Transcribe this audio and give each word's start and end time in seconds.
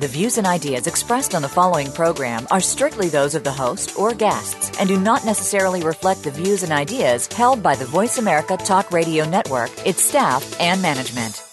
The 0.00 0.08
views 0.08 0.38
and 0.38 0.46
ideas 0.46 0.88
expressed 0.88 1.36
on 1.36 1.42
the 1.42 1.48
following 1.48 1.92
program 1.92 2.48
are 2.50 2.60
strictly 2.60 3.08
those 3.08 3.36
of 3.36 3.44
the 3.44 3.52
host 3.52 3.96
or 3.96 4.12
guests 4.12 4.76
and 4.80 4.88
do 4.88 4.98
not 4.98 5.24
necessarily 5.24 5.84
reflect 5.84 6.24
the 6.24 6.32
views 6.32 6.64
and 6.64 6.72
ideas 6.72 7.28
held 7.28 7.62
by 7.62 7.76
the 7.76 7.84
Voice 7.84 8.18
America 8.18 8.56
Talk 8.56 8.90
Radio 8.90 9.24
Network, 9.24 9.70
its 9.86 10.02
staff, 10.02 10.60
and 10.60 10.82
management. 10.82 11.44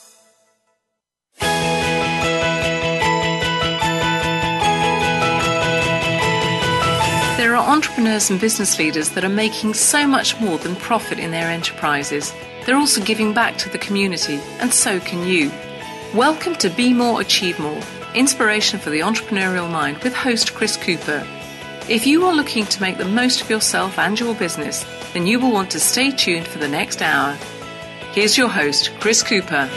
There 7.37 7.55
are 7.55 7.69
entrepreneurs 7.69 8.31
and 8.31 8.41
business 8.41 8.79
leaders 8.79 9.09
that 9.11 9.23
are 9.23 9.29
making 9.29 9.75
so 9.75 10.07
much 10.07 10.41
more 10.41 10.57
than 10.57 10.75
profit 10.77 11.19
in 11.19 11.29
their 11.29 11.51
enterprises. 11.51 12.33
They're 12.65 12.75
also 12.75 13.03
giving 13.03 13.35
back 13.35 13.59
to 13.59 13.69
the 13.69 13.77
community, 13.77 14.41
and 14.59 14.73
so 14.73 14.99
can 14.99 15.27
you. 15.27 15.51
Welcome 16.15 16.55
to 16.55 16.69
Be 16.71 16.91
More, 16.91 17.21
Achieve 17.21 17.59
More 17.59 17.79
Inspiration 18.13 18.77
for 18.77 18.89
the 18.89 18.99
Entrepreneurial 18.99 19.71
Mind 19.71 19.97
with 19.99 20.13
host 20.13 20.53
Chris 20.53 20.75
Cooper. 20.75 21.25
If 21.87 22.05
you 22.05 22.25
are 22.25 22.35
looking 22.35 22.65
to 22.65 22.81
make 22.81 22.97
the 22.97 23.05
most 23.05 23.41
of 23.41 23.49
yourself 23.49 23.97
and 23.97 24.19
your 24.19 24.35
business, 24.35 24.85
then 25.13 25.27
you 25.27 25.39
will 25.39 25.53
want 25.53 25.71
to 25.71 25.79
stay 25.79 26.11
tuned 26.11 26.45
for 26.45 26.59
the 26.59 26.67
next 26.67 27.01
hour. 27.01 27.37
Here's 28.11 28.37
your 28.37 28.49
host, 28.49 28.91
Chris 28.99 29.23
Cooper. 29.23 29.69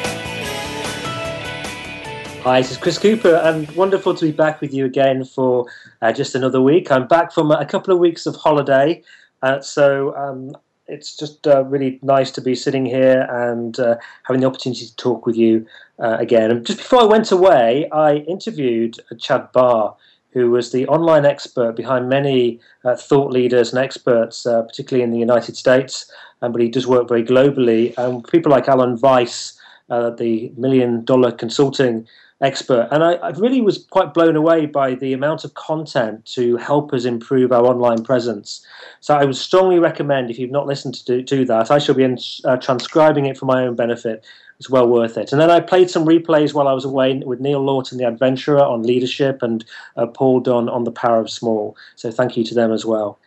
Hi, 2.43 2.61
this 2.61 2.73
is 2.73 2.77
Chris 2.77 2.99
Cooper, 2.99 3.37
and 3.37 3.71
wonderful 3.77 4.17
to 4.17 4.25
be 4.25 4.33
back 4.33 4.61
with 4.61 4.75
you 4.75 4.85
again 4.85 5.25
for 5.25 5.67
uh, 6.03 6.13
just 6.13 6.35
another 6.35 6.61
week. 6.61 6.91
I'm 6.91 7.07
back 7.07 7.31
from 7.31 7.53
a 7.53 7.65
couple 7.65 7.95
of 7.95 8.01
weeks 8.01 8.27
of 8.27 8.35
holiday, 8.35 9.05
uh, 9.43 9.61
so 9.61 10.13
um, 10.17 10.57
it's 10.87 11.17
just 11.17 11.47
uh, 11.47 11.65
really 11.65 11.99
nice 12.03 12.31
to 12.33 12.41
be 12.41 12.55
sitting 12.55 12.85
here 12.85 13.27
and 13.31 13.79
uh, 13.79 13.97
having 14.25 14.41
the 14.41 14.47
opportunity 14.47 14.87
to 14.87 14.97
talk 14.97 15.27
with 15.27 15.37
you 15.37 15.67
uh, 15.99 16.17
again. 16.19 16.51
And 16.51 16.67
just 16.67 16.79
before 16.79 17.01
I 17.01 17.05
went 17.05 17.33
away, 17.33 17.89
I 17.91 18.17
interviewed 18.17 18.99
Chad 19.19 19.51
Barr, 19.53 19.97
who 20.33 20.51
was 20.51 20.73
the 20.73 20.87
online 20.89 21.25
expert 21.25 21.77
behind 21.77 22.09
many 22.09 22.61
uh, 22.85 22.97
thought 22.97 23.31
leaders 23.31 23.73
and 23.73 23.83
experts, 23.83 24.43
particularly 24.43 25.05
in 25.05 25.11
the 25.11 25.19
United 25.19 25.57
States, 25.57 26.11
um, 26.43 26.53
but 26.53 26.61
he 26.61 26.69
does 26.69 26.87
work 26.87 27.09
very 27.09 27.25
globally. 27.25 27.97
And 27.97 28.27
people 28.27 28.51
like 28.51 28.69
Alan 28.69 28.99
Weiss, 29.01 29.59
the 29.89 30.53
million 30.57 31.05
dollar 31.05 31.31
consulting 31.31 32.07
expert. 32.41 32.89
And 32.91 33.03
I, 33.05 33.15
I, 33.15 33.31
really 33.31 33.61
was 33.61 33.87
quite 33.91 34.13
blown 34.13 34.37
away 34.37 34.67
by 34.67 34.95
the 34.95 35.13
amount 35.13 35.45
of 35.45 35.55
content 35.55 36.25
to 36.27 36.57
help 36.57 36.93
us 36.93 37.05
improve 37.05 37.53
our 37.53 37.65
online 37.65 38.03
presence. 38.03 38.65
So 39.01 39.15
I 39.15 39.25
would 39.25 39.37
strongly 39.37 39.79
recommend, 39.79 40.31
if 40.31 40.39
you've 40.39 40.51
not 40.51 40.67
listened 40.67 40.95
to 40.95 41.05
do, 41.05 41.23
do 41.23 41.45
that, 41.47 41.71
I 41.71 41.79
shall 41.79 41.95
be 41.95 42.03
in, 42.03 42.19
uh, 42.45 42.57
transcribing 42.57 43.27
it 43.27 43.39
for 43.39 43.47
my 43.47 43.65
own 43.65 43.77
benefit. 43.77 44.25
It's 44.59 44.71
well 44.71 44.89
worth 44.89 45.17
it. 45.17 45.33
And 45.33 45.41
then 45.41 45.51
I 45.51 45.61
played 45.61 45.91
some 45.91 46.07
replays 46.07 46.55
while 46.55 46.69
I 46.69 46.73
was 46.73 46.85
away 46.85 47.19
with 47.25 47.41
Neil 47.41 47.65
Laughton, 47.65 47.99
the 47.99 48.07
adventurer, 48.07 48.63
on 48.63 48.83
leadership, 48.83 49.43
and 49.43 49.65
uh, 49.97 50.07
Paul 50.07 50.41
Dunn 50.41 50.69
on 50.69 50.85
the 50.85 50.93
power 50.93 51.21
of 51.21 51.31
small. 51.31 51.77
So 51.97 52.11
thank 52.11 52.37
you 52.37 52.45
to 52.45 52.55
them 52.55 52.73
as 52.73 52.85
well. 52.85 53.19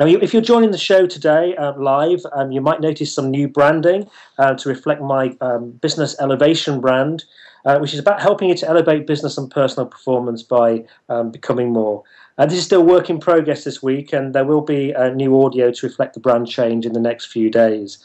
Now, 0.00 0.06
if 0.06 0.32
you're 0.32 0.40
joining 0.40 0.70
the 0.70 0.78
show 0.78 1.06
today 1.06 1.54
uh, 1.56 1.74
live, 1.78 2.24
um, 2.32 2.50
you 2.50 2.62
might 2.62 2.80
notice 2.80 3.12
some 3.12 3.30
new 3.30 3.46
branding 3.46 4.08
uh, 4.38 4.54
to 4.54 4.68
reflect 4.70 5.02
my 5.02 5.36
um, 5.42 5.72
business 5.72 6.16
elevation 6.18 6.80
brand 6.80 7.24
uh, 7.64 7.78
which 7.78 7.92
is 7.92 7.98
about 7.98 8.20
helping 8.20 8.48
you 8.48 8.54
to 8.54 8.68
elevate 8.68 9.06
business 9.06 9.36
and 9.36 9.50
personal 9.50 9.86
performance 9.86 10.42
by 10.42 10.84
um, 11.08 11.30
becoming 11.30 11.72
more. 11.72 12.02
Uh, 12.38 12.46
this 12.46 12.58
is 12.58 12.64
still 12.64 12.82
work 12.82 13.10
in 13.10 13.18
progress 13.18 13.64
this 13.64 13.82
week, 13.82 14.12
and 14.12 14.34
there 14.34 14.44
will 14.44 14.62
be 14.62 14.92
a 14.92 15.14
new 15.14 15.42
audio 15.44 15.70
to 15.70 15.86
reflect 15.86 16.14
the 16.14 16.20
brand 16.20 16.48
change 16.48 16.86
in 16.86 16.92
the 16.92 17.00
next 17.00 17.26
few 17.26 17.50
days. 17.50 17.98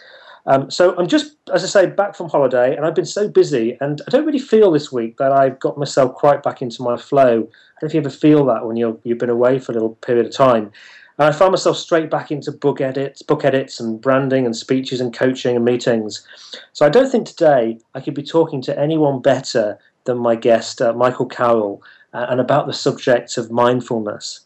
Um, 0.48 0.70
so 0.70 0.96
I'm 0.98 1.08
just, 1.08 1.38
as 1.54 1.64
I 1.64 1.68
say, 1.68 1.86
back 1.88 2.16
from 2.16 2.30
holiday, 2.30 2.76
and 2.76 2.86
I've 2.86 2.94
been 2.94 3.06
so 3.06 3.28
busy, 3.28 3.78
and 3.82 4.02
I 4.08 4.12
don't 4.12 4.26
really 4.26 4.40
feel 4.40 4.72
this 4.72 4.92
week 4.92 5.18
that 5.18 5.32
I've 5.32 5.60
got 5.60 5.78
myself 5.78 6.14
quite 6.14 6.44
back 6.44 6.62
into 6.62 6.84
my 6.84 6.98
flow. 6.98 7.24
I 7.32 7.80
don't 7.80 7.84
know 7.84 7.88
if 7.88 7.94
you 7.94 8.00
ever 8.02 8.10
feel 8.10 8.46
that 8.46 8.66
when 8.66 8.76
you're, 8.76 8.98
you've 9.04 9.18
been 9.18 9.30
away 9.30 9.58
for 9.58 9.72
a 9.72 9.76
little 9.76 9.96
period 9.96 10.26
of 10.26 10.34
time. 10.34 10.72
And 11.18 11.30
I 11.30 11.32
found 11.32 11.52
myself 11.52 11.78
straight 11.78 12.10
back 12.10 12.32
into 12.32 12.52
book 12.52 12.82
edits, 12.82 13.22
book 13.22 13.46
edits, 13.46 13.80
and 13.80 14.02
branding, 14.02 14.46
and 14.46 14.56
speeches, 14.56 15.00
and 15.00 15.14
coaching, 15.14 15.56
and 15.56 15.64
meetings. 15.64 16.28
So 16.74 16.86
I 16.86 16.90
don't 16.90 17.10
think 17.10 17.28
today 17.28 17.80
I 17.94 18.02
could 18.02 18.14
be 18.14 18.24
talking 18.24 18.62
to 18.64 18.78
anyone 18.78 19.22
better 19.22 19.80
than 20.04 20.18
my 20.18 20.36
guest, 20.36 20.82
uh, 20.82 20.94
Michael 20.94 21.26
Carroll, 21.26 21.82
uh, 22.14 22.26
and 22.30 22.42
about 22.42 22.68
the 22.68 22.74
subject 22.74 23.38
of 23.38 23.50
mindfulness. 23.50 24.42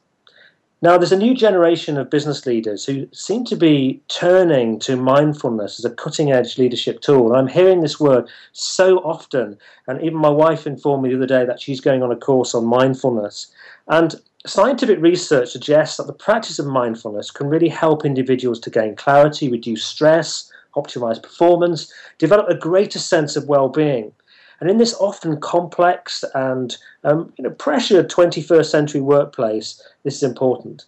Now, 0.82 0.98
there's 0.98 1.12
a 1.12 1.18
new 1.18 1.34
generation 1.34 1.98
of 1.98 2.10
business 2.10 2.46
leaders 2.46 2.86
who 2.86 3.10
seem 3.12 3.44
to 3.46 3.58
be 3.58 4.02
turning 4.08 4.80
to 4.80 4.96
mindfulness 4.96 5.78
as 5.78 5.84
a 5.84 5.94
cutting 5.94 6.32
edge 6.32 6.58
leadership 6.58 7.02
tool. 7.02 7.28
And 7.28 7.36
I'm 7.36 7.54
hearing 7.54 7.82
this 7.82 8.00
word 8.00 8.30
so 8.54 9.00
often. 9.00 9.58
And 9.88 10.02
even 10.02 10.18
my 10.18 10.30
wife 10.30 10.66
informed 10.66 11.04
me 11.04 11.10
the 11.10 11.18
other 11.18 11.26
day 11.26 11.46
that 11.46 11.60
she's 11.60 11.82
going 11.82 12.02
on 12.02 12.14
a 12.14 12.16
course 12.16 12.56
on 12.56 12.66
mindfulness. 12.66 13.52
And 13.90 14.16
scientific 14.46 15.00
research 15.02 15.50
suggests 15.50 15.98
that 15.98 16.08
the 16.08 16.14
practice 16.14 16.60
of 16.60 16.66
mindfulness 16.66 17.32
can 17.32 17.48
really 17.48 17.70
help 17.70 18.06
individuals 18.06 18.60
to 18.62 18.70
gain 18.70 18.96
clarity, 18.96 19.50
reduce 19.50 19.84
stress, 19.84 20.52
optimize 20.76 21.22
performance, 21.22 21.92
develop 22.18 22.48
a 22.48 22.56
greater 22.56 23.00
sense 23.00 23.36
of 23.36 23.48
well 23.48 23.70
being. 23.70 24.12
And 24.60 24.70
in 24.70 24.78
this 24.78 24.94
often 24.96 25.40
complex 25.40 26.24
and 26.36 26.76
um, 27.04 27.34
you 27.38 27.44
know, 27.44 27.52
pressured 27.52 28.10
21st 28.10 28.66
century 28.66 29.02
workplace, 29.02 29.82
this 30.04 30.16
is 30.16 30.24
important. 30.24 30.86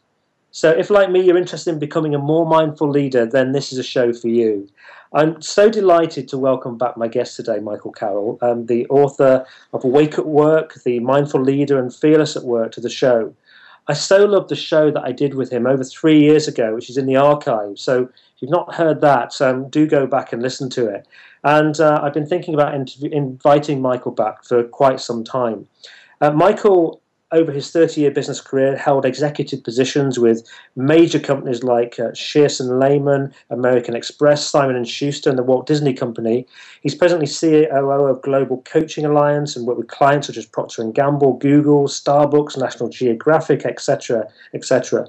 So, 0.53 0.69
if 0.69 0.89
like 0.89 1.09
me, 1.09 1.21
you're 1.21 1.37
interested 1.37 1.71
in 1.71 1.79
becoming 1.79 2.13
a 2.13 2.19
more 2.19 2.45
mindful 2.45 2.89
leader, 2.89 3.25
then 3.25 3.53
this 3.53 3.71
is 3.71 3.79
a 3.79 3.83
show 3.83 4.11
for 4.11 4.27
you. 4.27 4.67
I'm 5.13 5.41
so 5.41 5.69
delighted 5.69 6.27
to 6.29 6.37
welcome 6.37 6.77
back 6.77 6.97
my 6.97 7.07
guest 7.07 7.37
today, 7.37 7.59
Michael 7.59 7.91
Carroll, 7.93 8.37
um, 8.41 8.65
the 8.65 8.85
author 8.87 9.45
of 9.73 9.83
Awake 9.85 10.17
at 10.17 10.25
Work, 10.25 10.75
the 10.83 10.99
mindful 10.99 11.41
leader, 11.41 11.79
and 11.79 11.93
fearless 11.93 12.35
at 12.35 12.43
work, 12.43 12.73
to 12.73 12.81
the 12.81 12.89
show. 12.89 13.33
I 13.91 13.93
so 13.93 14.23
love 14.23 14.47
the 14.47 14.55
show 14.55 14.89
that 14.89 15.03
I 15.03 15.11
did 15.11 15.33
with 15.33 15.51
him 15.51 15.67
over 15.67 15.83
three 15.83 16.21
years 16.21 16.47
ago, 16.47 16.73
which 16.73 16.89
is 16.89 16.95
in 16.95 17.07
the 17.07 17.17
archive. 17.17 17.77
So 17.77 18.03
if 18.03 18.41
you've 18.41 18.49
not 18.49 18.73
heard 18.73 19.01
that, 19.01 19.41
um, 19.41 19.67
do 19.67 19.85
go 19.85 20.07
back 20.07 20.31
and 20.31 20.41
listen 20.41 20.69
to 20.69 20.87
it. 20.87 21.05
And 21.43 21.77
uh, 21.77 21.99
I've 22.01 22.13
been 22.13 22.25
thinking 22.25 22.53
about 22.53 22.73
inviting 23.03 23.81
Michael 23.81 24.13
back 24.13 24.45
for 24.45 24.63
quite 24.63 25.01
some 25.01 25.25
time. 25.25 25.67
Uh, 26.21 26.31
Michael 26.31 27.00
over 27.31 27.51
his 27.51 27.71
30 27.71 28.01
year 28.01 28.11
business 28.11 28.41
career, 28.41 28.75
held 28.75 29.05
executive 29.05 29.63
positions 29.63 30.19
with 30.19 30.47
major 30.75 31.19
companies 31.19 31.63
like 31.63 31.99
uh, 31.99 32.11
Shearson 32.11 32.79
Lehman, 32.81 33.33
American 33.49 33.95
Express, 33.95 34.45
Simon 34.45 34.83
Schuster, 34.83 35.29
and 35.29 35.39
the 35.39 35.43
Walt 35.43 35.65
Disney 35.65 35.93
Company. 35.93 36.45
He's 36.81 36.95
presently 36.95 37.27
COO 37.27 38.07
of 38.07 38.21
Global 38.21 38.61
Coaching 38.63 39.05
Alliance 39.05 39.55
and 39.55 39.65
worked 39.65 39.79
with 39.79 39.87
clients 39.87 40.27
such 40.27 40.37
as 40.37 40.45
Procter 40.45 40.83
Gamble, 40.91 41.37
Google, 41.37 41.87
Starbucks, 41.87 42.57
National 42.57 42.89
Geographic, 42.89 43.65
etc., 43.65 44.27
etc. 44.53 45.07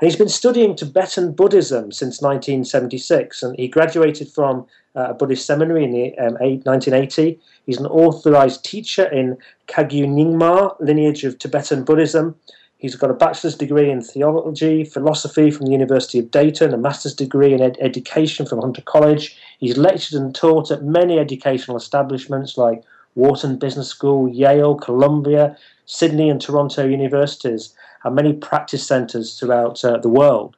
And 0.00 0.10
he's 0.10 0.18
been 0.18 0.30
studying 0.30 0.74
Tibetan 0.74 1.32
Buddhism 1.32 1.92
since 1.92 2.22
1976, 2.22 3.42
and 3.42 3.54
he 3.58 3.68
graduated 3.68 4.30
from 4.30 4.66
uh, 4.96 5.08
a 5.10 5.14
Buddhist 5.14 5.44
seminary 5.44 5.84
in 5.84 5.90
the 5.90 6.18
um, 6.18 6.34
1980. 6.34 7.38
He's 7.66 7.76
an 7.76 7.84
authorized 7.84 8.64
teacher 8.64 9.04
in 9.04 9.36
Kagyu 9.68 10.06
Nyingma, 10.06 10.80
lineage 10.80 11.24
of 11.24 11.38
Tibetan 11.38 11.84
Buddhism. 11.84 12.34
He's 12.78 12.96
got 12.96 13.10
a 13.10 13.14
bachelor's 13.14 13.56
degree 13.56 13.90
in 13.90 14.00
theology, 14.00 14.84
philosophy 14.84 15.50
from 15.50 15.66
the 15.66 15.72
University 15.72 16.18
of 16.18 16.30
Dayton, 16.30 16.72
a 16.72 16.78
master's 16.78 17.12
degree 17.12 17.52
in 17.52 17.60
ed- 17.60 17.76
education 17.78 18.46
from 18.46 18.62
Hunter 18.62 18.80
College. 18.80 19.36
He's 19.58 19.76
lectured 19.76 20.18
and 20.18 20.34
taught 20.34 20.70
at 20.70 20.82
many 20.82 21.18
educational 21.18 21.76
establishments 21.76 22.56
like 22.56 22.82
Wharton 23.16 23.58
Business 23.58 23.88
School, 23.88 24.30
Yale, 24.30 24.76
Columbia, 24.76 25.58
Sydney, 25.84 26.30
and 26.30 26.40
Toronto 26.40 26.86
universities 26.86 27.74
and 28.04 28.14
many 28.14 28.32
practice 28.32 28.86
centres 28.86 29.38
throughout 29.38 29.84
uh, 29.84 29.98
the 29.98 30.08
world. 30.08 30.56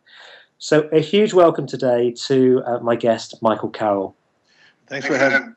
So, 0.58 0.88
a 0.92 1.00
huge 1.00 1.32
welcome 1.32 1.66
today 1.66 2.12
to 2.26 2.62
uh, 2.64 2.78
my 2.80 2.94
guest, 2.94 3.42
Michael 3.42 3.70
Carroll. 3.70 4.14
Thanks 4.86 5.06
for 5.06 5.16
having 5.16 5.48
me. 5.48 5.54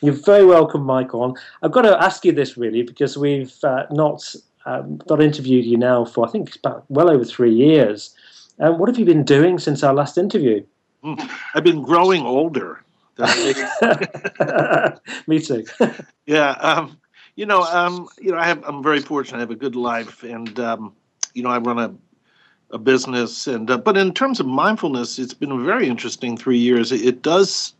You're 0.00 0.14
very 0.14 0.44
welcome, 0.44 0.82
Michael. 0.82 1.36
I've 1.62 1.70
got 1.70 1.82
to 1.82 2.02
ask 2.02 2.24
you 2.24 2.32
this 2.32 2.56
really 2.56 2.82
because 2.82 3.16
we've 3.16 3.54
uh, 3.62 3.86
not 3.90 4.34
um, 4.64 5.00
not 5.08 5.20
interviewed 5.22 5.64
you 5.64 5.76
now 5.76 6.04
for 6.04 6.26
I 6.26 6.30
think 6.30 6.48
it's 6.48 6.56
about 6.56 6.84
well 6.88 7.10
over 7.10 7.24
three 7.24 7.52
years. 7.54 8.14
Um, 8.58 8.78
what 8.78 8.88
have 8.88 8.98
you 8.98 9.04
been 9.04 9.24
doing 9.24 9.58
since 9.58 9.82
our 9.82 9.94
last 9.94 10.18
interview? 10.18 10.64
Mm, 11.04 11.30
I've 11.54 11.64
been 11.64 11.82
growing 11.82 12.22
older. 12.22 12.82
Me 15.26 15.38
too. 15.40 15.64
yeah, 16.26 16.50
um, 16.52 16.98
you 17.36 17.46
know, 17.46 17.62
um, 17.62 18.08
you 18.20 18.32
know, 18.32 18.38
I 18.38 18.46
have. 18.46 18.64
I'm 18.64 18.82
very 18.82 19.00
fortunate. 19.00 19.38
I 19.38 19.40
have 19.40 19.50
a 19.50 19.56
good 19.56 19.76
life, 19.76 20.22
and 20.22 20.58
um, 20.58 20.94
you 21.34 21.42
know, 21.42 21.50
I 21.50 21.58
run 21.58 21.78
a 21.78 21.94
a 22.72 22.78
business, 22.78 23.46
and 23.46 23.70
uh, 23.70 23.76
but 23.76 23.96
in 23.96 24.12
terms 24.14 24.40
of 24.40 24.46
mindfulness, 24.46 25.18
it's 25.18 25.34
been 25.34 25.52
a 25.52 25.58
very 25.58 25.88
interesting 25.88 26.36
three 26.36 26.58
years. 26.58 26.90
It, 26.90 27.02
it 27.02 27.22
does 27.22 27.74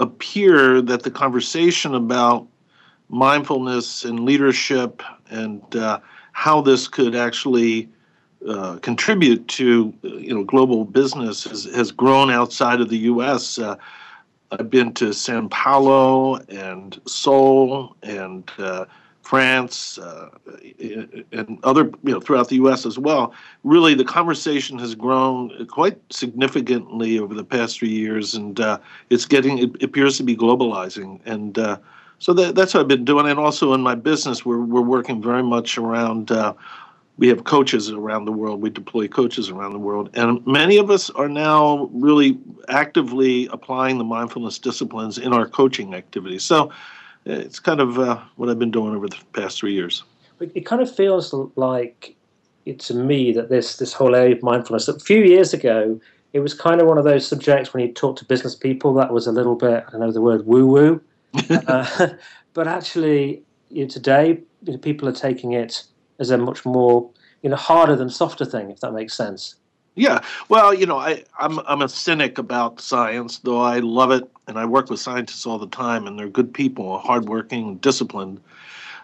appear 0.00 0.80
that 0.80 1.02
the 1.02 1.10
conversation 1.10 1.94
about 1.94 2.46
mindfulness 3.08 4.04
and 4.04 4.20
leadership 4.20 5.02
and 5.30 5.74
uh, 5.74 5.98
how 6.32 6.60
this 6.60 6.86
could 6.86 7.16
actually 7.16 7.88
uh, 8.48 8.78
contribute 8.78 9.46
to 9.48 9.92
you 10.02 10.32
know 10.32 10.44
global 10.44 10.84
business 10.84 11.44
has, 11.44 11.64
has 11.64 11.90
grown 11.90 12.30
outside 12.30 12.80
of 12.80 12.88
the 12.88 12.98
U.S. 12.98 13.58
Uh, 13.58 13.76
I've 14.52 14.70
been 14.70 14.94
to 14.94 15.12
Sao 15.12 15.48
Paulo 15.48 16.36
and 16.48 17.00
Seoul 17.06 17.96
and 18.04 18.48
uh, 18.58 18.84
France 19.28 19.98
uh, 19.98 20.30
and 21.32 21.58
other 21.62 21.84
you 22.02 22.12
know 22.12 22.20
throughout 22.20 22.48
the 22.48 22.56
U.S. 22.56 22.86
as 22.86 22.98
well. 22.98 23.34
Really, 23.62 23.94
the 23.94 24.04
conversation 24.04 24.78
has 24.78 24.94
grown 24.94 25.66
quite 25.66 25.98
significantly 26.10 27.18
over 27.18 27.34
the 27.34 27.44
past 27.44 27.78
three 27.78 27.90
years, 27.90 28.34
and 28.34 28.58
uh, 28.58 28.78
it's 29.10 29.26
getting 29.26 29.58
it 29.58 29.82
appears 29.82 30.16
to 30.16 30.22
be 30.22 30.34
globalizing 30.34 31.20
and 31.26 31.58
so 32.18 32.32
that, 32.34 32.54
that's 32.54 32.74
what 32.74 32.80
I've 32.80 32.88
been 32.88 33.04
doing. 33.04 33.26
And 33.26 33.38
also 33.38 33.72
in 33.74 33.80
my 33.80 33.94
business, 33.94 34.44
we're, 34.44 34.60
we're 34.60 34.80
working 34.80 35.22
very 35.22 35.42
much 35.42 35.78
around, 35.78 36.30
uh, 36.30 36.54
we 37.16 37.28
have 37.28 37.44
coaches 37.44 37.90
around 37.90 38.24
the 38.24 38.32
world. 38.32 38.60
We 38.60 38.70
deploy 38.70 39.08
coaches 39.08 39.50
around 39.50 39.72
the 39.72 39.78
world. 39.78 40.10
And 40.14 40.44
many 40.46 40.78
of 40.78 40.90
us 40.90 41.10
are 41.10 41.28
now 41.28 41.88
really 41.92 42.38
actively 42.68 43.46
applying 43.48 43.98
the 43.98 44.04
mindfulness 44.04 44.58
disciplines 44.58 45.18
in 45.18 45.32
our 45.32 45.46
coaching 45.46 45.94
activities. 45.94 46.42
So 46.42 46.72
it's 47.24 47.60
kind 47.60 47.80
of 47.80 47.98
uh, 47.98 48.20
what 48.36 48.48
I've 48.48 48.58
been 48.58 48.70
doing 48.70 48.94
over 48.94 49.08
the 49.08 49.18
past 49.32 49.58
three 49.58 49.74
years. 49.74 50.04
It 50.40 50.64
kind 50.66 50.80
of 50.80 50.94
feels 50.94 51.34
like 51.56 52.14
to 52.76 52.94
me 52.94 53.32
that 53.32 53.48
this, 53.48 53.76
this 53.76 53.92
whole 53.92 54.14
area 54.14 54.36
of 54.36 54.42
mindfulness, 54.42 54.88
a 54.88 55.00
few 55.00 55.22
years 55.24 55.54
ago, 55.54 55.98
it 56.32 56.40
was 56.40 56.52
kind 56.52 56.80
of 56.80 56.86
one 56.86 56.98
of 56.98 57.04
those 57.04 57.26
subjects 57.26 57.72
when 57.72 57.86
you 57.86 57.92
talk 57.92 58.16
to 58.16 58.24
business 58.24 58.54
people 58.54 58.92
that 58.94 59.12
was 59.12 59.26
a 59.26 59.32
little 59.32 59.54
bit, 59.54 59.84
I 59.88 59.90
don't 59.90 60.00
know 60.00 60.12
the 60.12 60.20
word, 60.20 60.46
woo 60.46 60.66
woo 60.66 61.00
uh, 61.66 62.08
but 62.54 62.68
actually, 62.68 63.42
you 63.70 63.84
know, 63.84 63.88
today 63.88 64.40
you 64.64 64.72
know, 64.72 64.78
people 64.78 65.08
are 65.08 65.12
taking 65.12 65.52
it 65.52 65.84
as 66.18 66.30
a 66.30 66.38
much 66.38 66.64
more 66.64 67.08
you 67.42 67.50
know 67.50 67.56
harder 67.56 67.96
than 67.96 68.10
softer 68.10 68.44
thing, 68.44 68.70
if 68.70 68.80
that 68.80 68.92
makes 68.92 69.14
sense. 69.14 69.54
Yeah, 69.98 70.22
well, 70.48 70.72
you 70.72 70.86
know, 70.86 70.98
I, 70.98 71.24
I'm 71.40 71.58
I'm 71.66 71.82
a 71.82 71.88
cynic 71.88 72.38
about 72.38 72.80
science, 72.80 73.38
though 73.38 73.60
I 73.60 73.80
love 73.80 74.12
it, 74.12 74.30
and 74.46 74.56
I 74.56 74.64
work 74.64 74.90
with 74.90 75.00
scientists 75.00 75.44
all 75.44 75.58
the 75.58 75.66
time, 75.66 76.06
and 76.06 76.16
they're 76.16 76.28
good 76.28 76.54
people, 76.54 76.98
hardworking, 76.98 77.78
disciplined. 77.78 78.40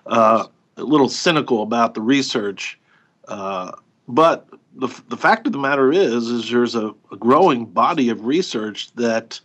Uh, 0.06 0.46
a 0.76 0.84
little 0.84 1.08
cynical 1.08 1.62
about 1.62 1.94
the 1.94 2.00
research, 2.00 2.78
uh, 3.26 3.72
but 4.06 4.48
the 4.76 4.86
the 5.08 5.16
fact 5.16 5.48
of 5.48 5.52
the 5.52 5.58
matter 5.58 5.90
is, 5.90 6.28
is 6.28 6.48
there's 6.48 6.76
a, 6.76 6.94
a 7.10 7.16
growing 7.16 7.66
body 7.66 8.08
of 8.08 8.24
research 8.24 8.92
that 8.94 9.40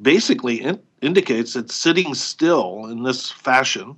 basically 0.00 0.60
in, 0.60 0.78
indicates 1.00 1.54
that 1.54 1.72
sitting 1.72 2.14
still 2.14 2.86
in 2.86 3.02
this 3.02 3.32
fashion 3.32 3.96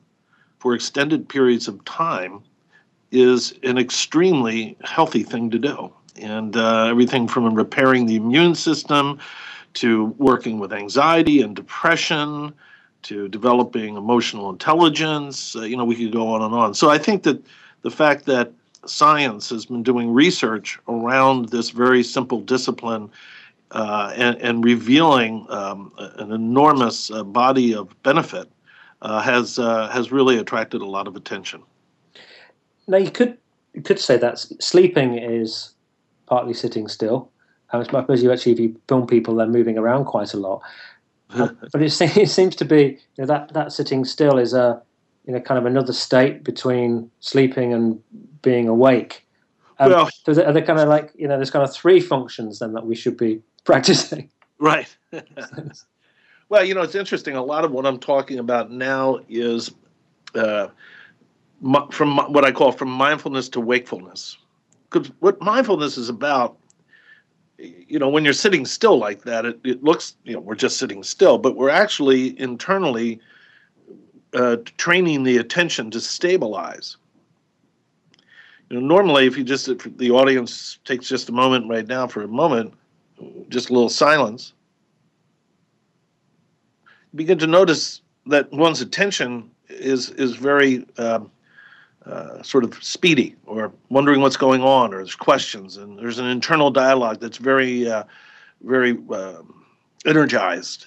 for 0.60 0.74
extended 0.74 1.28
periods 1.28 1.68
of 1.68 1.84
time 1.84 2.40
is 3.10 3.52
an 3.64 3.76
extremely 3.76 4.78
healthy 4.82 5.22
thing 5.22 5.50
to 5.50 5.58
do. 5.58 5.92
And 6.16 6.56
uh, 6.56 6.86
everything 6.86 7.26
from 7.26 7.52
repairing 7.54 8.06
the 8.06 8.16
immune 8.16 8.54
system 8.54 9.18
to 9.74 10.06
working 10.18 10.58
with 10.58 10.72
anxiety 10.72 11.42
and 11.42 11.54
depression 11.56 12.54
to 13.02 13.28
developing 13.28 13.96
emotional 13.96 14.50
intelligence, 14.50 15.56
uh, 15.56 15.62
you 15.62 15.76
know, 15.76 15.84
we 15.84 15.96
could 15.96 16.12
go 16.12 16.28
on 16.34 16.42
and 16.42 16.54
on. 16.54 16.74
So 16.74 16.90
I 16.90 16.98
think 16.98 17.22
that 17.24 17.44
the 17.82 17.90
fact 17.90 18.24
that 18.26 18.52
science 18.86 19.50
has 19.50 19.66
been 19.66 19.82
doing 19.82 20.12
research 20.12 20.78
around 20.88 21.50
this 21.50 21.70
very 21.70 22.02
simple 22.02 22.40
discipline 22.40 23.10
uh, 23.70 24.12
and, 24.14 24.36
and, 24.40 24.64
revealing 24.64 25.46
um, 25.48 25.90
an 25.96 26.30
enormous 26.30 27.10
uh, 27.10 27.24
body 27.24 27.74
of 27.74 28.00
benefit 28.02 28.48
uh, 29.02 29.20
has 29.20 29.58
uh, 29.58 29.88
has 29.88 30.12
really 30.12 30.38
attracted 30.38 30.80
a 30.80 30.86
lot 30.86 31.08
of 31.08 31.16
attention. 31.16 31.62
Now 32.86 32.98
you 32.98 33.10
could 33.10 33.36
you 33.72 33.82
could 33.82 33.98
say 33.98 34.16
that 34.18 34.38
sleeping 34.38 35.18
is 35.18 35.73
partly 36.26 36.54
sitting 36.54 36.88
still. 36.88 37.30
I 37.72 37.82
suppose 37.82 38.22
you 38.22 38.32
actually, 38.32 38.52
if 38.52 38.60
you 38.60 38.80
film 38.88 39.06
people, 39.06 39.34
they're 39.34 39.46
moving 39.46 39.78
around 39.78 40.04
quite 40.04 40.32
a 40.32 40.36
lot. 40.36 40.62
but 41.36 41.82
it, 41.82 42.00
it, 42.00 42.30
seems 42.30 42.54
to 42.56 42.64
be 42.64 42.98
you 43.16 43.24
know, 43.24 43.26
that 43.26 43.52
that 43.54 43.72
sitting 43.72 44.04
still 44.04 44.38
is 44.38 44.54
a 44.54 44.80
you 45.26 45.32
know 45.32 45.40
kind 45.40 45.58
of 45.58 45.66
another 45.66 45.92
state 45.92 46.44
between 46.44 47.10
sleeping 47.20 47.72
and 47.72 48.00
being 48.42 48.68
awake. 48.68 49.26
Um, 49.78 49.90
well, 49.90 50.08
so 50.24 50.32
are 50.44 50.52
there 50.52 50.64
kind 50.64 50.78
of 50.78 50.88
like 50.88 51.10
you 51.16 51.26
know 51.26 51.36
there's 51.36 51.50
kind 51.50 51.64
of 51.64 51.74
three 51.74 51.98
functions 51.98 52.60
then 52.60 52.72
that 52.74 52.86
we 52.86 52.94
should 52.94 53.16
be 53.16 53.42
practicing. 53.64 54.30
Right. 54.58 54.94
well, 56.48 56.64
you 56.64 56.74
know, 56.74 56.82
it's 56.82 56.94
interesting. 56.94 57.34
A 57.34 57.42
lot 57.42 57.64
of 57.64 57.72
what 57.72 57.86
I'm 57.86 57.98
talking 57.98 58.38
about 58.38 58.70
now 58.70 59.18
is 59.28 59.72
uh, 60.34 60.68
from 61.90 62.16
what 62.32 62.44
I 62.44 62.52
call 62.52 62.70
from 62.70 62.90
mindfulness 62.90 63.48
to 63.50 63.60
wakefulness. 63.60 64.36
Because 64.94 65.10
what 65.18 65.40
mindfulness 65.40 65.98
is 65.98 66.08
about, 66.08 66.56
you 67.58 67.98
know, 67.98 68.08
when 68.08 68.22
you're 68.22 68.32
sitting 68.32 68.64
still 68.64 68.96
like 68.96 69.22
that, 69.22 69.44
it, 69.44 69.58
it 69.64 69.82
looks, 69.82 70.14
you 70.22 70.34
know, 70.34 70.38
we're 70.38 70.54
just 70.54 70.76
sitting 70.76 71.02
still, 71.02 71.36
but 71.36 71.56
we're 71.56 71.68
actually 71.68 72.38
internally 72.38 73.18
uh, 74.34 74.58
training 74.76 75.24
the 75.24 75.38
attention 75.38 75.90
to 75.90 76.00
stabilize. 76.00 76.96
You 78.70 78.78
know, 78.78 78.86
normally, 78.86 79.26
if 79.26 79.36
you 79.36 79.42
just 79.42 79.68
if 79.68 79.82
the 79.96 80.12
audience 80.12 80.78
takes 80.84 81.08
just 81.08 81.28
a 81.28 81.32
moment 81.32 81.68
right 81.68 81.86
now 81.88 82.06
for 82.06 82.22
a 82.22 82.28
moment, 82.28 82.72
just 83.48 83.70
a 83.70 83.72
little 83.72 83.88
silence, 83.88 84.52
begin 87.16 87.38
to 87.38 87.48
notice 87.48 88.00
that 88.26 88.52
one's 88.52 88.80
attention 88.80 89.50
is 89.68 90.10
is 90.10 90.36
very 90.36 90.86
um, 90.98 91.32
uh, 92.06 92.42
sort 92.42 92.64
of 92.64 92.82
speedy, 92.82 93.34
or 93.46 93.72
wondering 93.88 94.20
what's 94.20 94.36
going 94.36 94.62
on, 94.62 94.92
or 94.92 94.98
there's 94.98 95.14
questions, 95.14 95.76
and 95.76 95.98
there's 95.98 96.18
an 96.18 96.26
internal 96.26 96.70
dialogue 96.70 97.18
that's 97.20 97.38
very, 97.38 97.88
uh, 97.88 98.04
very 98.62 98.98
uh, 99.10 99.40
energized. 100.04 100.86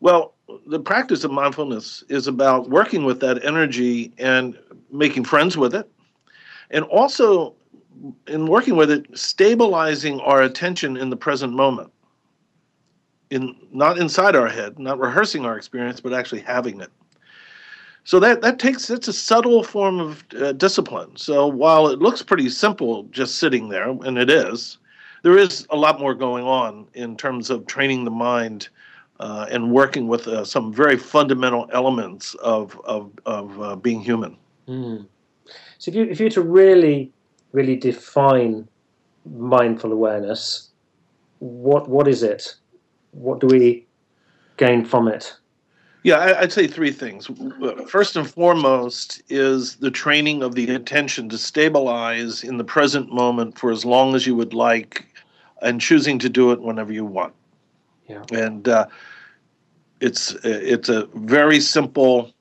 Well, 0.00 0.34
the 0.66 0.78
practice 0.78 1.24
of 1.24 1.30
mindfulness 1.30 2.04
is 2.08 2.28
about 2.28 2.70
working 2.70 3.04
with 3.04 3.20
that 3.20 3.44
energy 3.44 4.12
and 4.18 4.56
making 4.92 5.24
friends 5.24 5.56
with 5.56 5.74
it, 5.74 5.90
and 6.70 6.84
also 6.84 7.54
in 8.28 8.46
working 8.46 8.76
with 8.76 8.90
it, 8.90 9.06
stabilizing 9.18 10.20
our 10.20 10.42
attention 10.42 10.96
in 10.96 11.10
the 11.10 11.16
present 11.16 11.52
moment. 11.52 11.90
In 13.30 13.56
not 13.72 13.98
inside 13.98 14.36
our 14.36 14.48
head, 14.48 14.78
not 14.78 15.00
rehearsing 15.00 15.44
our 15.44 15.56
experience, 15.56 16.00
but 16.00 16.12
actually 16.12 16.42
having 16.42 16.80
it. 16.80 16.90
So 18.06 18.20
that 18.20 18.40
that 18.42 18.60
takes 18.60 18.88
it's 18.88 19.08
a 19.08 19.12
subtle 19.12 19.64
form 19.64 19.98
of 19.98 20.24
uh, 20.40 20.52
discipline. 20.52 21.16
So 21.16 21.48
while 21.48 21.88
it 21.88 21.98
looks 21.98 22.22
pretty 22.22 22.48
simple, 22.48 23.02
just 23.10 23.38
sitting 23.38 23.68
there, 23.68 23.88
and 23.88 24.16
it 24.16 24.30
is, 24.30 24.78
there 25.24 25.36
is 25.36 25.66
a 25.70 25.76
lot 25.76 25.98
more 25.98 26.14
going 26.14 26.44
on 26.44 26.86
in 26.94 27.16
terms 27.16 27.50
of 27.50 27.66
training 27.66 28.04
the 28.04 28.12
mind 28.12 28.68
uh, 29.18 29.46
and 29.50 29.72
working 29.72 30.06
with 30.06 30.28
uh, 30.28 30.44
some 30.44 30.72
very 30.72 30.96
fundamental 30.96 31.68
elements 31.72 32.34
of 32.34 32.80
of 32.84 33.10
of 33.26 33.60
uh, 33.60 33.74
being 33.74 34.00
human. 34.00 34.36
Mm. 34.68 35.06
So 35.78 35.90
if 35.90 35.96
you 35.96 36.04
if 36.04 36.20
you 36.20 36.26
were 36.26 36.30
to 36.30 36.42
really 36.42 37.12
really 37.50 37.74
define 37.74 38.68
mindful 39.24 39.90
awareness, 39.90 40.70
what 41.40 41.88
what 41.88 42.06
is 42.06 42.22
it? 42.22 42.54
What 43.10 43.40
do 43.40 43.48
we 43.48 43.84
gain 44.58 44.84
from 44.84 45.08
it? 45.08 45.36
Yeah, 46.06 46.36
I'd 46.38 46.52
say 46.52 46.68
three 46.68 46.92
things. 46.92 47.28
First 47.88 48.14
and 48.14 48.30
foremost 48.30 49.20
is 49.28 49.74
the 49.74 49.90
training 49.90 50.44
of 50.44 50.54
the 50.54 50.72
attention 50.72 51.28
to 51.30 51.36
stabilize 51.36 52.44
in 52.44 52.58
the 52.58 52.62
present 52.62 53.12
moment 53.12 53.58
for 53.58 53.72
as 53.72 53.84
long 53.84 54.14
as 54.14 54.24
you 54.24 54.36
would 54.36 54.54
like, 54.54 55.04
and 55.62 55.80
choosing 55.80 56.20
to 56.20 56.28
do 56.28 56.52
it 56.52 56.60
whenever 56.60 56.92
you 56.92 57.04
want. 57.04 57.34
Yeah. 58.08 58.22
And 58.30 58.68
uh, 58.68 58.86
it's 60.00 60.36
it's 60.44 60.88
a 60.88 61.06
very 61.14 61.58
simple 61.58 62.32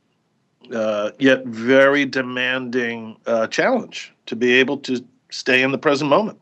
uh, 0.71 1.09
yet 1.17 1.43
very 1.45 2.05
demanding 2.05 3.17
uh, 3.25 3.47
challenge 3.47 4.13
to 4.27 4.35
be 4.35 4.53
able 4.53 4.77
to 4.77 5.03
stay 5.31 5.63
in 5.63 5.71
the 5.71 5.79
present 5.79 6.11
moment. 6.11 6.39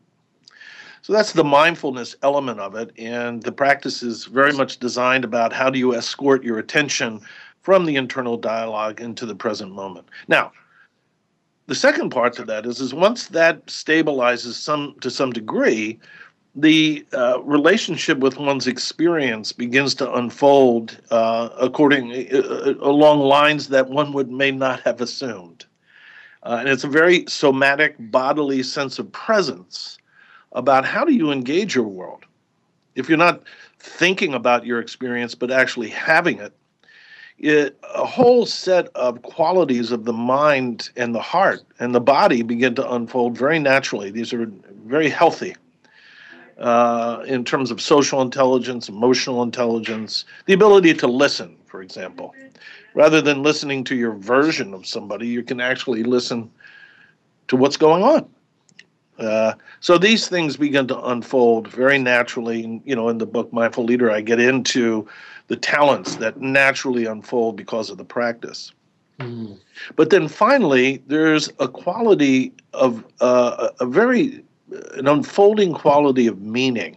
So 1.04 1.12
that's 1.12 1.32
the 1.32 1.44
mindfulness 1.44 2.16
element 2.22 2.60
of 2.60 2.76
it. 2.76 2.90
And 2.96 3.42
the 3.42 3.52
practice 3.52 4.02
is 4.02 4.24
very 4.24 4.54
much 4.54 4.78
designed 4.78 5.22
about 5.22 5.52
how 5.52 5.68
do 5.68 5.78
you 5.78 5.94
escort 5.94 6.42
your 6.42 6.58
attention 6.58 7.20
from 7.60 7.84
the 7.84 7.96
internal 7.96 8.38
dialogue 8.38 9.02
into 9.02 9.26
the 9.26 9.34
present 9.34 9.72
moment. 9.72 10.08
Now, 10.28 10.52
the 11.66 11.74
second 11.74 12.08
part 12.08 12.32
to 12.36 12.44
that 12.46 12.64
is, 12.64 12.80
is 12.80 12.94
once 12.94 13.26
that 13.26 13.66
stabilizes 13.66 14.54
some 14.54 14.94
to 15.02 15.10
some 15.10 15.30
degree, 15.30 16.00
the 16.54 17.04
uh, 17.12 17.42
relationship 17.42 18.20
with 18.20 18.38
one's 18.38 18.66
experience 18.66 19.52
begins 19.52 19.94
to 19.96 20.10
unfold 20.14 20.98
uh, 21.10 21.50
according 21.60 22.12
uh, 22.32 22.38
uh, 22.38 22.74
along 22.80 23.20
lines 23.20 23.68
that 23.68 23.90
one 23.90 24.14
would 24.14 24.30
may 24.30 24.50
not 24.50 24.80
have 24.80 25.02
assumed, 25.02 25.66
uh, 26.44 26.56
and 26.60 26.68
it's 26.70 26.84
a 26.84 26.88
very 26.88 27.26
somatic 27.28 27.94
bodily 27.98 28.62
sense 28.62 28.98
of 28.98 29.12
presence 29.12 29.98
about 30.54 30.84
how 30.84 31.04
do 31.04 31.12
you 31.12 31.30
engage 31.30 31.74
your 31.74 31.84
world. 31.84 32.24
If 32.94 33.08
you're 33.08 33.18
not 33.18 33.42
thinking 33.78 34.34
about 34.34 34.64
your 34.64 34.80
experience, 34.80 35.34
but 35.34 35.50
actually 35.50 35.88
having 35.88 36.38
it, 36.38 36.52
it, 37.38 37.76
a 37.94 38.04
whole 38.04 38.46
set 38.46 38.86
of 38.94 39.22
qualities 39.22 39.90
of 39.90 40.04
the 40.04 40.12
mind 40.12 40.90
and 40.96 41.14
the 41.14 41.20
heart 41.20 41.60
and 41.80 41.94
the 41.94 42.00
body 42.00 42.42
begin 42.42 42.74
to 42.76 42.92
unfold 42.92 43.36
very 43.36 43.58
naturally. 43.58 44.10
These 44.10 44.32
are 44.32 44.46
very 44.86 45.08
healthy 45.10 45.56
uh, 46.58 47.24
in 47.26 47.44
terms 47.44 47.70
of 47.70 47.80
social 47.80 48.22
intelligence, 48.22 48.88
emotional 48.88 49.42
intelligence, 49.42 50.24
the 50.46 50.52
ability 50.52 50.94
to 50.94 51.06
listen, 51.06 51.56
for 51.66 51.82
example. 51.82 52.34
Rather 52.94 53.20
than 53.20 53.42
listening 53.42 53.82
to 53.84 53.96
your 53.96 54.12
version 54.12 54.72
of 54.72 54.86
somebody, 54.86 55.26
you 55.26 55.42
can 55.42 55.60
actually 55.60 56.04
listen 56.04 56.48
to 57.48 57.56
what's 57.56 57.76
going 57.76 58.04
on. 58.04 58.28
Uh, 59.18 59.54
so 59.80 59.96
these 59.98 60.28
things 60.28 60.56
begin 60.56 60.86
to 60.88 61.00
unfold 61.04 61.68
very 61.68 61.98
naturally. 61.98 62.80
You 62.84 62.96
know, 62.96 63.08
in 63.08 63.18
the 63.18 63.26
book 63.26 63.52
Mindful 63.52 63.84
Leader, 63.84 64.10
I 64.10 64.20
get 64.20 64.40
into 64.40 65.06
the 65.48 65.56
talents 65.56 66.16
that 66.16 66.40
naturally 66.40 67.04
unfold 67.06 67.56
because 67.56 67.90
of 67.90 67.98
the 67.98 68.04
practice. 68.04 68.72
Mm. 69.20 69.58
But 69.96 70.10
then 70.10 70.28
finally, 70.28 71.02
there's 71.06 71.48
a 71.60 71.68
quality 71.68 72.52
of 72.72 73.04
uh, 73.20 73.68
a 73.78 73.86
very 73.86 74.44
an 74.94 75.06
unfolding 75.06 75.72
quality 75.72 76.26
of 76.26 76.40
meaning 76.40 76.96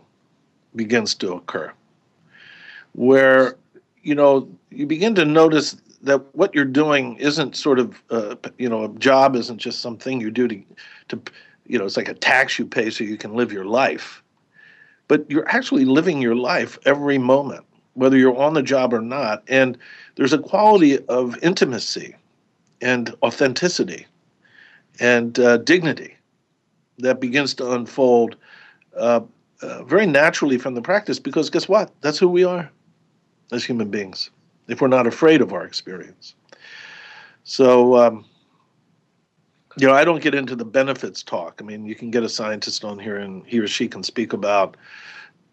begins 0.76 1.14
to 1.16 1.34
occur, 1.34 1.72
where 2.94 3.58
you 4.02 4.16
know 4.16 4.50
you 4.72 4.88
begin 4.88 5.14
to 5.16 5.26
notice 5.26 5.78
that 6.02 6.24
what 6.36 6.56
you're 6.56 6.66
doing 6.66 7.18
isn't 7.18 7.56
sort 7.56 7.78
of 7.78 8.02
uh, 8.10 8.36
you 8.58 8.70
know 8.70 8.86
a 8.86 8.90
job 9.00 9.36
isn't 9.36 9.58
just 9.58 9.82
something 9.82 10.20
you 10.20 10.32
do 10.32 10.48
to 10.48 10.64
to 11.10 11.22
you 11.68 11.78
know 11.78 11.86
it's 11.86 11.98
like 11.98 12.10
a 12.10 12.14
tax 12.14 12.58
you 12.58 12.66
pay 12.66 12.90
so 12.90 13.04
you 13.04 13.18
can 13.18 13.34
live 13.36 13.52
your 13.52 13.66
life. 13.66 14.24
But 15.08 15.30
you're 15.32 15.48
actually 15.48 15.86
living 15.86 16.22
your 16.22 16.36
life 16.36 16.78
every 16.86 17.18
moment 17.18 17.66
whether 17.98 18.16
you're 18.16 18.38
on 18.38 18.54
the 18.54 18.62
job 18.62 18.94
or 18.94 19.02
not. 19.02 19.44
And 19.48 19.76
there's 20.16 20.32
a 20.32 20.38
quality 20.38 21.00
of 21.08 21.36
intimacy 21.44 22.16
and 22.80 23.14
authenticity 23.24 24.06
and 25.00 25.38
uh, 25.40 25.58
dignity 25.58 26.16
that 27.00 27.20
begins 27.20 27.56
to 27.56 27.72
unfold 27.72 28.36
uh, 28.96 29.22
uh, 29.64 29.84
very 29.84 30.06
naturally 30.06 30.60
from 30.60 30.76
the 30.76 30.82
practice 30.82 31.18
because 31.18 31.50
guess 31.50 31.68
what? 31.68 31.92
That's 32.02 32.20
who 32.20 32.28
we 32.28 32.44
are 32.44 32.70
as 33.52 33.64
human 33.66 33.90
beings 33.90 34.30
if 34.68 34.80
we're 34.80 34.88
not 34.88 35.08
afraid 35.08 35.42
of 35.42 35.52
our 35.52 35.66
experience. 35.66 36.36
So 37.46 37.96
um, 37.96 38.26
you 39.78 39.88
know, 39.88 39.94
I 39.94 40.04
don't 40.04 40.22
get 40.22 40.34
into 40.34 40.56
the 40.56 40.66
benefits 40.66 41.24
talk. 41.24 41.60
I 41.62 41.64
mean, 41.64 41.86
you 41.86 41.96
can 41.96 42.12
get 42.12 42.24
a 42.24 42.30
scientist 42.30 42.84
on 42.84 42.98
here 42.98 43.18
and 43.18 43.46
he 43.46 43.60
or 43.60 43.68
she 43.68 43.88
can 43.88 44.04
speak 44.04 44.34
about 44.34 44.76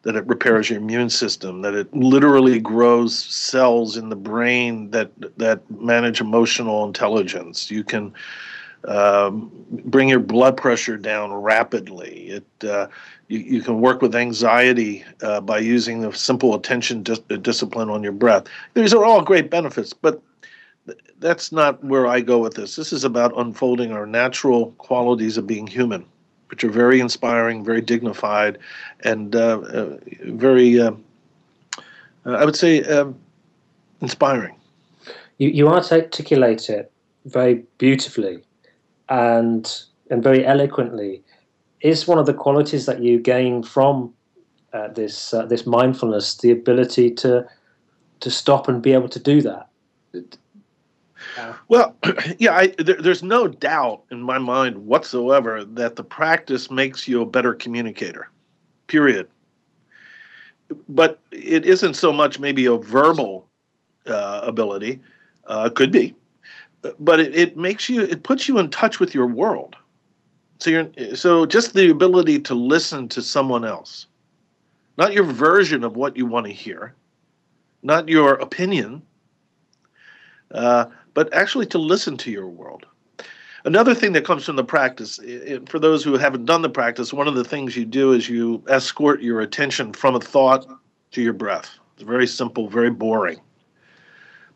that 0.02 0.16
it 0.16 0.26
repairs 0.26 0.68
your 0.68 0.78
immune 0.78 1.08
system, 1.10 1.62
that 1.62 1.74
it 1.74 1.92
literally 1.94 2.60
grows 2.60 3.18
cells 3.18 3.96
in 3.96 4.10
the 4.10 4.16
brain 4.16 4.90
that 4.90 5.10
that 5.38 5.68
manage 5.70 6.20
emotional 6.20 6.84
intelligence. 6.84 7.70
You 7.70 7.84
can 7.84 8.12
um, 8.86 9.50
bring 9.86 10.10
your 10.10 10.20
blood 10.20 10.58
pressure 10.58 10.98
down 10.98 11.32
rapidly. 11.32 12.28
It 12.28 12.68
uh, 12.68 12.88
you, 13.28 13.38
you, 13.38 13.62
can 13.62 13.80
work 13.80 14.02
with 14.02 14.14
anxiety 14.14 15.04
uh, 15.22 15.40
by 15.40 15.58
using 15.58 16.02
the 16.02 16.12
simple 16.12 16.54
attention 16.54 17.02
dis- 17.02 17.20
discipline 17.40 17.88
on 17.88 18.02
your 18.02 18.12
breath. 18.12 18.44
These 18.74 18.92
are 18.92 19.04
all 19.04 19.22
great 19.22 19.50
benefits, 19.50 19.94
but 19.94 20.20
that's 21.18 21.52
not 21.52 21.82
where 21.82 22.06
I 22.06 22.20
go 22.20 22.38
with 22.38 22.54
this. 22.54 22.76
This 22.76 22.92
is 22.92 23.04
about 23.04 23.32
unfolding 23.36 23.92
our 23.92 24.06
natural 24.06 24.72
qualities 24.72 25.36
of 25.36 25.46
being 25.46 25.66
human, 25.66 26.04
which 26.50 26.64
are 26.64 26.70
very 26.70 27.00
inspiring, 27.00 27.64
very 27.64 27.80
dignified, 27.80 28.58
and 29.00 29.34
uh, 29.34 29.58
uh, 29.60 29.96
very, 30.24 30.80
uh, 30.80 30.92
I 32.24 32.44
would 32.44 32.56
say, 32.56 32.82
um, 32.82 33.18
inspiring. 34.00 34.56
You, 35.38 35.48
you 35.48 35.68
articulate 35.68 36.68
it 36.68 36.92
very 37.24 37.64
beautifully 37.78 38.42
and 39.08 39.82
and 40.10 40.22
very 40.22 40.44
eloquently. 40.46 41.22
Is 41.80 42.06
one 42.06 42.18
of 42.18 42.26
the 42.26 42.34
qualities 42.34 42.86
that 42.86 43.00
you 43.00 43.18
gain 43.18 43.62
from 43.62 44.12
uh, 44.72 44.88
this 44.88 45.32
uh, 45.34 45.46
this 45.46 45.66
mindfulness 45.66 46.36
the 46.36 46.50
ability 46.50 47.10
to 47.12 47.46
to 48.20 48.30
stop 48.30 48.68
and 48.68 48.82
be 48.82 48.92
able 48.92 49.08
to 49.08 49.18
do 49.18 49.40
that? 49.42 49.68
Well, 51.68 51.96
yeah, 52.38 52.54
I, 52.56 52.68
there, 52.78 53.00
there's 53.00 53.22
no 53.22 53.48
doubt 53.48 54.02
in 54.10 54.20
my 54.20 54.38
mind 54.38 54.76
whatsoever 54.76 55.64
that 55.64 55.96
the 55.96 56.04
practice 56.04 56.70
makes 56.70 57.08
you 57.08 57.22
a 57.22 57.26
better 57.26 57.54
communicator, 57.54 58.30
period. 58.86 59.28
But 60.88 61.20
it 61.30 61.66
isn't 61.66 61.94
so 61.94 62.12
much 62.12 62.38
maybe 62.38 62.66
a 62.66 62.76
verbal 62.76 63.48
uh, 64.06 64.40
ability, 64.42 65.00
uh, 65.46 65.70
could 65.70 65.92
be, 65.92 66.14
but 66.98 67.20
it, 67.20 67.34
it 67.34 67.56
makes 67.56 67.88
you, 67.88 68.02
it 68.02 68.22
puts 68.22 68.48
you 68.48 68.58
in 68.58 68.70
touch 68.70 69.00
with 69.00 69.14
your 69.14 69.26
world. 69.26 69.76
So 70.58 70.70
you're, 70.70 71.16
so 71.16 71.46
just 71.46 71.74
the 71.74 71.90
ability 71.90 72.40
to 72.40 72.54
listen 72.54 73.08
to 73.10 73.22
someone 73.22 73.64
else, 73.64 74.06
not 74.96 75.12
your 75.12 75.24
version 75.24 75.84
of 75.84 75.96
what 75.96 76.16
you 76.16 76.26
want 76.26 76.46
to 76.46 76.52
hear, 76.52 76.94
not 77.82 78.08
your 78.08 78.34
opinion, 78.34 79.02
uh, 80.52 80.86
but 81.14 81.32
actually 81.32 81.66
to 81.66 81.78
listen 81.78 82.16
to 82.18 82.30
your 82.30 82.48
world. 82.48 82.86
Another 83.64 83.94
thing 83.94 84.12
that 84.12 84.26
comes 84.26 84.44
from 84.44 84.56
the 84.56 84.64
practice, 84.64 85.18
for 85.66 85.78
those 85.78 86.04
who 86.04 86.18
haven't 86.18 86.44
done 86.44 86.60
the 86.60 86.68
practice, 86.68 87.14
one 87.14 87.26
of 87.26 87.34
the 87.34 87.44
things 87.44 87.76
you 87.76 87.86
do 87.86 88.12
is 88.12 88.28
you 88.28 88.62
escort 88.68 89.22
your 89.22 89.40
attention 89.40 89.94
from 89.94 90.14
a 90.14 90.20
thought 90.20 90.66
to 91.12 91.22
your 91.22 91.32
breath. 91.32 91.78
It's 91.94 92.02
very 92.02 92.26
simple, 92.26 92.68
very 92.68 92.90
boring. 92.90 93.40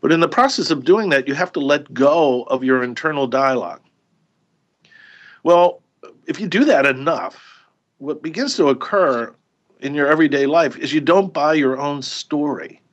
But 0.01 0.13
in 0.13 0.21
the 0.21 0.29
process 0.29 0.71
of 0.71 0.85
doing 0.85 1.09
that, 1.09 1.27
you 1.27 1.35
have 1.35 1.53
to 1.53 1.61
let 1.61 1.93
go 1.95 2.43
of 2.45 2.63
your 2.63 2.83
internal 2.83 3.27
dialogue. 3.27 3.81
Well, 5.43 5.81
if 6.27 6.39
you 6.39 6.47
do 6.47 6.65
that 6.67 6.85
enough, 6.85 7.65
what 7.97 8.23
begins 8.23 8.57
to 8.57 8.69
occur 8.69 9.35
in 9.81 9.95
your 9.95 10.07
everyday 10.09 10.47
life 10.47 10.77
is 10.77 10.93
you 10.93 11.01
don't 11.01 11.33
buy 11.33 11.55
your 11.55 11.79
own 11.79 12.03
story. 12.03 12.83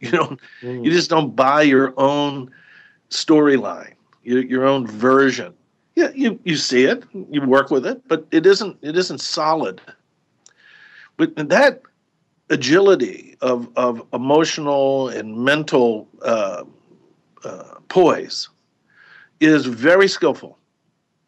You 0.00 0.10
don't. 0.10 0.40
Mm. 0.60 0.84
You 0.84 0.90
just 0.90 1.08
don't 1.08 1.34
buy 1.34 1.62
your 1.62 1.94
own 1.96 2.50
storyline, 3.10 3.94
your, 4.22 4.42
your 4.42 4.64
own 4.64 4.86
version. 4.86 5.54
Yeah, 5.94 6.10
you, 6.14 6.40
you 6.44 6.56
see 6.56 6.84
it, 6.84 7.04
you 7.30 7.42
work 7.42 7.70
with 7.70 7.86
it, 7.86 8.02
but 8.08 8.26
it 8.32 8.46
isn't 8.46 8.76
it 8.82 8.96
isn't 8.96 9.20
solid. 9.20 9.80
But 11.16 11.36
that 11.36 11.82
agility 12.50 13.36
of, 13.40 13.68
of 13.76 14.02
emotional 14.12 15.08
and 15.08 15.36
mental 15.36 16.08
uh, 16.22 16.64
uh, 17.44 17.74
poise 17.88 18.48
is 19.40 19.66
very 19.66 20.08
skillful. 20.08 20.58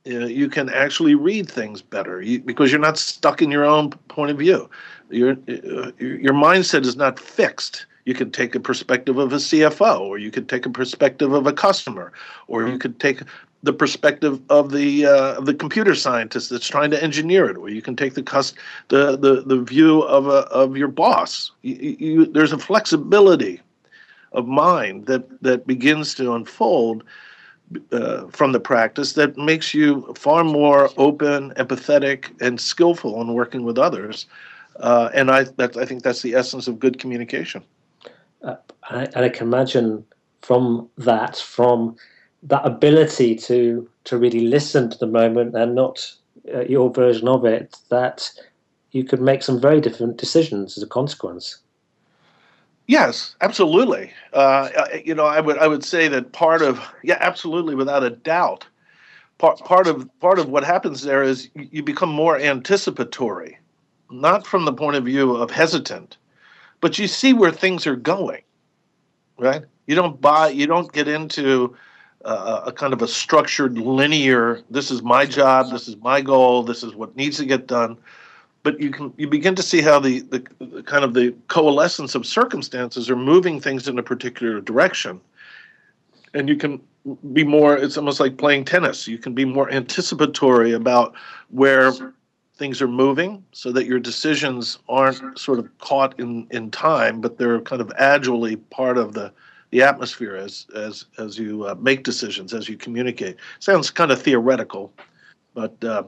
you 0.05 0.49
can 0.49 0.69
actually 0.69 1.15
read 1.15 1.51
things 1.51 1.83
better 1.83 2.21
because 2.45 2.71
you're 2.71 2.81
not 2.81 2.99
stuck 2.99 3.43
in 3.43 3.51
your 3.51 3.65
own 3.65 3.91
point 4.09 4.31
of 4.31 4.39
view. 4.39 4.69
Your, 5.11 5.33
uh, 5.33 5.93
your 5.99 6.35
mindset 6.35 6.85
is 6.85 6.97
not 6.97 7.19
fixed 7.19 7.87
you 8.07 8.15
could 8.15 8.33
take 8.33 8.55
a 8.55 8.61
perspective 8.61 9.19
of 9.19 9.33
a 9.33 9.37
CFO, 9.37 10.01
or 10.01 10.17
you 10.17 10.31
could 10.31 10.49
take 10.49 10.65
a 10.65 10.71
perspective 10.71 11.33
of 11.33 11.47
a 11.47 11.53
customer, 11.53 12.13
or 12.47 12.67
you 12.67 12.79
could 12.79 12.99
take 13.01 13.21
the 13.65 13.73
perspective 13.73 14.41
of 14.49 14.71
the 14.71 15.07
uh, 15.07 15.35
of 15.35 15.47
the 15.47 15.55
computer 15.55 15.95
scientist 15.95 16.49
that's 16.51 16.69
trying 16.69 16.91
to 16.93 17.03
engineer 17.03 17.51
it, 17.51 17.57
or 17.57 17.69
you 17.69 17.83
can 17.83 17.97
take 17.97 18.15
the 18.15 18.23
cus- 18.23 18.55
the, 18.89 19.17
the 19.17 19.43
the 19.43 19.61
view 19.61 20.03
of 20.03 20.29
a 20.29 20.47
of 20.63 20.77
your 20.77 20.89
boss. 20.89 21.51
You, 21.63 21.97
you, 21.99 22.27
there's 22.27 22.53
a 22.53 22.59
flexibility 22.59 23.61
of 24.33 24.47
mind 24.47 25.07
that 25.07 25.43
that 25.43 25.67
begins 25.67 26.15
to 26.15 26.35
unfold 26.35 27.03
uh, 27.91 28.29
from 28.29 28.53
the 28.53 28.61
practice 28.61 29.15
that 29.15 29.37
makes 29.37 29.75
you 29.75 30.15
far 30.17 30.45
more 30.45 30.91
open, 30.97 31.51
empathetic, 31.55 32.41
and 32.41 32.61
skillful 32.61 33.21
in 33.21 33.35
working 33.35 33.65
with 33.65 33.79
others. 33.79 34.27
Uh, 34.79 35.11
and 35.13 35.29
I 35.29 35.43
that 35.57 35.77
I 35.77 35.85
think 35.85 36.05
that's 36.05 36.23
the 36.23 36.37
essence 36.37 36.69
of 36.69 36.79
good 36.79 37.01
communication 37.01 37.65
uh, 38.47 38.57
and, 38.91 39.25
I, 39.25 39.29
can 39.29 39.49
imagine 39.49 40.05
from 40.43 40.89
that, 40.99 41.37
from 41.37 41.97
that 42.45 42.65
ability 42.65 43.35
to 43.35 43.89
to 44.05 44.17
really 44.17 44.41
listen 44.41 44.89
to 44.91 44.99
the 44.99 45.07
moment 45.07 45.55
and 45.57 45.75
not 45.75 46.13
uh, 46.55 46.61
your 46.61 46.91
version 46.91 47.27
of 47.27 47.45
it, 47.45 47.77
that 47.89 48.31
you 48.93 49.03
could 49.05 49.21
make 49.21 49.43
some 49.43 49.61
very 49.61 49.81
different 49.81 50.17
decisions 50.17 50.77
as 50.77 50.83
a 50.83 50.87
consequence. 50.87 51.59
Yes, 52.87 53.35
absolutely. 53.41 54.13
Uh, 54.33 54.69
you 55.05 55.15
know, 55.15 55.27
I 55.27 55.41
would 55.41 55.59
I 55.59 55.67
would 55.67 55.85
say 55.85 56.07
that 56.09 56.33
part 56.33 56.63
of 56.63 56.81
yeah, 57.03 57.19
absolutely, 57.21 57.75
without 57.75 58.05
a 58.05 58.11
doubt. 58.11 58.67
Part 59.39 59.59
part 59.59 59.87
of 59.89 60.09
part 60.21 60.39
of 60.39 60.49
what 60.49 60.65
happens 60.65 61.03
there 61.03 61.23
is 61.23 61.51
you 61.55 61.83
become 61.83 62.09
more 62.09 62.39
anticipatory, 62.39 63.59
not 64.11 64.47
from 64.47 64.65
the 64.65 64.73
point 64.73 64.97
of 64.97 65.05
view 65.05 65.35
of 65.35 65.51
hesitant, 65.51 66.17
but 66.81 66.99
you 66.99 67.07
see 67.09 67.33
where 67.33 67.51
things 67.51 67.87
are 67.87 67.97
going, 67.97 68.43
right? 69.39 69.65
You 69.87 69.95
don't 69.95 70.21
buy, 70.21 70.49
you 70.49 70.67
don't 70.67 70.93
get 70.93 71.09
into 71.09 71.77
uh, 72.25 72.63
a 72.67 72.73
kind 72.73 72.93
of 72.93 73.03
a 73.03 73.09
structured 73.09 73.79
linear. 73.79 74.63
This 74.71 74.91
is 74.91 75.03
my 75.03 75.27
job. 75.27 75.71
This 75.71 75.89
is 75.89 75.97
my 75.99 76.21
goal. 76.21 76.63
This 76.65 76.83
is 76.83 76.95
what 76.95 77.17
needs 77.17 77.37
to 77.39 77.45
get 77.45 77.67
done. 77.67 77.97
but 78.67 78.81
you 78.81 78.91
can 78.91 79.13
you 79.17 79.29
begin 79.29 79.55
to 79.55 79.63
see 79.63 79.81
how 79.81 80.01
the, 80.01 80.21
the, 80.23 80.45
the 80.59 80.83
kind 80.83 81.05
of 81.05 81.15
the 81.15 81.33
coalescence 81.47 82.17
of 82.17 82.27
circumstances 82.27 83.09
are 83.09 83.15
moving 83.15 83.61
things 83.61 83.87
in 83.87 83.97
a 83.97 84.03
particular 84.03 84.61
direction, 84.61 85.21
and 86.35 86.49
you 86.49 86.57
can 86.57 86.81
be 87.33 87.45
more. 87.45 87.77
It's 87.77 87.97
almost 87.97 88.19
like 88.19 88.39
playing 88.39 88.65
tennis. 88.65 89.07
You 89.07 89.19
can 89.19 89.35
be 89.35 89.45
more 89.45 89.71
anticipatory 89.71 90.73
about 90.73 91.15
where 91.51 91.93
things 92.57 92.81
are 92.81 92.89
moving, 92.89 93.45
so 93.53 93.71
that 93.73 93.87
your 93.87 93.99
decisions 93.99 94.79
aren't 94.89 95.39
sort 95.39 95.59
of 95.59 95.79
caught 95.79 96.19
in 96.19 96.47
in 96.51 96.71
time, 96.71 97.21
but 97.21 97.39
they're 97.39 97.61
kind 97.61 97.83
of 97.83 97.93
agilely 97.99 98.57
part 98.57 98.99
of 98.99 99.13
the 99.13 99.33
the 99.71 99.83
atmosphere 99.83 100.37
as 100.37 100.67
as 100.75 101.07
as 101.19 101.39
you 101.39 101.67
uh, 101.67 101.75
make 101.75 102.03
decisions, 102.03 102.55
as 102.55 102.69
you 102.69 102.77
communicate. 102.77 103.37
Sounds 103.59 103.91
kind 103.91 104.11
of 104.11 104.21
theoretical, 104.21 104.93
but 105.55 105.83
uh, 105.85 106.05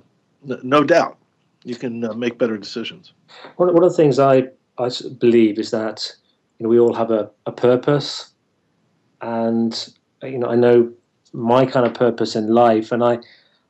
no 0.62 0.84
doubt 0.84 1.18
you 1.64 1.76
can 1.76 2.04
uh, 2.04 2.12
make 2.14 2.38
better 2.38 2.56
decisions. 2.56 3.12
One, 3.56 3.72
one 3.74 3.84
of 3.84 3.90
the 3.90 3.96
things 3.96 4.18
I 4.18 4.48
I 4.78 4.90
believe 5.18 5.58
is 5.58 5.70
that 5.70 6.10
you 6.58 6.64
know 6.64 6.70
we 6.70 6.78
all 6.78 6.94
have 6.94 7.10
a, 7.10 7.30
a 7.46 7.52
purpose, 7.52 8.32
and 9.20 9.94
you 10.22 10.38
know 10.38 10.48
I 10.48 10.54
know 10.54 10.92
my 11.32 11.66
kind 11.66 11.84
of 11.84 11.94
purpose 11.94 12.36
in 12.36 12.48
life, 12.48 12.92
and 12.92 13.04
I 13.04 13.18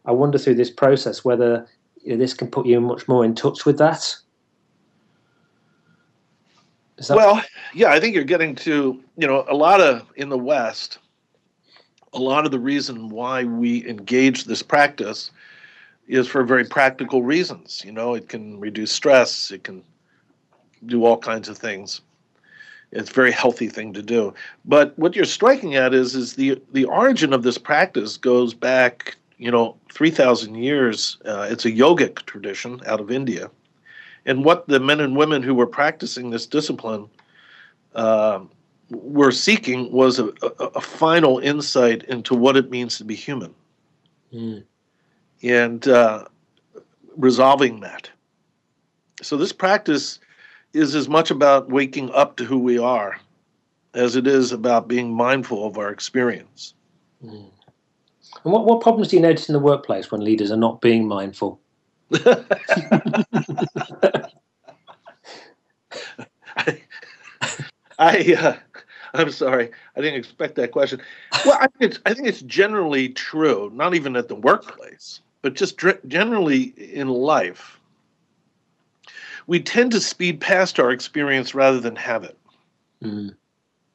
I 0.04 0.12
wonder 0.12 0.38
through 0.38 0.54
this 0.54 0.70
process 0.70 1.24
whether 1.24 1.66
you 2.02 2.12
know, 2.12 2.16
this 2.16 2.34
can 2.34 2.48
put 2.48 2.66
you 2.66 2.80
much 2.80 3.08
more 3.08 3.24
in 3.24 3.34
touch 3.34 3.64
with 3.64 3.78
that 3.78 4.16
that- 7.06 7.16
well, 7.16 7.42
yeah, 7.74 7.90
I 7.92 8.00
think 8.00 8.14
you're 8.14 8.24
getting 8.24 8.54
to, 8.56 9.02
you 9.16 9.26
know, 9.26 9.44
a 9.48 9.54
lot 9.54 9.80
of 9.80 10.10
in 10.16 10.28
the 10.28 10.38
West, 10.38 10.98
a 12.12 12.18
lot 12.18 12.44
of 12.44 12.50
the 12.50 12.58
reason 12.58 13.08
why 13.08 13.44
we 13.44 13.86
engage 13.88 14.44
this 14.44 14.62
practice 14.62 15.30
is 16.08 16.26
for 16.26 16.42
very 16.42 16.64
practical 16.64 17.22
reasons. 17.22 17.82
You 17.84 17.92
know, 17.92 18.14
it 18.14 18.28
can 18.28 18.58
reduce 18.58 18.90
stress, 18.90 19.50
it 19.50 19.62
can 19.62 19.84
do 20.86 21.04
all 21.04 21.18
kinds 21.18 21.48
of 21.48 21.58
things. 21.58 22.00
It's 22.90 23.10
a 23.10 23.14
very 23.14 23.32
healthy 23.32 23.68
thing 23.68 23.92
to 23.92 24.02
do. 24.02 24.32
But 24.64 24.98
what 24.98 25.14
you're 25.14 25.26
striking 25.26 25.76
at 25.76 25.92
is 25.92 26.14
is 26.14 26.34
the 26.34 26.60
the 26.72 26.86
origin 26.86 27.34
of 27.34 27.42
this 27.42 27.58
practice 27.58 28.16
goes 28.16 28.54
back, 28.54 29.16
you 29.38 29.50
know, 29.50 29.76
3,000 29.92 30.54
years. 30.56 31.18
Uh, 31.24 31.46
it's 31.50 31.64
a 31.64 31.70
yogic 31.70 32.16
tradition 32.26 32.80
out 32.86 33.00
of 33.00 33.10
India 33.10 33.50
and 34.28 34.44
what 34.44 34.68
the 34.68 34.78
men 34.78 35.00
and 35.00 35.16
women 35.16 35.42
who 35.42 35.54
were 35.54 35.66
practicing 35.66 36.30
this 36.30 36.46
discipline 36.46 37.08
uh, 37.94 38.40
were 38.90 39.32
seeking 39.32 39.90
was 39.90 40.18
a, 40.18 40.26
a, 40.42 40.64
a, 40.76 40.80
final 40.80 41.38
insight 41.38 42.04
into 42.04 42.34
what 42.34 42.56
it 42.56 42.70
means 42.70 42.98
to 42.98 43.04
be 43.04 43.14
human 43.14 43.54
mm. 44.32 44.62
and 45.42 45.88
uh, 45.88 46.24
resolving 47.16 47.80
that. 47.80 48.10
So, 49.22 49.36
this 49.36 49.52
practice 49.52 50.20
is 50.74 50.94
as 50.94 51.08
much 51.08 51.30
about 51.30 51.70
waking 51.70 52.10
up 52.10 52.36
to 52.36 52.44
who 52.44 52.58
we 52.58 52.78
are 52.78 53.18
as 53.94 54.14
it 54.14 54.26
is 54.26 54.52
about 54.52 54.88
being 54.88 55.12
mindful 55.12 55.66
of 55.66 55.78
our 55.78 55.90
experience. 55.90 56.74
Mm. 57.24 57.50
And 58.44 58.52
what, 58.52 58.64
what 58.66 58.80
problems 58.80 59.08
do 59.08 59.16
you 59.16 59.22
notice 59.22 59.48
in 59.48 59.52
the 59.52 59.58
workplace 59.58 60.10
when 60.10 60.22
leaders 60.22 60.50
are 60.50 60.56
not 60.56 60.80
being 60.80 61.06
mindful? 61.06 61.60
I, 66.56 66.80
I 67.98 68.34
uh, 68.38 68.56
I'm 69.14 69.30
sorry, 69.30 69.70
I 69.96 70.00
didn't 70.00 70.18
expect 70.18 70.54
that 70.56 70.72
question. 70.72 71.00
Well, 71.44 71.58
I 71.60 71.66
think 71.66 71.92
it's 71.92 71.98
I 72.06 72.14
think 72.14 72.28
it's 72.28 72.42
generally 72.42 73.10
true, 73.10 73.70
not 73.74 73.94
even 73.94 74.16
at 74.16 74.28
the 74.28 74.34
workplace, 74.34 75.20
but 75.42 75.54
just 75.54 75.82
generally 76.06 76.74
in 76.76 77.08
life. 77.08 77.78
We 79.46 79.60
tend 79.60 79.92
to 79.92 80.00
speed 80.00 80.40
past 80.40 80.78
our 80.78 80.90
experience 80.90 81.54
rather 81.54 81.80
than 81.80 81.96
have 81.96 82.24
it. 82.24 82.36
Mm. 83.02 83.34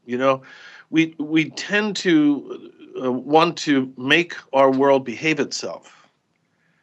You 0.06 0.18
know, 0.18 0.42
we 0.90 1.16
we 1.18 1.52
tend 1.52 1.96
to 1.98 2.72
uh, 3.02 3.12
want 3.12 3.58
to 3.58 3.94
make 3.98 4.36
our 4.54 4.72
world 4.72 5.06
behave 5.06 5.40
itself 5.40 6.10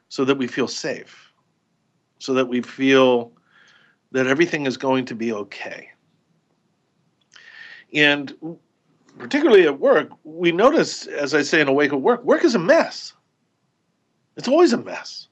so 0.08 0.24
that 0.24 0.36
we 0.36 0.46
feel 0.46 0.68
safe, 0.68 1.32
so 2.18 2.34
that 2.34 2.48
we 2.48 2.60
feel 2.62 3.32
that 4.12 4.26
everything 4.26 4.66
is 4.66 4.76
going 4.76 5.04
to 5.04 5.14
be 5.14 5.32
okay. 5.32 5.88
And 7.92 8.34
particularly 9.18 9.66
at 9.66 9.78
work, 9.78 10.10
we 10.24 10.52
notice, 10.52 11.06
as 11.06 11.34
I 11.34 11.42
say 11.42 11.60
in 11.60 11.68
Awake 11.68 11.92
at 11.92 12.00
Work, 12.00 12.24
work 12.24 12.44
is 12.44 12.54
a 12.54 12.58
mess. 12.58 13.12
It's 14.36 14.48
always 14.48 14.72
a 14.72 14.78
mess. 14.78 15.28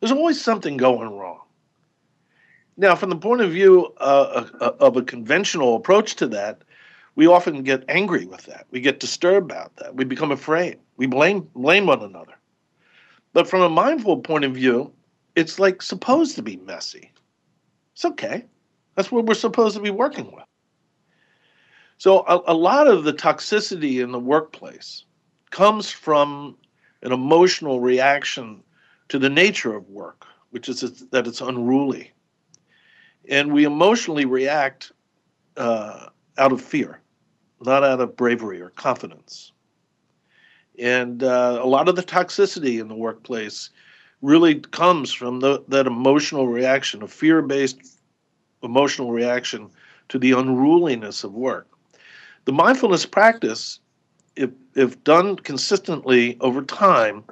There's 0.00 0.12
always 0.12 0.40
something 0.40 0.76
going 0.76 1.16
wrong. 1.16 1.40
Now, 2.76 2.94
from 2.94 3.08
the 3.08 3.16
point 3.16 3.40
of 3.40 3.50
view 3.50 3.94
uh, 3.98 4.46
uh, 4.60 4.72
of 4.80 4.96
a 4.96 5.02
conventional 5.02 5.76
approach 5.76 6.16
to 6.16 6.26
that, 6.28 6.62
we 7.16 7.26
often 7.26 7.62
get 7.62 7.84
angry 7.88 8.26
with 8.26 8.42
that. 8.44 8.66
We 8.70 8.80
get 8.80 9.00
disturbed 9.00 9.50
about 9.50 9.74
that. 9.76 9.96
We 9.96 10.04
become 10.04 10.30
afraid. 10.30 10.78
We 10.96 11.06
blame 11.06 11.48
blame 11.54 11.86
one 11.86 12.02
another. 12.02 12.34
But 13.32 13.48
from 13.48 13.62
a 13.62 13.68
mindful 13.68 14.18
point 14.18 14.44
of 14.44 14.54
view, 14.54 14.92
it's 15.34 15.58
like 15.58 15.82
supposed 15.82 16.36
to 16.36 16.42
be 16.42 16.56
messy. 16.58 17.12
It's 17.94 18.04
okay. 18.04 18.44
That's 18.94 19.10
what 19.10 19.26
we're 19.26 19.34
supposed 19.34 19.76
to 19.76 19.82
be 19.82 19.90
working 19.90 20.32
with. 20.32 20.44
So, 21.98 22.24
a, 22.26 22.52
a 22.52 22.54
lot 22.54 22.88
of 22.88 23.04
the 23.04 23.12
toxicity 23.12 24.02
in 24.02 24.12
the 24.12 24.18
workplace 24.18 25.04
comes 25.50 25.90
from 25.90 26.56
an 27.02 27.12
emotional 27.12 27.80
reaction 27.80 28.62
to 29.08 29.18
the 29.18 29.30
nature 29.30 29.74
of 29.74 29.88
work, 29.88 30.26
which 30.50 30.68
is 30.68 31.04
that 31.10 31.26
it's 31.26 31.40
unruly. 31.40 32.12
And 33.28 33.52
we 33.52 33.64
emotionally 33.64 34.24
react 34.24 34.92
uh, 35.56 36.08
out 36.38 36.52
of 36.52 36.60
fear, 36.60 37.00
not 37.60 37.84
out 37.84 38.00
of 38.00 38.16
bravery 38.16 38.60
or 38.60 38.70
confidence. 38.70 39.52
And 40.78 41.22
uh, 41.22 41.60
a 41.62 41.66
lot 41.66 41.88
of 41.88 41.96
the 41.96 42.02
toxicity 42.02 42.80
in 42.80 42.88
the 42.88 42.94
workplace 42.94 43.70
really 44.22 44.56
comes 44.56 45.12
from 45.12 45.40
the, 45.40 45.62
that 45.68 45.86
emotional 45.86 46.48
reaction, 46.48 47.02
a 47.02 47.08
fear 47.08 47.42
based 47.42 47.98
emotional 48.62 49.12
reaction 49.12 49.70
to 50.08 50.18
the 50.18 50.32
unruliness 50.32 51.24
of 51.24 51.34
work. 51.34 51.68
The 52.44 52.52
mindfulness 52.52 53.06
practice, 53.06 53.80
if, 54.36 54.50
if 54.74 55.02
done 55.04 55.36
consistently 55.36 56.36
over 56.40 56.62
time, 56.62 57.24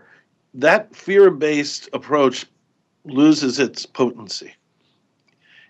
that 0.54 0.94
fear 0.94 1.30
based 1.30 1.88
approach 1.92 2.46
loses 3.04 3.58
its 3.58 3.84
potency 3.84 4.54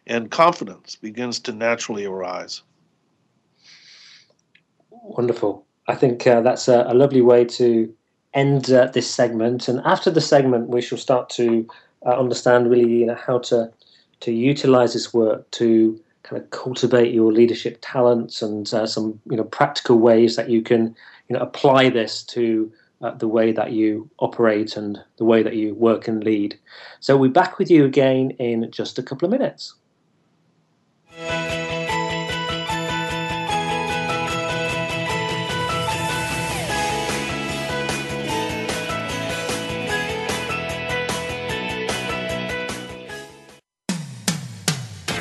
and 0.06 0.30
confidence 0.30 0.96
begins 0.96 1.40
to 1.40 1.52
naturally 1.52 2.04
arise. 2.04 2.62
Wonderful. 5.04 5.66
I 5.86 5.94
think 5.94 6.26
uh, 6.26 6.40
that's 6.40 6.66
a, 6.66 6.86
a, 6.88 6.94
lovely 6.94 7.20
way 7.20 7.44
to 7.44 7.94
end 8.32 8.72
uh, 8.72 8.86
this 8.86 9.08
segment. 9.08 9.68
And 9.68 9.80
after 9.84 10.10
the 10.10 10.20
segment, 10.22 10.70
we 10.70 10.80
shall 10.80 10.96
start 10.96 11.28
to 11.30 11.68
uh, 12.06 12.18
understand 12.18 12.70
really 12.70 13.00
you 13.00 13.06
know, 13.06 13.14
how 13.14 13.38
to 13.50 13.70
to 14.20 14.32
utilize 14.32 14.94
this 14.94 15.12
work 15.12 15.50
to 15.50 16.00
kind 16.22 16.40
of 16.40 16.48
cultivate 16.48 17.12
your 17.12 17.30
leadership 17.30 17.76
talents 17.82 18.40
and 18.40 18.72
uh, 18.72 18.86
some 18.86 19.20
you 19.30 19.36
know 19.36 19.44
practical 19.44 19.98
ways 19.98 20.36
that 20.36 20.48
you 20.48 20.62
can 20.62 20.96
you 21.28 21.36
know 21.36 21.42
apply 21.42 21.90
this 21.90 22.22
to 22.22 22.72
uh, 23.02 23.10
the 23.10 23.28
way 23.28 23.52
that 23.52 23.72
you 23.72 24.08
operate 24.20 24.74
and 24.74 24.98
the 25.18 25.24
way 25.24 25.42
that 25.42 25.56
you 25.56 25.74
work 25.74 26.08
and 26.08 26.24
lead. 26.24 26.58
So 27.00 27.14
we'll 27.14 27.28
be 27.28 27.34
back 27.34 27.58
with 27.58 27.70
you 27.70 27.84
again 27.84 28.30
in 28.38 28.70
just 28.70 28.98
a 28.98 29.02
couple 29.02 29.26
of 29.26 29.32
minutes. 29.32 29.74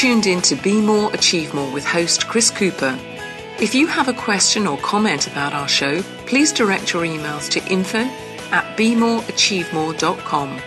Tuned 0.00 0.24
in 0.26 0.40
to 0.40 0.56
Be 0.56 0.80
More, 0.80 1.12
Achieve 1.12 1.52
More 1.52 1.70
with 1.70 1.84
host 1.84 2.26
Chris 2.26 2.50
Cooper. 2.50 2.98
If 3.60 3.74
you 3.74 3.86
have 3.86 4.08
a 4.08 4.14
question 4.14 4.66
or 4.66 4.78
comment 4.78 5.26
about 5.26 5.52
our 5.52 5.68
show, 5.68 6.00
please 6.26 6.54
direct 6.54 6.94
your 6.94 7.02
emails 7.02 7.50
to 7.50 7.62
info 7.70 7.98
at 8.50 8.78
bemoreachievemore.com. 8.78 10.58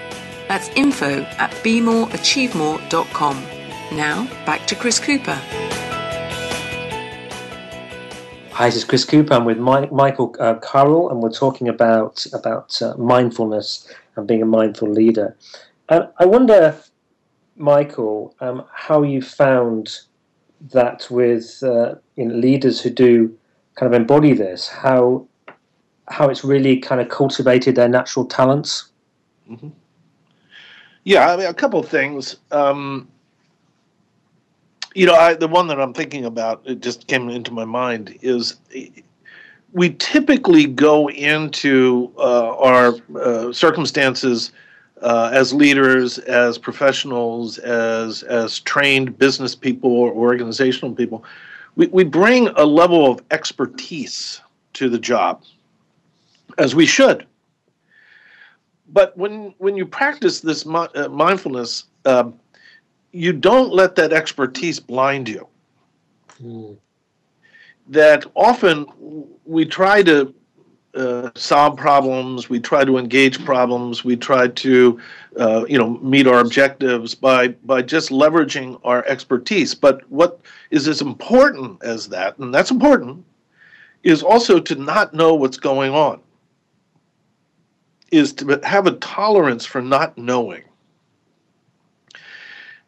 That's 0.48 0.70
info 0.76 1.22
at 1.24 1.50
bemoreachievemore.com. 1.64 3.44
Now, 3.98 4.26
back 4.46 4.68
to 4.68 4.76
Chris 4.76 5.00
Cooper. 5.00 5.42
Hi, 8.52 8.68
this 8.68 8.76
is 8.76 8.84
Chris 8.86 9.04
Cooper. 9.04 9.34
I'm 9.34 9.46
with 9.46 9.58
Mike, 9.58 9.92
Michael 9.92 10.36
uh, 10.40 10.60
Carroll, 10.60 11.10
and 11.10 11.24
we're 11.24 11.32
talking 11.32 11.68
about 11.70 12.24
about 12.34 12.80
uh, 12.84 12.96
mindfulness 12.98 13.92
and 14.16 14.28
being 14.28 14.44
a 14.44 14.46
mindful 14.46 14.92
leader. 14.92 15.36
Uh, 15.90 16.06
I 16.20 16.28
wonder, 16.28 16.78
Michael, 17.56 18.36
um, 18.40 18.66
how 18.74 19.04
you 19.04 19.22
found 19.22 20.00
that 20.72 21.08
with 21.10 21.62
uh, 21.64 21.96
you 22.16 22.26
know, 22.26 22.36
leaders 22.36 22.82
who 22.82 22.90
do 22.90 23.38
kind 23.76 23.94
of 23.94 24.00
embody 24.00 24.34
this, 24.34 24.68
how 24.68 25.28
how 26.10 26.30
it's 26.30 26.44
really 26.44 26.78
kind 26.78 27.00
of 27.00 27.10
cultivated 27.10 27.76
their 27.76 27.88
natural 27.88 28.26
talents. 28.26 28.90
Mm-hmm. 29.50 29.70
Yeah, 31.06 31.32
I 31.32 31.38
mean, 31.38 31.48
a 31.48 31.54
couple 31.54 31.80
of 31.80 31.88
things. 31.88 32.38
Um, 32.52 33.08
you 34.96 35.06
know, 35.06 35.16
I, 35.16 35.34
the 35.34 35.48
one 35.48 35.68
that 35.68 35.80
I'm 35.80 35.94
thinking 35.94 36.26
about, 36.26 36.62
it 36.66 36.82
just 36.82 37.08
came 37.08 37.30
into 37.30 37.52
my 37.52 37.66
mind, 37.66 38.18
is 38.22 38.58
we 39.72 39.92
typically 39.96 40.66
go 40.66 41.10
into 41.10 42.12
uh, 42.18 42.56
our 42.58 42.94
uh, 43.20 43.52
circumstances 43.52 44.52
uh, 45.04 45.30
as 45.34 45.54
leaders, 45.54 46.18
as 46.20 46.58
professionals, 46.58 47.58
as 47.60 48.24
as 48.24 48.60
trained 48.60 49.18
business 49.18 49.54
people 49.54 49.92
or 49.92 50.12
organizational 50.12 50.96
people. 50.96 51.24
We, 51.76 51.88
we 51.88 52.04
bring 52.04 52.48
a 52.50 52.64
level 52.64 53.12
of 53.12 53.22
expertise 53.32 54.42
to 54.74 54.90
the 54.90 54.98
job, 55.00 55.44
as 56.58 56.74
we 56.74 56.86
should. 56.86 57.26
But 58.88 59.16
when 59.18 59.54
when 59.58 59.76
you 59.76 59.86
practice 59.86 60.40
this 60.40 60.66
mi- 60.66 60.88
uh, 60.96 61.10
mindfulness, 61.10 61.86
um, 62.06 62.40
you 63.12 63.34
don't 63.34 63.74
let 63.74 63.96
that 63.96 64.14
expertise 64.14 64.80
blind 64.80 65.28
you. 65.28 65.48
Mm. 66.42 66.78
That 67.90 68.26
often 68.36 68.86
we 69.46 69.66
try 69.66 70.02
to 70.04 70.34
uh, 70.96 71.32
solve 71.36 71.78
problems, 71.78 72.50
we 72.50 72.60
try 72.60 72.86
to 72.86 72.98
engage 72.98 73.44
problems, 73.44 74.04
we 74.04 74.16
try 74.16 74.48
to, 74.48 75.00
uh, 75.40 75.66
you 75.68 75.78
know, 75.78 75.98
meet 76.00 76.28
our 76.28 76.40
objectives 76.40 77.16
by 77.16 77.48
by 77.48 77.82
just 77.82 78.10
leveraging 78.10 78.80
our 78.84 79.04
expertise. 79.06 79.74
But 79.74 80.10
what 80.12 80.40
is 80.72 80.88
as 80.88 81.02
important 81.02 81.84
as 81.84 82.10
that, 82.10 82.38
and 82.38 82.54
that's 82.54 82.72
important, 82.72 83.26
is 84.04 84.24
also 84.24 84.60
to 84.60 84.76
not 84.76 85.14
know 85.14 85.34
what's 85.34 85.58
going 85.58 85.94
on. 85.94 86.20
Is 88.12 88.32
to 88.34 88.60
have 88.64 88.86
a 88.86 88.92
tolerance 88.92 89.66
for 89.66 89.82
not 89.82 90.18
knowing 90.18 90.64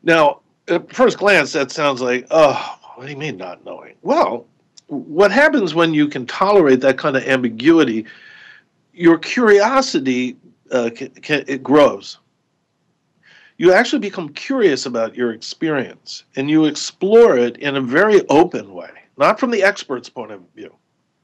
now, 0.05 0.41
at 0.67 0.93
first 0.93 1.17
glance, 1.17 1.51
that 1.53 1.71
sounds 1.71 1.99
like, 1.99 2.27
oh, 2.31 2.77
what 2.93 3.05
do 3.05 3.11
you 3.11 3.17
mean 3.17 3.37
not 3.37 3.65
knowing? 3.65 3.95
Well, 4.03 4.45
what 4.87 5.31
happens 5.31 5.73
when 5.73 5.93
you 5.93 6.07
can 6.07 6.25
tolerate 6.25 6.81
that 6.81 6.97
kind 6.97 7.15
of 7.15 7.23
ambiguity? 7.23 8.05
Your 8.93 9.17
curiosity 9.17 10.37
uh, 10.71 10.89
can, 10.95 11.09
can, 11.09 11.43
it 11.47 11.63
grows. 11.63 12.19
You 13.57 13.71
actually 13.71 13.99
become 13.99 14.29
curious 14.29 14.85
about 14.85 15.15
your 15.15 15.31
experience, 15.31 16.25
and 16.35 16.49
you 16.49 16.65
explore 16.65 17.37
it 17.37 17.57
in 17.57 17.77
a 17.77 17.81
very 17.81 18.27
open 18.27 18.73
way, 18.73 18.91
not 19.17 19.39
from 19.39 19.51
the 19.51 19.63
expert's 19.63 20.09
point 20.09 20.31
of 20.31 20.41
view. 20.55 20.75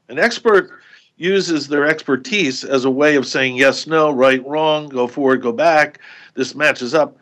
An 0.08 0.18
expert 0.18 0.80
uses 1.16 1.68
their 1.68 1.86
expertise 1.86 2.64
as 2.64 2.84
a 2.84 2.90
way 2.90 3.16
of 3.16 3.26
saying 3.26 3.56
yes, 3.56 3.86
no, 3.86 4.10
right, 4.10 4.44
wrong, 4.46 4.88
go 4.88 5.06
forward, 5.06 5.42
go 5.42 5.52
back. 5.52 6.00
This 6.34 6.54
matches 6.54 6.94
up. 6.94 7.16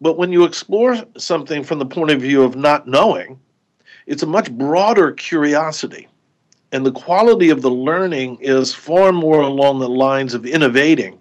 But 0.00 0.18
when 0.18 0.32
you 0.32 0.44
explore 0.44 0.96
something 1.16 1.64
from 1.64 1.78
the 1.78 1.86
point 1.86 2.10
of 2.10 2.20
view 2.20 2.42
of 2.42 2.56
not 2.56 2.86
knowing, 2.86 3.38
it's 4.08 4.22
a 4.22 4.26
much 4.26 4.50
broader 4.50 5.12
curiosity. 5.12 6.08
And 6.72 6.84
the 6.84 6.92
quality 6.92 7.50
of 7.50 7.62
the 7.62 7.70
learning 7.70 8.38
is 8.40 8.74
far 8.74 9.12
more 9.12 9.42
along 9.42 9.78
the 9.78 9.88
lines 9.88 10.34
of 10.34 10.44
innovating 10.44 11.20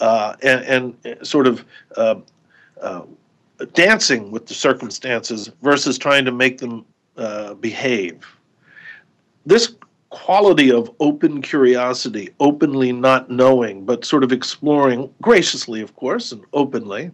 uh, 0.00 0.36
and, 0.42 0.96
and, 1.04 1.26
sort 1.26 1.46
of 1.46 1.64
uh, 1.96 2.16
uh, 2.80 3.02
dancing 3.74 4.30
with 4.30 4.46
the 4.46 4.54
circumstances 4.54 5.50
versus 5.60 5.98
trying 5.98 6.24
to 6.24 6.32
make 6.32 6.58
them 6.58 6.84
uh, 7.16 7.54
behave. 7.54 8.24
This 9.44 9.74
quality 10.10 10.70
of 10.70 10.90
open 11.00 11.42
curiosity, 11.42 12.30
openly 12.38 12.92
not 12.92 13.30
knowing, 13.30 13.84
but 13.84 14.04
sort 14.04 14.24
of 14.24 14.32
exploring 14.32 15.12
graciously, 15.20 15.80
of 15.80 15.94
course, 15.96 16.32
and 16.32 16.44
openly, 16.52 17.10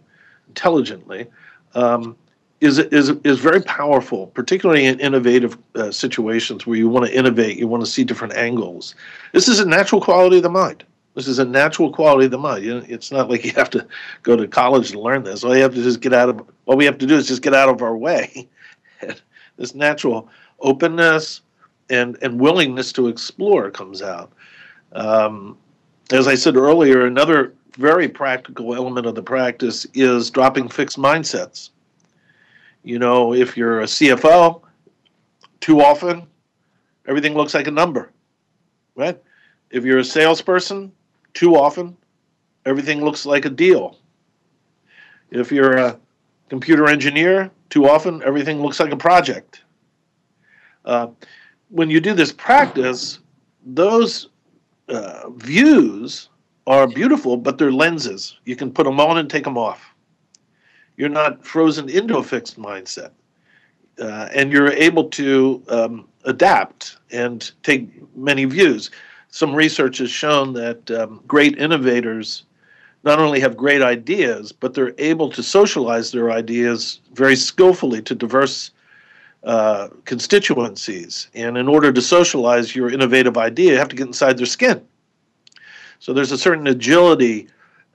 intelligently 0.47 1.27
um, 1.75 2.15
is 2.61 2.79
is 2.79 3.09
is 3.23 3.39
very 3.39 3.61
powerful, 3.61 4.27
particularly 4.27 4.85
in 4.85 4.99
innovative 4.99 5.57
uh, 5.75 5.91
situations 5.91 6.67
where 6.67 6.77
you 6.77 6.89
want 6.89 7.05
to 7.05 7.15
innovate, 7.15 7.57
you 7.57 7.67
want 7.67 7.83
to 7.83 7.89
see 7.89 8.03
different 8.03 8.33
angles. 8.33 8.95
This 9.33 9.47
is 9.47 9.59
a 9.59 9.65
natural 9.65 10.01
quality 10.01 10.37
of 10.37 10.43
the 10.43 10.49
mind. 10.49 10.83
This 11.15 11.27
is 11.27 11.39
a 11.39 11.45
natural 11.45 11.91
quality 11.91 12.25
of 12.25 12.31
the 12.31 12.37
mind. 12.37 12.63
You 12.63 12.75
know, 12.75 12.85
it's 12.87 13.11
not 13.11 13.29
like 13.29 13.45
you 13.45 13.51
have 13.53 13.69
to 13.71 13.85
go 14.23 14.35
to 14.35 14.47
college 14.47 14.91
to 14.91 14.99
learn 14.99 15.23
this. 15.23 15.43
All 15.43 15.55
you 15.55 15.63
have 15.63 15.73
to 15.73 15.83
just 15.83 16.01
get 16.01 16.13
out 16.13 16.29
of. 16.29 16.41
All 16.65 16.75
we 16.75 16.85
have 16.85 16.97
to 16.97 17.05
do 17.05 17.15
is 17.15 17.27
just 17.27 17.41
get 17.41 17.53
out 17.53 17.69
of 17.69 17.81
our 17.81 17.95
way. 17.95 18.47
this 19.57 19.73
natural 19.73 20.29
openness 20.59 21.41
and 21.89 22.17
and 22.21 22.39
willingness 22.39 22.91
to 22.93 23.07
explore 23.07 23.71
comes 23.71 24.01
out. 24.01 24.31
Um, 24.91 25.57
as 26.11 26.27
I 26.27 26.35
said 26.35 26.57
earlier, 26.57 27.05
another 27.05 27.53
very 27.77 28.09
practical 28.09 28.75
element 28.75 29.05
of 29.05 29.15
the 29.15 29.23
practice 29.23 29.87
is 29.93 30.29
dropping 30.29 30.67
fixed 30.67 30.97
mindsets. 30.97 31.69
You 32.83 32.99
know, 32.99 33.33
if 33.33 33.57
you're 33.57 33.81
a 33.81 33.85
CFO, 33.85 34.61
too 35.59 35.81
often 35.81 36.27
everything 37.07 37.33
looks 37.33 37.53
like 37.53 37.67
a 37.67 37.71
number, 37.71 38.11
right? 38.95 39.21
If 39.71 39.83
you're 39.83 39.99
a 39.99 40.03
salesperson, 40.03 40.91
too 41.33 41.55
often 41.55 41.97
everything 42.65 43.03
looks 43.03 43.25
like 43.25 43.45
a 43.45 43.49
deal. 43.49 43.97
If 45.31 45.51
you're 45.51 45.77
a 45.77 45.99
computer 46.49 46.87
engineer, 46.87 47.51
too 47.69 47.87
often 47.87 48.23
everything 48.23 48.61
looks 48.61 48.79
like 48.79 48.91
a 48.91 48.97
project. 48.97 49.63
Uh, 50.85 51.07
when 51.69 51.89
you 51.89 51.99
do 51.99 52.13
this 52.13 52.31
practice, 52.31 53.19
those 53.65 54.29
uh, 54.87 55.29
views 55.31 56.29
are 56.65 56.87
beautiful, 56.87 57.37
but 57.37 57.57
they're 57.57 57.71
lenses. 57.71 58.39
You 58.45 58.55
can 58.55 58.71
put 58.71 58.85
them 58.85 58.99
on 58.99 59.17
and 59.17 59.29
take 59.29 59.43
them 59.43 59.57
off. 59.57 59.88
You're 60.99 61.07
not 61.23 61.45
frozen 61.45 61.87
into 61.89 62.17
a 62.17 62.23
fixed 62.23 62.59
mindset. 62.59 63.11
uh, 63.99 64.29
and 64.33 64.51
you're 64.51 64.71
able 64.71 65.05
to 65.09 65.63
um, 65.69 66.07
adapt 66.25 66.97
and 67.11 67.51
take 67.63 67.89
many 68.15 68.45
views. 68.45 68.91
Some 69.29 69.53
research 69.53 69.97
has 69.99 70.09
shown 70.09 70.53
that 70.53 70.89
um, 70.91 71.21
great 71.27 71.57
innovators 71.57 72.43
not 73.03 73.19
only 73.19 73.39
have 73.39 73.55
great 73.55 73.81
ideas, 73.81 74.51
but 74.51 74.73
they're 74.73 74.93
able 74.97 75.29
to 75.31 75.43
socialize 75.43 76.11
their 76.11 76.31
ideas 76.31 76.99
very 77.13 77.35
skillfully 77.35 78.01
to 78.01 78.15
diverse 78.15 78.71
uh, 79.43 79.87
constituencies. 80.05 81.29
And 81.33 81.57
in 81.57 81.67
order 81.67 81.93
to 81.93 82.01
socialize 82.01 82.75
your 82.75 82.89
innovative 82.89 83.37
idea, 83.37 83.73
you 83.73 83.77
have 83.77 83.89
to 83.89 83.95
get 83.95 84.07
inside 84.07 84.37
their 84.37 84.45
skin. 84.45 84.85
So 85.99 86.13
there's 86.13 86.31
a 86.31 86.37
certain 86.37 86.67
agility 86.67 87.47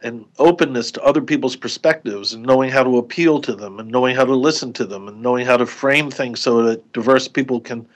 and 0.05 0.25
openness 0.39 0.93
to 0.93 1.03
other 1.03 1.21
people's 1.21 1.57
perspectives 1.57 2.33
and 2.33 2.45
knowing 2.45 2.71
how 2.71 2.85
to 2.85 2.99
appeal 2.99 3.41
to 3.41 3.55
them 3.55 3.81
and 3.81 3.91
knowing 3.91 4.15
how 4.15 4.25
to 4.25 4.35
listen 4.35 4.73
to 4.75 4.85
them 4.85 5.09
and 5.09 5.23
knowing 5.23 5.45
how 5.45 5.57
to 5.57 5.67
frame 5.67 6.11
things 6.11 6.39
so 6.41 6.63
that 6.63 6.93
diverse 6.93 7.27
people 7.27 7.61
can 7.61 7.87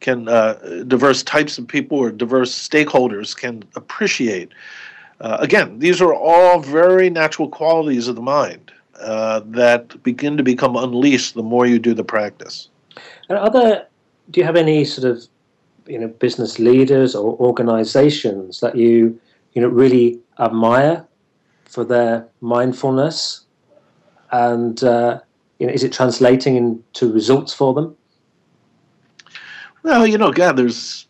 can 0.00 0.28
uh, 0.28 0.54
diverse 0.88 1.22
types 1.22 1.58
of 1.58 1.68
people 1.68 1.96
or 1.98 2.10
diverse 2.10 2.52
stakeholders 2.52 3.36
can 3.36 3.62
appreciate 3.76 4.50
uh, 5.22 5.36
again, 5.38 5.78
these 5.78 6.02
are 6.02 6.12
all 6.12 6.58
very 6.58 7.08
natural 7.08 7.48
qualities 7.48 8.08
of 8.08 8.16
the 8.16 8.22
mind 8.22 8.72
uh, 9.00 9.40
that 9.46 10.02
begin 10.02 10.36
to 10.36 10.42
become 10.42 10.74
unleashed 10.74 11.34
the 11.34 11.42
more 11.42 11.64
you 11.64 11.78
do 11.78 11.94
the 11.94 12.02
practice. 12.02 12.68
And 13.28 13.38
other, 13.38 13.86
do 14.30 14.40
you 14.40 14.44
have 14.44 14.56
any 14.56 14.84
sort 14.84 15.08
of, 15.08 15.24
you 15.86 15.98
know, 16.00 16.08
business 16.08 16.58
leaders 16.58 17.14
or 17.14 17.36
organizations 17.36 18.58
that 18.60 18.74
you, 18.74 19.18
you 19.52 19.62
know, 19.62 19.68
really 19.68 20.18
admire 20.40 21.06
for 21.72 21.84
their 21.84 22.28
mindfulness? 22.42 23.46
And, 24.30 24.82
uh, 24.84 25.20
you 25.58 25.66
know, 25.66 25.72
is 25.72 25.82
it 25.82 25.92
translating 25.92 26.56
into 26.56 27.10
results 27.12 27.54
for 27.54 27.72
them? 27.72 27.96
Well, 29.82 30.06
you 30.06 30.18
know, 30.18 30.30
God, 30.30 30.56
there's, 30.56 31.06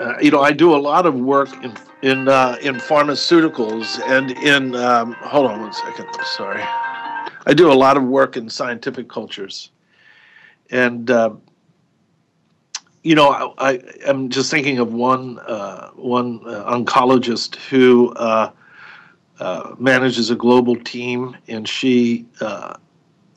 uh, 0.00 0.18
you 0.20 0.30
know, 0.30 0.42
I 0.42 0.52
do 0.52 0.74
a 0.74 0.76
lot 0.76 1.06
of 1.06 1.14
work 1.14 1.52
in 1.64 1.74
in 2.02 2.28
uh, 2.28 2.56
in 2.60 2.76
pharmaceuticals 2.76 3.98
and 4.06 4.32
in 4.32 4.76
um, 4.76 5.12
hold 5.14 5.50
on 5.50 5.60
one 5.60 5.72
second. 5.72 6.06
Sorry, 6.36 6.62
I 7.46 7.54
do 7.54 7.72
a 7.72 7.74
lot 7.74 7.96
of 7.96 8.04
work 8.04 8.36
in 8.36 8.50
scientific 8.50 9.08
cultures, 9.08 9.70
and 10.70 11.10
uh, 11.10 11.30
you 13.02 13.14
know 13.14 13.54
I, 13.58 13.70
I 13.70 13.80
am 14.04 14.28
just 14.28 14.50
thinking 14.50 14.78
of 14.78 14.92
one 14.92 15.38
uh, 15.38 15.90
one 15.92 16.40
uh, 16.46 16.70
oncologist 16.70 17.56
who 17.56 18.14
uh, 19.40 19.42
uh, 19.42 19.74
manages 19.78 20.30
a 20.30 20.36
global 20.36 20.76
team, 20.76 21.36
and 21.48 21.68
she 21.68 22.26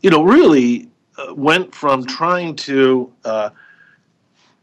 you 0.02 0.10
know 0.10 0.24
really 0.24 0.88
went 1.34 1.74
from 1.74 2.06
trying 2.06 2.56
to 2.56 3.12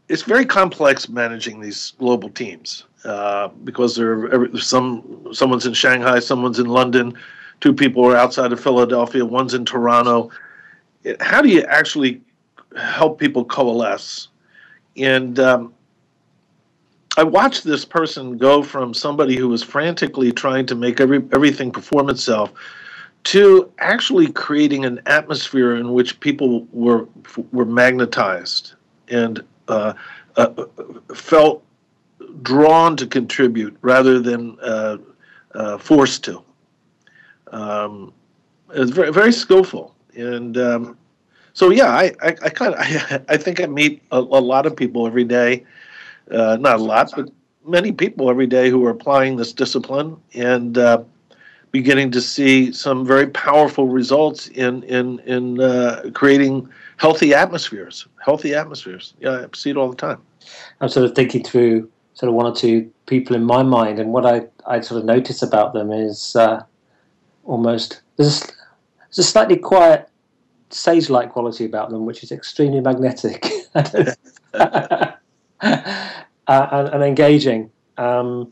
it's 0.07 0.21
very 0.21 0.45
complex 0.45 1.09
managing 1.09 1.59
these 1.59 1.93
global 1.97 2.29
teams 2.29 2.85
uh, 3.05 3.47
because 3.63 3.95
there 3.95 4.33
are 4.33 4.57
some 4.57 5.27
someone's 5.31 5.65
in 5.65 5.73
Shanghai, 5.73 6.19
someone's 6.19 6.59
in 6.59 6.67
London, 6.67 7.17
two 7.59 7.73
people 7.73 8.03
are 8.05 8.15
outside 8.15 8.51
of 8.51 8.59
Philadelphia, 8.59 9.25
one's 9.25 9.53
in 9.53 9.65
Toronto. 9.65 10.29
How 11.19 11.41
do 11.41 11.49
you 11.49 11.61
actually 11.63 12.21
help 12.77 13.19
people 13.19 13.45
coalesce? 13.45 14.29
And 14.97 15.39
um, 15.39 15.73
I 17.17 17.23
watched 17.23 17.63
this 17.63 17.85
person 17.85 18.37
go 18.37 18.61
from 18.61 18.93
somebody 18.93 19.35
who 19.37 19.47
was 19.47 19.63
frantically 19.63 20.31
trying 20.31 20.65
to 20.67 20.75
make 20.75 20.99
every 20.99 21.23
everything 21.33 21.71
perform 21.71 22.09
itself 22.09 22.51
to 23.25 23.71
actually 23.79 24.31
creating 24.31 24.85
an 24.85 25.01
atmosphere 25.07 25.75
in 25.75 25.93
which 25.93 26.19
people 26.19 26.67
were 26.71 27.07
were 27.51 27.65
magnetized 27.65 28.73
and 29.09 29.43
uh, 29.67 29.93
uh, 30.35 30.65
felt 31.13 31.63
drawn 32.41 32.95
to 32.97 33.07
contribute 33.07 33.75
rather 33.81 34.19
than 34.19 34.57
uh, 34.61 34.97
uh, 35.55 35.77
forced 35.77 36.23
to. 36.25 36.41
Um, 37.51 38.13
it's 38.71 38.91
very 38.91 39.11
very 39.11 39.31
skillful, 39.31 39.95
and 40.15 40.57
um, 40.57 40.97
so 41.53 41.71
yeah, 41.71 41.89
I 41.89 42.11
I, 42.21 42.27
I 42.43 42.49
kind 42.49 42.73
of 42.73 42.79
I, 42.79 43.21
I, 43.29 43.37
think 43.37 43.61
I 43.61 43.65
meet 43.65 44.03
a, 44.11 44.17
a, 44.17 44.19
lot 44.19 44.65
of 44.65 44.75
people 44.75 45.07
every 45.07 45.23
day, 45.23 45.63
uh, 46.31 46.57
not 46.59 46.79
a 46.79 46.83
lot, 46.83 47.11
but 47.15 47.29
many 47.65 47.91
people 47.91 48.29
every 48.29 48.47
day 48.47 48.69
who 48.69 48.85
are 48.85 48.89
applying 48.89 49.37
this 49.37 49.53
discipline 49.53 50.17
and 50.33 50.77
uh, 50.77 51.03
beginning 51.71 52.11
to 52.11 52.21
see 52.21 52.71
some 52.71 53.05
very 53.05 53.27
powerful 53.27 53.87
results 53.87 54.47
in 54.49 54.83
in 54.83 55.19
in 55.19 55.59
uh, 55.59 56.09
creating 56.13 56.69
healthy 56.97 57.33
atmospheres. 57.33 58.07
Healthy 58.23 58.55
atmospheres. 58.55 59.13
Yeah, 59.19 59.45
I 59.45 59.47
see 59.55 59.71
it 59.71 59.77
all 59.77 59.89
the 59.89 59.95
time. 59.95 60.21
I'm 60.81 60.89
sort 60.89 61.05
of 61.05 61.15
thinking 61.15 61.43
through 61.43 61.89
sort 62.13 62.29
of 62.29 62.35
one 62.35 62.45
or 62.45 62.55
two 62.55 62.91
people 63.07 63.35
in 63.35 63.43
my 63.43 63.61
mind, 63.61 63.99
and 63.99 64.13
what 64.13 64.25
I, 64.25 64.47
I 64.65 64.79
sort 64.81 64.99
of 64.99 65.05
notice 65.05 65.41
about 65.41 65.73
them 65.73 65.91
is 65.91 66.35
uh, 66.35 66.63
almost 67.43 68.01
there's 68.17 68.41
a, 68.41 68.45
there's 68.45 69.19
a 69.19 69.23
slightly 69.23 69.57
quiet 69.57 70.09
sage-like 70.69 71.31
quality 71.31 71.65
about 71.65 71.89
them, 71.89 72.05
which 72.05 72.23
is 72.23 72.31
extremely 72.31 72.81
magnetic 72.81 73.45
uh, 76.47 76.67
and, 76.71 76.87
and, 76.89 77.03
engaging. 77.03 77.71
Um, 77.97 78.51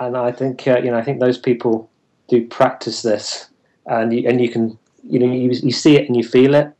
and 0.00 0.16
I 0.16 0.32
think 0.32 0.66
uh, 0.66 0.78
you 0.78 0.90
know 0.90 0.98
I 0.98 1.02
think 1.02 1.20
those 1.20 1.38
people 1.38 1.90
do 2.28 2.46
practice 2.46 3.02
this, 3.02 3.48
and 3.86 4.12
you, 4.12 4.28
and 4.28 4.40
you 4.40 4.48
can 4.48 4.78
you 5.02 5.18
know 5.18 5.32
you, 5.32 5.50
you 5.50 5.72
see 5.72 5.96
it 5.96 6.06
and 6.06 6.16
you 6.16 6.24
feel 6.24 6.54
it. 6.54 6.72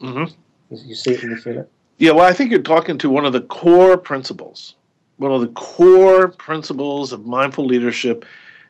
Mm-hmm. 0.00 0.34
You 0.74 0.94
see 0.94 1.12
it 1.12 1.22
and 1.22 1.32
you 1.32 1.36
feel 1.36 1.58
it. 1.58 1.70
Yeah, 1.98 2.12
well, 2.12 2.26
I 2.26 2.32
think 2.32 2.50
you're 2.50 2.62
talking 2.62 2.98
to 2.98 3.10
one 3.10 3.24
of 3.24 3.32
the 3.32 3.42
core 3.42 3.96
principles 3.96 4.74
one 5.22 5.32
of 5.32 5.40
the 5.40 5.48
core 5.48 6.28
principles 6.28 7.12
of 7.12 7.24
mindful 7.26 7.64
leadership 7.64 8.24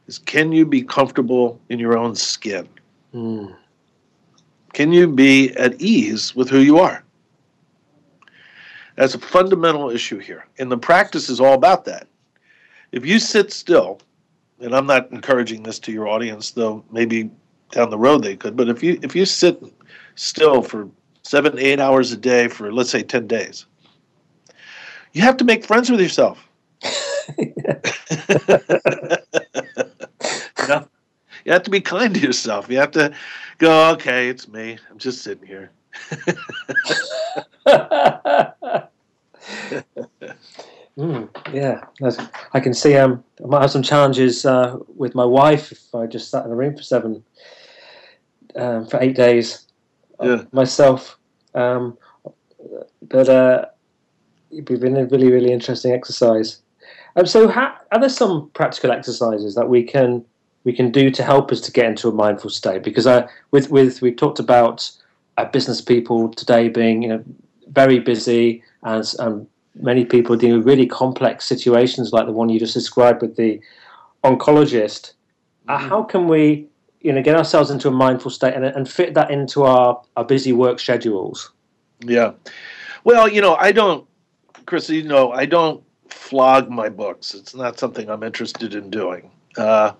is 0.06 0.18
can 0.18 0.52
you 0.52 0.66
be 0.66 0.82
comfortable 0.82 1.60
in 1.70 1.78
your 1.78 1.96
own 1.96 2.14
skin? 2.14 2.68
Mm. 3.14 3.56
Can 4.72 4.92
you 4.92 5.08
be 5.08 5.54
at 5.56 5.80
ease 5.80 6.34
with 6.34 6.48
who 6.50 6.58
you 6.58 6.78
are? 6.78 7.02
That's 8.96 9.14
a 9.14 9.18
fundamental 9.18 9.90
issue 9.90 10.18
here. 10.18 10.46
And 10.58 10.70
the 10.70 10.78
practice 10.78 11.28
is 11.28 11.40
all 11.40 11.54
about 11.54 11.84
that. 11.86 12.06
If 12.92 13.06
you 13.06 13.18
sit 13.18 13.52
still, 13.52 14.00
and 14.60 14.74
I'm 14.74 14.86
not 14.86 15.10
encouraging 15.10 15.62
this 15.62 15.78
to 15.80 15.92
your 15.92 16.08
audience, 16.08 16.50
though 16.50 16.84
maybe 16.90 17.30
down 17.70 17.90
the 17.90 17.98
road 17.98 18.22
they 18.22 18.36
could, 18.36 18.56
but 18.56 18.68
if 18.68 18.82
you 18.82 18.98
if 19.02 19.16
you 19.16 19.24
sit 19.24 19.62
still 20.14 20.62
for 20.62 20.88
seven, 21.22 21.58
eight 21.58 21.80
hours 21.80 22.12
a 22.12 22.16
day 22.16 22.48
for 22.48 22.72
let's 22.72 22.90
say 22.90 23.02
ten 23.02 23.26
days, 23.26 23.66
you 25.12 25.22
have 25.22 25.38
to 25.38 25.44
make 25.44 25.64
friends 25.64 25.90
with 25.90 26.00
yourself. 26.00 26.46
you, 27.38 27.54
know, 30.68 30.86
you 31.44 31.52
have 31.52 31.62
to 31.62 31.70
be 31.70 31.80
kind 31.80 32.14
to 32.14 32.20
yourself. 32.20 32.68
You 32.68 32.78
have 32.78 32.90
to 32.92 33.14
go, 33.58 33.90
okay, 33.92 34.28
it's 34.28 34.48
me. 34.48 34.78
I'm 34.90 34.98
just 34.98 35.22
sitting 35.22 35.46
here. 35.46 35.70
mm, 40.96 41.28
yeah, 41.52 41.84
I 42.52 42.60
can 42.60 42.74
see. 42.74 42.96
Um, 42.96 43.24
I 43.42 43.46
might 43.46 43.62
have 43.62 43.70
some 43.70 43.82
challenges 43.82 44.46
uh, 44.46 44.78
with 44.96 45.14
my 45.14 45.24
wife 45.24 45.72
if 45.72 45.94
I 45.94 46.06
just 46.06 46.30
sat 46.30 46.44
in 46.44 46.50
a 46.50 46.56
room 46.56 46.76
for 46.76 46.82
seven, 46.82 47.24
um, 48.56 48.86
for 48.86 49.02
eight 49.02 49.16
days. 49.16 49.66
Yeah. 50.22 50.44
Myself, 50.52 51.18
um, 51.54 51.98
but 53.02 53.28
uh, 53.28 53.66
it'd 54.52 54.66
been 54.80 54.96
a 54.96 55.06
really, 55.06 55.32
really 55.32 55.52
interesting 55.52 55.92
exercise. 55.92 56.60
Um, 57.16 57.26
so, 57.26 57.48
how, 57.48 57.74
are 57.90 58.00
there 58.00 58.08
some 58.08 58.50
practical 58.54 58.92
exercises 58.92 59.54
that 59.54 59.68
we 59.68 59.82
can 59.82 60.24
we 60.64 60.72
can 60.72 60.92
do 60.92 61.10
to 61.10 61.22
help 61.24 61.50
us 61.50 61.60
to 61.62 61.72
get 61.72 61.86
into 61.86 62.08
a 62.08 62.12
mindful 62.12 62.50
state? 62.50 62.82
Because 62.82 63.06
uh, 63.06 63.26
with 63.50 63.70
with 63.70 64.00
we've 64.00 64.16
talked 64.16 64.38
about 64.38 64.88
uh, 64.88 65.01
business 65.52 65.80
people 65.80 66.28
today 66.30 66.68
being 66.68 67.02
you 67.02 67.08
know 67.08 67.24
very 67.68 67.98
busy 67.98 68.62
and 68.82 69.14
um, 69.18 69.46
many 69.74 70.04
people 70.04 70.36
dealing 70.36 70.58
with 70.58 70.66
really 70.66 70.86
complex 70.86 71.44
situations 71.46 72.12
like 72.12 72.26
the 72.26 72.32
one 72.32 72.48
you 72.48 72.58
just 72.58 72.74
described 72.74 73.22
with 73.22 73.36
the 73.36 73.60
oncologist. 74.24 75.12
Uh, 75.68 75.78
mm-hmm. 75.78 75.88
how 75.88 76.02
can 76.02 76.28
we 76.28 76.66
you 77.00 77.12
know 77.12 77.22
get 77.22 77.36
ourselves 77.36 77.70
into 77.70 77.88
a 77.88 77.90
mindful 77.90 78.30
state 78.30 78.54
and, 78.54 78.64
and 78.64 78.88
fit 78.88 79.14
that 79.14 79.30
into 79.30 79.62
our, 79.64 80.00
our 80.16 80.24
busy 80.24 80.52
work 80.52 80.78
schedules? 80.78 81.52
Yeah. 82.00 82.32
Well, 83.04 83.28
you 83.28 83.40
know, 83.40 83.56
I 83.56 83.72
don't 83.72 84.06
Chris, 84.66 84.88
you 84.88 85.02
know, 85.02 85.32
I 85.32 85.46
don't 85.46 85.82
flog 86.08 86.70
my 86.70 86.88
books. 86.88 87.34
It's 87.34 87.54
not 87.54 87.78
something 87.78 88.08
I'm 88.08 88.22
interested 88.22 88.74
in 88.74 88.90
doing. 88.90 89.30
Uh, 89.56 89.92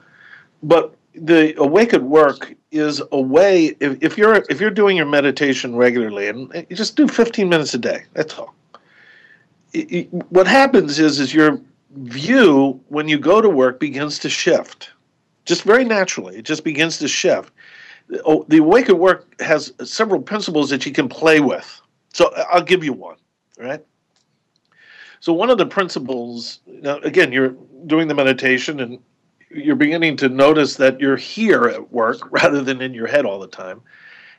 but 0.63 0.95
the 1.15 1.55
awake 1.61 1.93
at 1.95 2.03
work 2.03 2.55
is 2.73 3.03
a 3.13 3.21
way. 3.21 3.77
If, 3.79 4.03
if 4.03 4.19
you're 4.19 4.43
if 4.49 4.61
you're 4.61 4.71
doing 4.71 4.97
your 4.97 5.07
meditation 5.07 5.77
regularly, 5.77 6.29
and 6.29 6.67
you 6.69 6.75
just 6.75 6.97
do 6.97 7.07
15 7.07 7.49
minutes 7.49 7.75
a 7.75 7.79
day, 7.79 8.05
that's 8.15 8.35
all. 8.39 8.55
It, 9.73 9.93
it, 9.93 10.13
what 10.31 10.47
happens 10.47 10.99
is 10.99 11.21
is 11.21 11.33
your 11.33 11.61
view 11.95 12.81
when 12.89 13.07
you 13.09 13.19
go 13.19 13.41
to 13.41 13.49
work 13.49 13.79
begins 13.79 14.19
to 14.21 14.31
shift, 14.31 14.91
just 15.45 15.63
very 15.63 15.85
naturally. 15.85 16.37
It 16.37 16.45
just 16.45 16.65
begins 16.65 16.99
to 16.99 17.09
shift. 17.09 17.53
oh, 18.25 18.45
the 18.49 18.59
Awake 18.59 18.89
at 18.89 18.99
Work 18.99 19.41
has 19.41 19.73
several 19.85 20.21
principles 20.21 20.71
that 20.71 20.85
you 20.87 20.93
can 20.93 21.09
play 21.09 21.41
with. 21.41 21.81
So 22.13 22.33
I'll 22.51 22.63
give 22.63 22.85
you 22.85 22.93
one, 22.93 23.17
right? 23.59 23.85
So 25.21 25.33
one 25.33 25.51
of 25.51 25.59
the 25.59 25.67
principles, 25.67 26.61
now 26.67 26.97
again, 26.99 27.33
you're 27.33 27.55
doing 27.87 28.09
the 28.09 28.15
meditation 28.15 28.81
and 28.81 28.99
you're 29.55 29.77
beginning 29.77 30.17
to 30.19 30.29
notice 30.29 30.77
that 30.77 31.01
you're 31.01 31.17
here 31.17 31.65
at 31.65 31.93
work 31.93 32.21
rather 32.31 32.63
than 32.63 32.81
in 32.81 32.95
your 32.95 33.07
head 33.07 33.25
all 33.25 33.39
the 33.39 33.49
time. 33.49 33.81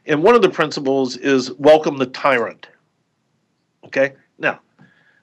And 0.05 0.21
one 0.21 0.35
of 0.35 0.41
the 0.41 0.49
principles 0.49 1.15
is 1.17 1.51
welcome 1.53 1.97
the 1.97 2.07
tyrant. 2.07 2.67
Okay? 3.85 4.13
Now, 4.37 4.59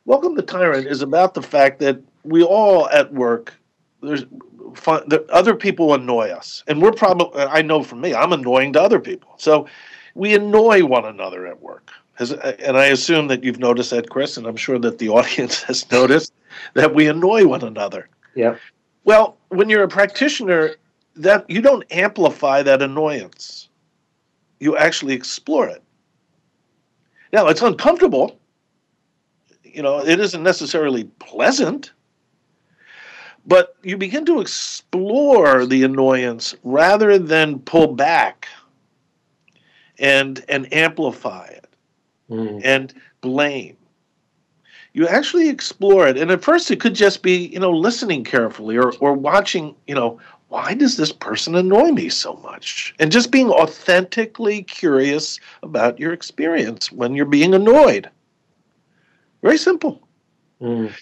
welcome 0.07 0.35
the 0.35 0.43
tyrant 0.43 0.87
is 0.87 1.03
about 1.03 1.35
the 1.35 1.43
fact 1.43 1.81
that 1.81 2.01
we 2.25 2.43
all 2.43 2.89
at 2.89 3.13
work 3.13 3.55
there's 4.03 4.25
fun, 4.75 5.03
the, 5.09 5.25
other 5.31 5.55
people 5.55 5.95
annoy 5.95 6.31
us. 6.31 6.65
And 6.67 6.81
we're 6.81 6.93
probably 6.93 7.41
I 7.43 7.63
know 7.63 7.83
for 7.83 7.97
me, 7.97 8.15
I'm 8.15 8.33
annoying 8.33 8.73
to 8.75 8.83
other 8.83 9.01
people. 9.01 9.35
So 9.37 9.67
we 10.15 10.35
annoy 10.35 10.85
one 10.85 11.05
another 11.05 11.47
at 11.47 11.61
work. 11.61 11.91
As, 12.19 12.33
and 12.33 12.77
I 12.77 12.87
assume 12.87 13.29
that 13.29 13.45
you've 13.45 13.59
noticed 13.59 13.91
that, 13.91 14.11
Chris, 14.11 14.37
and 14.37 14.47
I'm 14.47 14.57
sure 14.57 14.79
that 14.79 14.99
the 14.99 15.09
audience 15.11 15.63
has 15.63 15.91
noticed 15.91 16.33
that 16.75 16.95
we 16.95 17.09
annoy 17.09 17.47
one 17.47 17.63
another. 17.63 18.09
Yeah. 18.35 18.57
Well, 19.05 19.37
when 19.51 19.69
you're 19.69 19.83
a 19.83 19.89
practitioner, 19.89 20.77
that 21.17 21.49
you 21.51 21.61
don't 21.61 21.85
amplify 21.91 22.63
that 22.63 22.83
annoyance. 22.83 23.69
You 24.59 24.77
actually 24.77 25.15
explore 25.15 25.69
it. 25.69 25.83
Now, 27.33 27.49
it's 27.49 27.63
uncomfortable. 27.63 28.39
You 29.63 29.83
know, 29.83 30.05
it 30.05 30.19
isn't 30.19 30.43
necessarily 30.43 31.05
pleasant. 31.19 31.93
But 33.47 33.77
you 33.83 33.97
begin 33.97 34.25
to 34.27 34.41
explore 34.41 35.67
the 35.67 35.83
annoyance 35.85 36.55
rather 36.63 37.19
than 37.19 37.59
pull 37.61 37.95
back 37.95 38.49
and 39.99 40.45
and 40.49 40.73
amplify 40.73 41.47
it 41.47 41.67
mm. 42.31 42.61
and 42.65 42.93
blame 43.21 43.77
you 44.93 45.07
actually 45.07 45.49
explore 45.49 46.09
it. 46.09 46.17
And 46.17 46.31
at 46.31 46.43
first 46.43 46.71
it 46.71 46.81
could 46.81 46.95
just 46.95 47.23
be 47.23 47.47
you 47.49 47.61
know 47.61 47.71
listening 47.71 48.25
carefully 48.25 48.77
or 48.77 48.93
or 49.01 49.15
watching 49.15 49.75
you 49.87 49.95
know 49.95 50.19
why 50.49 50.75
does 50.75 50.97
this 50.97 51.13
person 51.13 51.55
annoy 51.55 51.91
me 51.93 52.09
so 52.09 52.35
much? 52.35 52.93
And 52.99 53.13
just 53.13 53.31
being 53.31 53.51
authentically 53.51 54.65
curious 54.65 55.39
about 55.63 56.01
your 56.01 56.13
experience 56.13 56.91
when 56.91 57.15
you're 57.15 57.25
being 57.25 57.55
annoyed. 57.55 58.11
Very 59.43 59.59
simple. 59.59 60.03
Mm. 60.61 60.93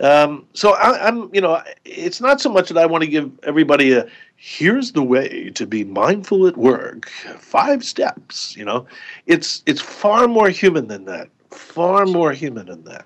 um, 0.00 0.46
so 0.54 0.72
I, 0.72 1.06
i'm 1.06 1.28
you 1.34 1.42
know 1.42 1.62
it's 1.84 2.18
not 2.18 2.40
so 2.40 2.48
much 2.48 2.70
that 2.70 2.78
i 2.78 2.86
want 2.86 3.04
to 3.04 3.10
give 3.10 3.30
everybody 3.42 3.92
a 3.92 4.06
here's 4.36 4.92
the 4.92 5.02
way 5.02 5.50
to 5.50 5.66
be 5.66 5.84
mindful 5.84 6.46
at 6.46 6.56
work. 6.56 7.10
Five 7.38 7.84
steps 7.84 8.56
you 8.56 8.64
know? 8.64 8.86
It's 9.26 9.62
it's 9.66 9.82
far 9.82 10.28
more 10.28 10.48
human 10.48 10.88
than 10.88 11.04
that. 11.04 11.28
Far 11.50 12.06
more 12.06 12.32
human 12.32 12.66
than 12.66 12.84
that 12.84 13.04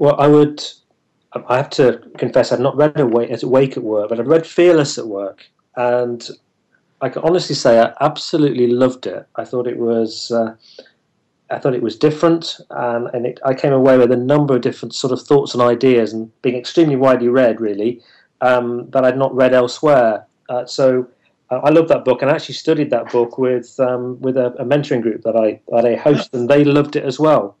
well, 0.00 0.18
I 0.18 0.26
would. 0.26 0.64
I 1.32 1.58
have 1.58 1.70
to 1.70 1.98
confess, 2.18 2.50
I've 2.50 2.58
not 2.58 2.76
read 2.76 2.98
Awake, 2.98 3.40
Awake 3.44 3.76
at 3.76 3.84
Work, 3.84 4.08
but 4.08 4.18
I've 4.18 4.26
read 4.26 4.44
Fearless 4.44 4.98
at 4.98 5.06
Work, 5.06 5.48
and 5.76 6.28
I 7.00 7.08
can 7.08 7.22
honestly 7.22 7.54
say 7.54 7.78
I 7.78 7.92
absolutely 8.00 8.66
loved 8.66 9.06
it. 9.06 9.24
I 9.36 9.44
thought 9.44 9.68
it 9.68 9.76
was. 9.76 10.32
Uh, 10.32 10.56
I 11.50 11.58
thought 11.58 11.74
it 11.74 11.82
was 11.82 11.96
different, 11.96 12.56
um, 12.70 13.08
and 13.12 13.26
it, 13.26 13.40
I 13.44 13.54
came 13.54 13.72
away 13.72 13.98
with 13.98 14.10
a 14.10 14.16
number 14.16 14.54
of 14.56 14.62
different 14.62 14.94
sort 14.94 15.12
of 15.12 15.20
thoughts 15.20 15.52
and 15.52 15.62
ideas, 15.62 16.12
and 16.12 16.30
being 16.42 16.56
extremely 16.56 16.96
widely 16.96 17.28
read, 17.28 17.60
really, 17.60 18.00
um, 18.40 18.88
that 18.90 19.04
I'd 19.04 19.18
not 19.18 19.34
read 19.34 19.52
elsewhere. 19.52 20.26
Uh, 20.48 20.64
so 20.64 21.06
uh, 21.50 21.58
I 21.58 21.70
love 21.70 21.88
that 21.88 22.04
book, 22.04 22.22
and 22.22 22.30
I 22.30 22.34
actually 22.34 22.54
studied 22.54 22.90
that 22.90 23.12
book 23.12 23.36
with 23.36 23.78
um, 23.78 24.20
with 24.20 24.36
a, 24.36 24.46
a, 24.58 24.64
mentoring 24.64 25.02
group 25.02 25.22
that 25.22 25.36
I 25.36 25.60
that 25.68 25.84
I 25.84 25.94
host, 25.94 26.34
and 26.34 26.48
they 26.48 26.64
loved 26.64 26.96
it 26.96 27.04
as 27.04 27.20
well. 27.20 27.56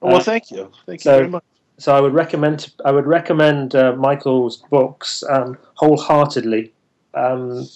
well, 0.00 0.16
uh, 0.16 0.20
thank 0.20 0.50
you, 0.50 0.70
thank 0.86 1.00
you 1.00 1.10
so, 1.10 1.18
very 1.18 1.28
much 1.28 1.44
so 1.78 1.94
I 1.94 2.00
would 2.00 2.14
recommend 2.14 2.72
I 2.84 2.90
would 2.90 3.06
recommend 3.06 3.74
uh, 3.74 3.94
Michael's 3.96 4.58
books 4.70 5.22
um, 5.28 5.56
wholeheartedly. 5.74 6.72
Um, 7.14 7.66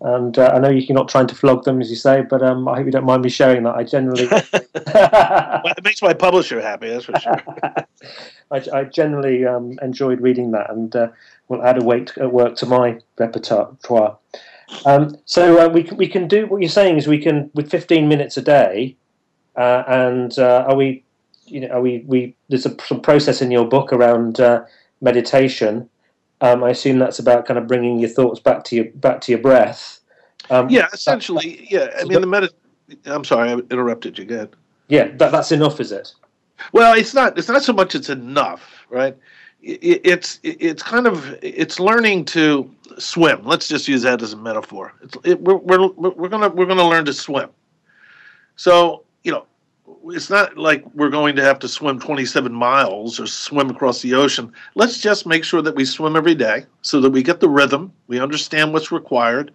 and 0.00 0.38
uh, 0.38 0.52
I 0.54 0.58
know 0.60 0.68
you're 0.68 0.94
not 0.94 1.08
trying 1.08 1.26
to 1.26 1.34
flog 1.34 1.64
them, 1.64 1.80
as 1.80 1.90
you 1.90 1.96
say, 1.96 2.22
but 2.22 2.40
um, 2.42 2.68
I 2.68 2.76
hope 2.76 2.86
you 2.86 2.92
don't 2.92 3.04
mind 3.04 3.22
me 3.22 3.28
sharing 3.30 3.64
that. 3.64 3.74
I 3.74 3.82
generally 3.82 4.26
well, 4.30 5.74
it 5.76 5.82
makes 5.82 6.02
my 6.02 6.14
publisher 6.14 6.60
happy. 6.60 6.88
That's 6.88 7.06
for 7.06 7.18
sure. 7.18 7.42
I, 8.50 8.64
I, 8.72 8.84
generally 8.84 9.44
um, 9.44 9.76
enjoyed 9.82 10.20
reading 10.20 10.52
that, 10.52 10.70
and 10.70 10.94
uh, 10.94 11.08
will 11.48 11.64
add 11.64 11.82
Awake 11.82 12.16
at 12.16 12.32
Work 12.32 12.56
to 12.56 12.66
my 12.66 13.00
repertoire. 13.18 13.76
Um, 14.84 15.16
so 15.24 15.58
uh, 15.58 15.68
we 15.68 15.82
can, 15.82 15.96
we 15.96 16.06
can 16.06 16.28
do 16.28 16.46
what 16.46 16.60
you're 16.60 16.70
saying 16.70 16.98
is 16.98 17.08
we 17.08 17.18
can 17.18 17.50
with 17.54 17.70
15 17.70 18.08
minutes 18.08 18.36
a 18.36 18.42
day, 18.42 18.96
uh, 19.56 19.82
and 19.88 20.38
uh, 20.38 20.66
are 20.68 20.76
we 20.76 21.02
you 21.50 21.60
know, 21.60 21.80
we 21.80 22.04
we 22.06 22.36
there's 22.48 22.66
a, 22.66 22.76
some 22.82 23.00
process 23.00 23.42
in 23.42 23.50
your 23.50 23.66
book 23.66 23.92
around 23.92 24.40
uh, 24.40 24.64
meditation. 25.00 25.88
Um, 26.40 26.62
I 26.62 26.70
assume 26.70 26.98
that's 26.98 27.18
about 27.18 27.46
kind 27.46 27.58
of 27.58 27.66
bringing 27.66 27.98
your 27.98 28.08
thoughts 28.08 28.40
back 28.40 28.64
to 28.64 28.76
your 28.76 28.86
back 28.86 29.20
to 29.22 29.32
your 29.32 29.40
breath. 29.40 30.00
Um, 30.50 30.68
yeah, 30.70 30.88
essentially. 30.92 31.66
Yeah, 31.70 31.88
I 31.98 32.04
mean 32.04 32.20
the 32.20 32.26
med. 32.26 32.48
I'm 33.06 33.24
sorry, 33.24 33.50
I 33.50 33.54
interrupted 33.54 34.18
you. 34.18 34.26
Ahead. 34.26 34.56
Yeah, 34.88 35.08
that, 35.16 35.32
that's 35.32 35.52
enough, 35.52 35.80
is 35.80 35.92
it? 35.92 36.14
Well, 36.72 36.94
it's 36.94 37.14
not. 37.14 37.38
It's 37.38 37.48
not 37.48 37.62
so 37.62 37.72
much. 37.72 37.94
It's 37.94 38.08
enough, 38.08 38.86
right? 38.88 39.16
It, 39.62 40.00
it's 40.04 40.40
it's 40.42 40.82
kind 40.82 41.06
of 41.06 41.38
it's 41.42 41.78
learning 41.78 42.24
to 42.26 42.70
swim. 42.98 43.44
Let's 43.44 43.68
just 43.68 43.88
use 43.88 44.02
that 44.02 44.22
as 44.22 44.32
a 44.32 44.36
metaphor. 44.36 44.94
It's, 45.02 45.16
it, 45.24 45.40
we're, 45.40 45.56
we're 45.56 45.88
we're 45.88 46.28
gonna 46.28 46.48
we're 46.48 46.66
gonna 46.66 46.88
learn 46.88 47.04
to 47.04 47.12
swim. 47.12 47.50
So 48.56 49.04
you 49.24 49.32
know, 49.32 49.46
it's 50.04 50.30
not 50.30 50.56
like 50.56 50.84
we're 50.94 51.10
going 51.10 51.36
to 51.36 51.42
have 51.42 51.58
to 51.60 51.68
swim 51.68 51.98
27 52.00 52.52
miles 52.52 53.20
or 53.20 53.26
swim 53.26 53.70
across 53.70 54.02
the 54.02 54.14
ocean. 54.14 54.52
Let's 54.74 54.98
just 54.98 55.26
make 55.26 55.44
sure 55.44 55.62
that 55.62 55.74
we 55.74 55.84
swim 55.84 56.16
every 56.16 56.34
day 56.34 56.64
so 56.82 57.00
that 57.00 57.10
we 57.10 57.22
get 57.22 57.40
the 57.40 57.48
rhythm, 57.48 57.92
we 58.06 58.20
understand 58.20 58.72
what's 58.72 58.92
required, 58.92 59.52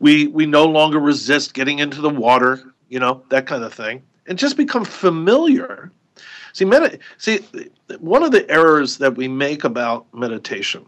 we 0.00 0.26
we 0.28 0.46
no 0.46 0.64
longer 0.64 0.98
resist 0.98 1.54
getting 1.54 1.78
into 1.78 2.00
the 2.00 2.10
water, 2.10 2.74
you 2.88 2.98
know, 2.98 3.22
that 3.28 3.46
kind 3.46 3.62
of 3.64 3.72
thing, 3.72 4.02
and 4.26 4.38
just 4.38 4.56
become 4.56 4.84
familiar. 4.84 5.92
See, 6.52 6.64
med- 6.64 7.00
see, 7.18 7.40
one 7.98 8.22
of 8.22 8.30
the 8.30 8.48
errors 8.50 8.98
that 8.98 9.16
we 9.16 9.28
make 9.28 9.64
about 9.64 10.06
meditation 10.14 10.86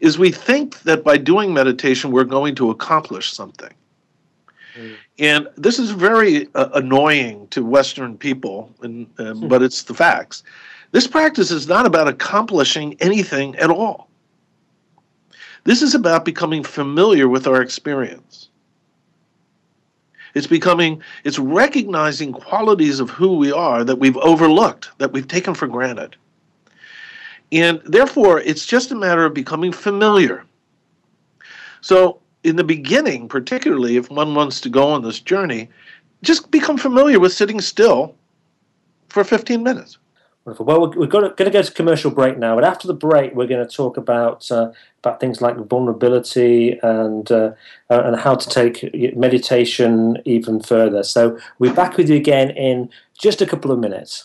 is 0.00 0.18
we 0.18 0.30
think 0.30 0.82
that 0.82 1.02
by 1.02 1.16
doing 1.16 1.52
meditation 1.52 2.12
we're 2.12 2.24
going 2.24 2.54
to 2.56 2.70
accomplish 2.70 3.32
something. 3.32 3.72
And 5.18 5.48
this 5.56 5.78
is 5.78 5.90
very 5.90 6.48
uh, 6.54 6.68
annoying 6.74 7.48
to 7.48 7.64
Western 7.64 8.16
people, 8.16 8.72
and, 8.82 9.06
uh, 9.18 9.34
hmm. 9.34 9.48
but 9.48 9.62
it's 9.62 9.82
the 9.82 9.94
facts. 9.94 10.42
This 10.92 11.06
practice 11.06 11.50
is 11.50 11.68
not 11.68 11.86
about 11.86 12.08
accomplishing 12.08 12.96
anything 13.00 13.56
at 13.56 13.70
all. 13.70 14.08
This 15.64 15.82
is 15.82 15.94
about 15.94 16.24
becoming 16.24 16.62
familiar 16.62 17.28
with 17.28 17.46
our 17.46 17.60
experience. 17.60 18.48
It's 20.34 20.46
becoming, 20.46 21.02
it's 21.24 21.38
recognizing 21.38 22.32
qualities 22.32 23.00
of 23.00 23.10
who 23.10 23.36
we 23.36 23.52
are 23.52 23.84
that 23.84 23.96
we've 23.96 24.16
overlooked, 24.18 24.90
that 24.98 25.12
we've 25.12 25.28
taken 25.28 25.54
for 25.54 25.66
granted. 25.66 26.16
And 27.50 27.80
therefore, 27.84 28.40
it's 28.40 28.66
just 28.66 28.92
a 28.92 28.94
matter 28.94 29.24
of 29.24 29.34
becoming 29.34 29.72
familiar. 29.72 30.44
So, 31.80 32.20
in 32.44 32.56
the 32.56 32.64
beginning, 32.64 33.28
particularly 33.28 33.96
if 33.96 34.10
one 34.10 34.34
wants 34.34 34.60
to 34.62 34.68
go 34.68 34.88
on 34.88 35.02
this 35.02 35.20
journey, 35.20 35.68
just 36.22 36.50
become 36.50 36.76
familiar 36.76 37.20
with 37.20 37.32
sitting 37.32 37.60
still 37.60 38.14
for 39.08 39.24
15 39.24 39.62
minutes. 39.62 39.98
Wonderful. 40.44 40.66
Well, 40.66 40.80
we're, 40.80 41.00
we're 41.00 41.06
going 41.06 41.34
to 41.36 41.50
go 41.50 41.62
to 41.62 41.72
commercial 41.72 42.10
break 42.10 42.38
now, 42.38 42.56
and 42.56 42.64
after 42.64 42.88
the 42.88 42.94
break, 42.94 43.34
we're 43.34 43.46
going 43.46 43.66
to 43.66 43.70
talk 43.70 43.98
about 43.98 44.50
uh, 44.50 44.72
about 45.00 45.20
things 45.20 45.42
like 45.42 45.56
vulnerability 45.56 46.78
and 46.82 47.30
uh, 47.30 47.52
uh, 47.90 48.02
and 48.04 48.16
how 48.16 48.34
to 48.34 48.48
take 48.48 49.14
meditation 49.14 50.16
even 50.24 50.60
further. 50.60 51.02
So 51.02 51.38
we're 51.58 51.74
back 51.74 51.98
with 51.98 52.08
you 52.08 52.16
again 52.16 52.50
in 52.50 52.88
just 53.18 53.42
a 53.42 53.46
couple 53.46 53.70
of 53.70 53.78
minutes. 53.78 54.24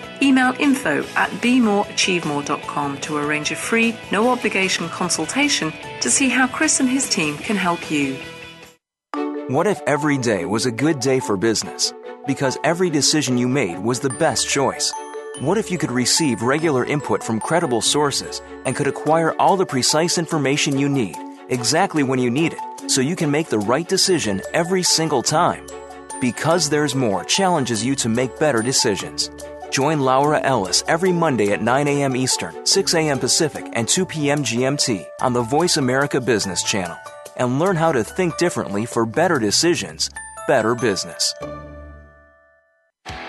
Email 0.23 0.53
info 0.59 1.03
at 1.15 1.29
bemoreachievemore.com 1.41 2.97
to 3.01 3.17
arrange 3.17 3.51
a 3.51 3.55
free, 3.55 3.95
no 4.11 4.29
obligation 4.29 4.87
consultation 4.89 5.73
to 5.99 6.11
see 6.11 6.29
how 6.29 6.47
Chris 6.47 6.79
and 6.79 6.87
his 6.87 7.09
team 7.09 7.37
can 7.37 7.55
help 7.55 7.89
you. 7.89 8.17
What 9.47 9.65
if 9.65 9.81
every 9.87 10.17
day 10.17 10.45
was 10.45 10.65
a 10.65 10.71
good 10.71 10.99
day 10.99 11.19
for 11.19 11.35
business? 11.35 11.91
Because 12.27 12.57
every 12.63 12.89
decision 12.89 13.37
you 13.37 13.47
made 13.47 13.79
was 13.79 13.99
the 13.99 14.11
best 14.11 14.47
choice. 14.47 14.93
What 15.39 15.57
if 15.57 15.71
you 15.71 15.77
could 15.77 15.91
receive 15.91 16.41
regular 16.43 16.85
input 16.85 17.23
from 17.23 17.39
credible 17.39 17.81
sources 17.81 18.41
and 18.65 18.75
could 18.75 18.87
acquire 18.87 19.33
all 19.39 19.57
the 19.57 19.65
precise 19.65 20.17
information 20.17 20.77
you 20.77 20.87
need 20.87 21.17
exactly 21.49 22.03
when 22.03 22.19
you 22.19 22.29
need 22.29 22.53
it 22.53 22.91
so 22.91 23.01
you 23.01 23.15
can 23.15 23.31
make 23.31 23.47
the 23.47 23.59
right 23.59 23.87
decision 23.87 24.41
every 24.53 24.83
single 24.83 25.23
time? 25.23 25.65
Because 26.21 26.69
There's 26.69 26.93
More 26.93 27.23
challenges 27.23 27.83
you 27.83 27.95
to 27.95 28.07
make 28.07 28.37
better 28.37 28.61
decisions. 28.61 29.31
Join 29.71 30.01
Laura 30.01 30.39
Ellis 30.41 30.83
every 30.87 31.13
Monday 31.13 31.53
at 31.53 31.61
9 31.61 31.87
a.m. 31.87 32.15
Eastern, 32.15 32.65
6 32.65 32.93
a.m. 32.93 33.17
Pacific, 33.17 33.65
and 33.71 33.87
2 33.87 34.05
p.m. 34.05 34.43
GMT 34.43 35.07
on 35.21 35.31
the 35.31 35.41
Voice 35.41 35.77
America 35.77 36.19
Business 36.19 36.61
Channel 36.61 36.97
and 37.37 37.57
learn 37.57 37.77
how 37.77 37.93
to 37.93 38.03
think 38.03 38.37
differently 38.37 38.85
for 38.85 39.05
better 39.05 39.39
decisions, 39.39 40.09
better 40.45 40.75
business. 40.75 41.33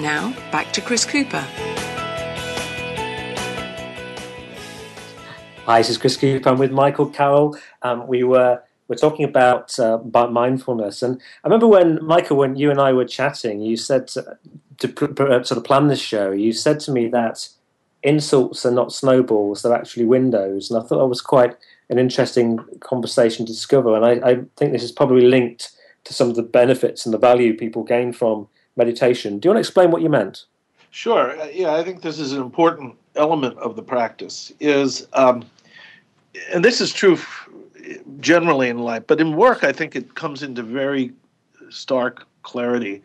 Now, 0.00 0.32
back 0.52 0.72
to 0.74 0.80
Chris 0.80 1.04
Cooper. 1.04 1.44
Hi, 5.66 5.78
this 5.78 5.90
is 5.90 5.98
Chris 5.98 6.16
Cooper. 6.16 6.48
I'm 6.48 6.58
with 6.58 6.70
Michael 6.70 7.06
Carroll. 7.06 7.58
Um, 7.82 8.06
we 8.06 8.22
were 8.22 8.62
we're 8.86 8.94
talking 8.94 9.24
about 9.24 9.76
uh, 9.76 9.94
about 9.94 10.32
mindfulness, 10.32 11.02
and 11.02 11.20
I 11.42 11.48
remember 11.48 11.66
when 11.66 11.98
Michael, 12.04 12.36
when 12.36 12.54
you 12.54 12.70
and 12.70 12.80
I 12.80 12.92
were 12.92 13.06
chatting, 13.06 13.60
you 13.60 13.76
said 13.76 14.06
to, 14.08 14.38
to 14.78 14.88
uh, 14.88 15.42
sort 15.42 15.58
of 15.58 15.64
plan 15.64 15.88
this 15.88 16.00
show. 16.00 16.30
You 16.30 16.52
said 16.52 16.78
to 16.80 16.92
me 16.92 17.08
that 17.08 17.48
insults 18.04 18.64
are 18.64 18.70
not 18.70 18.92
snowballs; 18.92 19.62
they're 19.62 19.74
actually 19.74 20.04
windows, 20.04 20.70
and 20.70 20.80
I 20.80 20.86
thought 20.86 20.98
that 20.98 21.06
was 21.06 21.20
quite 21.20 21.56
an 21.90 21.98
interesting 21.98 22.60
conversation 22.78 23.46
to 23.46 23.52
discover. 23.52 23.96
And 23.96 24.04
I, 24.04 24.30
I 24.30 24.34
think 24.56 24.72
this 24.72 24.84
is 24.84 24.92
probably 24.92 25.26
linked 25.26 25.72
to 26.04 26.14
some 26.14 26.30
of 26.30 26.36
the 26.36 26.42
benefits 26.42 27.04
and 27.04 27.12
the 27.12 27.18
value 27.18 27.56
people 27.56 27.82
gain 27.82 28.12
from 28.12 28.46
meditation. 28.78 29.38
Do 29.38 29.46
you 29.48 29.50
want 29.50 29.56
to 29.56 29.68
explain 29.68 29.90
what 29.90 30.00
you 30.00 30.08
meant? 30.08 30.46
Sure. 30.90 31.38
Uh, 31.38 31.48
yeah, 31.52 31.74
I 31.74 31.84
think 31.84 32.00
this 32.00 32.18
is 32.18 32.32
an 32.32 32.40
important 32.40 32.94
element 33.14 33.58
of 33.58 33.76
the 33.76 33.82
practice. 33.82 34.52
Is 34.60 35.06
um, 35.12 35.44
and 36.52 36.64
this 36.64 36.80
is 36.80 36.92
true 36.92 37.18
generally 38.20 38.68
in 38.68 38.78
life, 38.78 39.04
but 39.06 39.20
in 39.20 39.36
work, 39.36 39.64
I 39.64 39.72
think 39.72 39.96
it 39.96 40.14
comes 40.14 40.42
into 40.42 40.62
very 40.62 41.12
stark 41.70 42.26
clarity. 42.42 43.02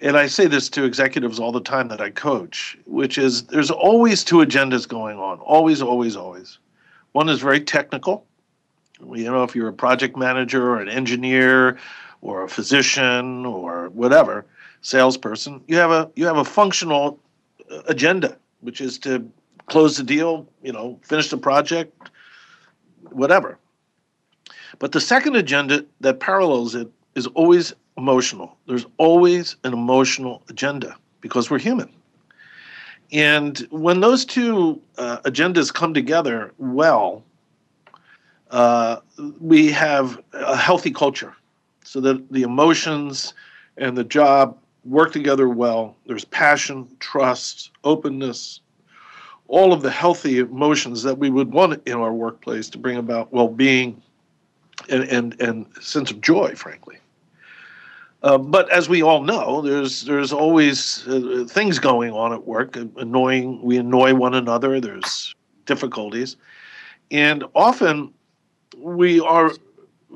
And 0.00 0.16
I 0.16 0.26
say 0.26 0.46
this 0.46 0.70
to 0.70 0.84
executives 0.84 1.38
all 1.38 1.52
the 1.52 1.60
time 1.60 1.88
that 1.88 2.00
I 2.00 2.10
coach, 2.10 2.78
which 2.86 3.18
is 3.18 3.44
there's 3.44 3.70
always 3.70 4.24
two 4.24 4.36
agendas 4.36 4.88
going 4.88 5.18
on. 5.18 5.38
Always, 5.40 5.82
always, 5.82 6.16
always. 6.16 6.58
One 7.12 7.28
is 7.28 7.40
very 7.40 7.60
technical. 7.60 8.24
You 9.00 9.24
know, 9.24 9.42
if 9.42 9.54
you're 9.54 9.68
a 9.68 9.72
project 9.72 10.16
manager 10.16 10.70
or 10.70 10.80
an 10.80 10.88
engineer 10.88 11.78
or 12.22 12.44
a 12.44 12.48
physician 12.48 13.44
or 13.44 13.90
whatever, 13.90 14.46
salesperson, 14.82 15.62
you 15.66 15.76
have 15.76 15.90
a 15.90 16.10
you 16.16 16.26
have 16.26 16.36
a 16.36 16.44
functional 16.44 17.18
uh, 17.70 17.82
agenda, 17.86 18.36
which 18.60 18.80
is 18.80 18.98
to 18.98 19.28
close 19.66 19.96
the 19.96 20.02
deal, 20.02 20.46
you 20.62 20.72
know, 20.72 20.98
finish 21.02 21.30
the 21.30 21.36
project, 21.36 22.10
whatever. 23.10 23.58
But 24.78 24.92
the 24.92 25.00
second 25.00 25.36
agenda 25.36 25.84
that 26.00 26.20
parallels 26.20 26.74
it 26.74 26.88
is 27.14 27.26
always 27.28 27.74
emotional. 27.96 28.56
There's 28.66 28.86
always 28.98 29.56
an 29.64 29.72
emotional 29.72 30.42
agenda 30.48 30.96
because 31.20 31.50
we're 31.50 31.58
human. 31.58 31.90
And 33.12 33.58
when 33.70 34.00
those 34.00 34.24
two 34.24 34.80
uh, 34.96 35.18
agendas 35.24 35.74
come 35.74 35.92
together 35.92 36.52
well, 36.58 37.24
uh, 38.50 39.00
we 39.40 39.70
have 39.72 40.20
a 40.32 40.56
healthy 40.56 40.90
culture 40.90 41.34
so 41.84 42.00
that 42.00 42.32
the 42.32 42.42
emotions 42.42 43.34
and 43.76 43.96
the 43.96 44.04
job 44.04 44.56
work 44.90 45.12
together 45.12 45.48
well. 45.48 45.96
There's 46.06 46.24
passion, 46.24 46.88
trust, 46.98 47.70
openness, 47.84 48.60
all 49.48 49.72
of 49.72 49.82
the 49.82 49.90
healthy 49.90 50.38
emotions 50.38 51.02
that 51.02 51.16
we 51.16 51.30
would 51.30 51.52
want 51.52 51.80
in 51.86 51.94
our 51.94 52.12
workplace 52.12 52.68
to 52.70 52.78
bring 52.78 52.96
about 52.96 53.32
well-being 53.32 54.02
and 54.88 55.04
and, 55.04 55.40
and 55.40 55.66
sense 55.80 56.10
of 56.10 56.20
joy, 56.20 56.54
frankly. 56.54 56.96
Uh, 58.22 58.36
but 58.36 58.70
as 58.70 58.88
we 58.88 59.02
all 59.02 59.22
know, 59.22 59.62
there's 59.62 60.02
there's 60.02 60.32
always 60.32 61.06
uh, 61.08 61.44
things 61.48 61.78
going 61.78 62.12
on 62.12 62.32
at 62.32 62.46
work. 62.46 62.76
Annoying, 62.96 63.62
we 63.62 63.78
annoy 63.78 64.14
one 64.14 64.34
another. 64.34 64.80
There's 64.80 65.34
difficulties, 65.66 66.36
and 67.10 67.44
often 67.54 68.12
we 68.76 69.20
are 69.20 69.52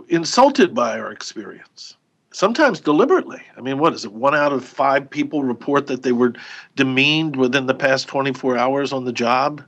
insulted 0.09 0.75
by 0.75 0.99
our 0.99 1.13
experience 1.13 1.97
sometimes 2.35 2.81
deliberately. 2.81 3.41
I 3.57 3.61
mean, 3.61 3.79
what 3.79 3.95
is 3.95 4.05
it? 4.05 4.13
One 4.13 4.35
out 4.35 4.53
of 4.53 4.65
five 4.65 5.09
people 5.09 5.45
report 5.45 5.87
that 5.87 6.03
they 6.03 6.13
were 6.13 6.35
demeaned 6.75 7.37
within 7.37 7.67
the 7.67 7.75
past 7.75 8.09
24 8.09 8.59
hours 8.59 8.93
on 8.93 9.05
the 9.05 9.13
job. 9.13 9.63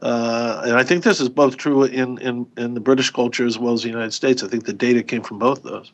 Uh, 0.00 0.62
and 0.64 0.76
I 0.76 0.84
think 0.84 1.02
this 1.02 1.20
is 1.20 1.28
both 1.28 1.56
true 1.56 1.82
in, 1.82 2.18
in, 2.18 2.46
in 2.56 2.74
the 2.74 2.80
British 2.80 3.10
culture 3.10 3.44
as 3.44 3.58
well 3.58 3.74
as 3.74 3.82
the 3.82 3.88
United 3.88 4.12
States. 4.12 4.44
I 4.44 4.48
think 4.48 4.64
the 4.64 4.72
data 4.72 5.02
came 5.02 5.22
from 5.22 5.40
both 5.40 5.64
those. 5.64 5.92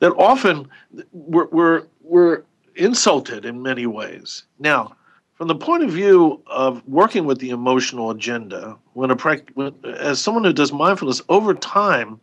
That 0.00 0.12
often 0.12 0.68
we're, 1.12 1.46
we're, 1.46 1.86
we're 2.02 2.42
insulted 2.74 3.46
in 3.46 3.62
many 3.62 3.86
ways. 3.86 4.44
Now, 4.58 4.94
from 5.34 5.48
the 5.48 5.54
point 5.54 5.84
of 5.84 5.90
view 5.90 6.42
of 6.48 6.86
working 6.86 7.24
with 7.24 7.38
the 7.38 7.48
emotional 7.48 8.10
agenda, 8.10 8.76
when 8.92 9.10
a 9.10 9.16
when, 9.54 9.74
as 9.84 10.20
someone 10.20 10.44
who 10.44 10.52
does 10.52 10.70
mindfulness 10.70 11.22
over 11.30 11.54
time, 11.54 12.20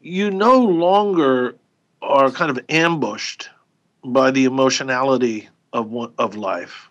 you 0.00 0.30
no 0.30 0.60
longer 0.60 1.56
are 2.02 2.30
kind 2.30 2.50
of 2.50 2.60
ambushed 2.68 3.50
by 4.04 4.30
the 4.30 4.44
emotionality 4.44 5.48
of 5.72 5.92
of 6.18 6.36
life. 6.36 6.88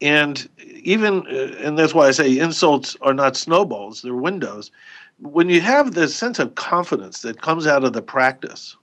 And 0.00 0.48
even, 0.58 1.26
uh, 1.28 1.54
and 1.60 1.78
that's 1.78 1.94
why 1.94 2.08
I 2.08 2.10
say 2.10 2.38
insults 2.38 2.96
are 3.00 3.14
not 3.14 3.36
snowballs, 3.36 4.02
they're 4.02 4.14
windows. 4.14 4.70
When 5.18 5.48
you 5.48 5.60
have 5.60 5.94
this 5.94 6.14
sense 6.14 6.38
of 6.38 6.56
confidence 6.56 7.22
that 7.22 7.40
comes 7.40 7.66
out 7.66 7.84
of 7.84 7.92
the 7.92 8.02
practice 8.02 8.76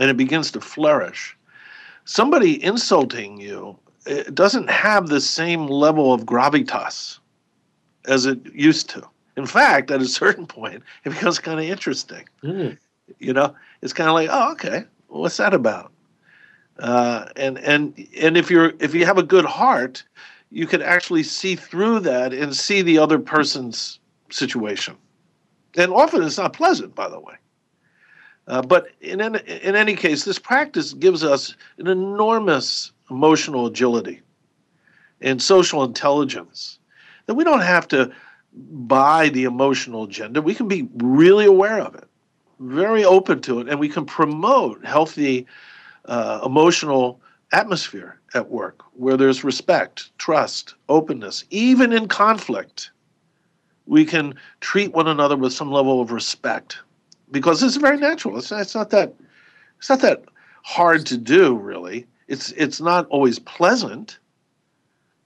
and 0.00 0.10
it 0.10 0.16
begins 0.16 0.50
to 0.52 0.60
flourish, 0.60 1.36
somebody 2.04 2.62
insulting 2.64 3.38
you 3.38 3.78
doesn't 4.32 4.70
have 4.70 5.08
the 5.08 5.20
same 5.20 5.66
level 5.66 6.12
of 6.12 6.24
gravitas 6.24 7.18
as 8.06 8.26
it 8.26 8.38
used 8.54 8.88
to. 8.90 9.06
In 9.36 9.46
fact, 9.46 9.90
at 9.90 10.00
a 10.00 10.06
certain 10.06 10.46
point, 10.58 10.82
it 11.04 11.10
becomes 11.10 11.38
kind 11.38 11.58
of 11.58 11.66
interesting. 11.66 12.28
Mm. 12.42 12.78
You 13.18 13.32
know, 13.32 13.54
it's 13.82 13.92
kind 13.92 14.08
of 14.08 14.14
like, 14.14 14.28
oh, 14.30 14.52
okay, 14.52 14.84
what's 15.08 15.36
that 15.36 15.54
about? 15.54 15.92
Uh, 16.78 17.26
and 17.36 17.58
and 17.58 18.08
and 18.20 18.36
if 18.36 18.50
you're 18.50 18.72
if 18.80 18.94
you 18.94 19.06
have 19.06 19.18
a 19.18 19.22
good 19.22 19.44
heart, 19.44 20.04
you 20.50 20.66
can 20.66 20.82
actually 20.82 21.22
see 21.22 21.56
through 21.56 22.00
that 22.00 22.32
and 22.32 22.54
see 22.54 22.82
the 22.82 22.98
other 22.98 23.18
person's 23.18 23.98
situation. 24.30 24.96
And 25.76 25.92
often 25.92 26.22
it's 26.22 26.38
not 26.38 26.52
pleasant, 26.52 26.94
by 26.94 27.08
the 27.08 27.20
way. 27.20 27.34
Uh, 28.48 28.62
but 28.62 28.88
in, 29.00 29.20
in, 29.20 29.36
in 29.36 29.74
any 29.74 29.96
case, 29.96 30.24
this 30.24 30.38
practice 30.38 30.92
gives 30.94 31.24
us 31.24 31.54
an 31.78 31.88
enormous 31.88 32.92
emotional 33.10 33.66
agility 33.66 34.22
and 35.20 35.42
social 35.42 35.82
intelligence 35.82 36.78
that 37.26 37.34
we 37.34 37.44
don't 37.44 37.60
have 37.60 37.88
to 37.88 38.12
buy 38.52 39.28
the 39.30 39.44
emotional 39.44 40.04
agenda. 40.04 40.40
We 40.40 40.54
can 40.54 40.68
be 40.68 40.88
really 40.96 41.44
aware 41.44 41.80
of 41.80 41.94
it, 41.94 42.05
very 42.58 43.04
open 43.04 43.40
to 43.42 43.60
it, 43.60 43.68
and 43.68 43.78
we 43.78 43.88
can 43.88 44.04
promote 44.04 44.84
healthy 44.84 45.46
uh, 46.06 46.40
emotional 46.44 47.20
atmosphere 47.52 48.18
at 48.34 48.50
work 48.50 48.82
where 48.94 49.16
there's 49.16 49.44
respect, 49.44 50.10
trust, 50.18 50.74
openness, 50.88 51.44
even 51.50 51.92
in 51.92 52.08
conflict. 52.08 52.90
We 53.86 54.04
can 54.04 54.34
treat 54.60 54.92
one 54.92 55.06
another 55.06 55.36
with 55.36 55.52
some 55.52 55.70
level 55.70 56.00
of 56.00 56.10
respect 56.10 56.78
because 57.30 57.62
it's 57.62 57.76
very 57.76 57.98
natural. 57.98 58.38
It's, 58.38 58.50
it's 58.50 58.74
not 58.74 58.90
that 58.90 59.14
it's 59.78 59.88
not 59.88 60.00
that 60.00 60.24
hard 60.62 61.06
to 61.06 61.16
do, 61.16 61.56
really. 61.56 62.06
It's 62.28 62.50
it's 62.52 62.80
not 62.80 63.06
always 63.08 63.38
pleasant, 63.38 64.18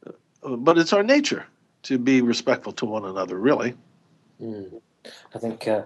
uh, 0.06 0.56
but 0.56 0.76
it's 0.76 0.92
our 0.92 1.02
nature 1.02 1.46
to 1.84 1.98
be 1.98 2.20
respectful 2.20 2.72
to 2.74 2.84
one 2.84 3.06
another. 3.06 3.38
Really, 3.38 3.74
mm. 4.40 4.80
I 5.34 5.38
think 5.38 5.66
uh, 5.66 5.84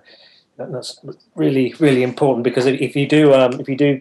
that's 0.57 1.01
really 1.35 1.75
really 1.79 2.03
important 2.03 2.45
because 2.45 2.67
if 2.67 2.95
you 2.95 3.07
do 3.09 3.35
um, 3.35 3.61
if 3.61 3.69
you 3.69 3.77
do, 3.77 4.01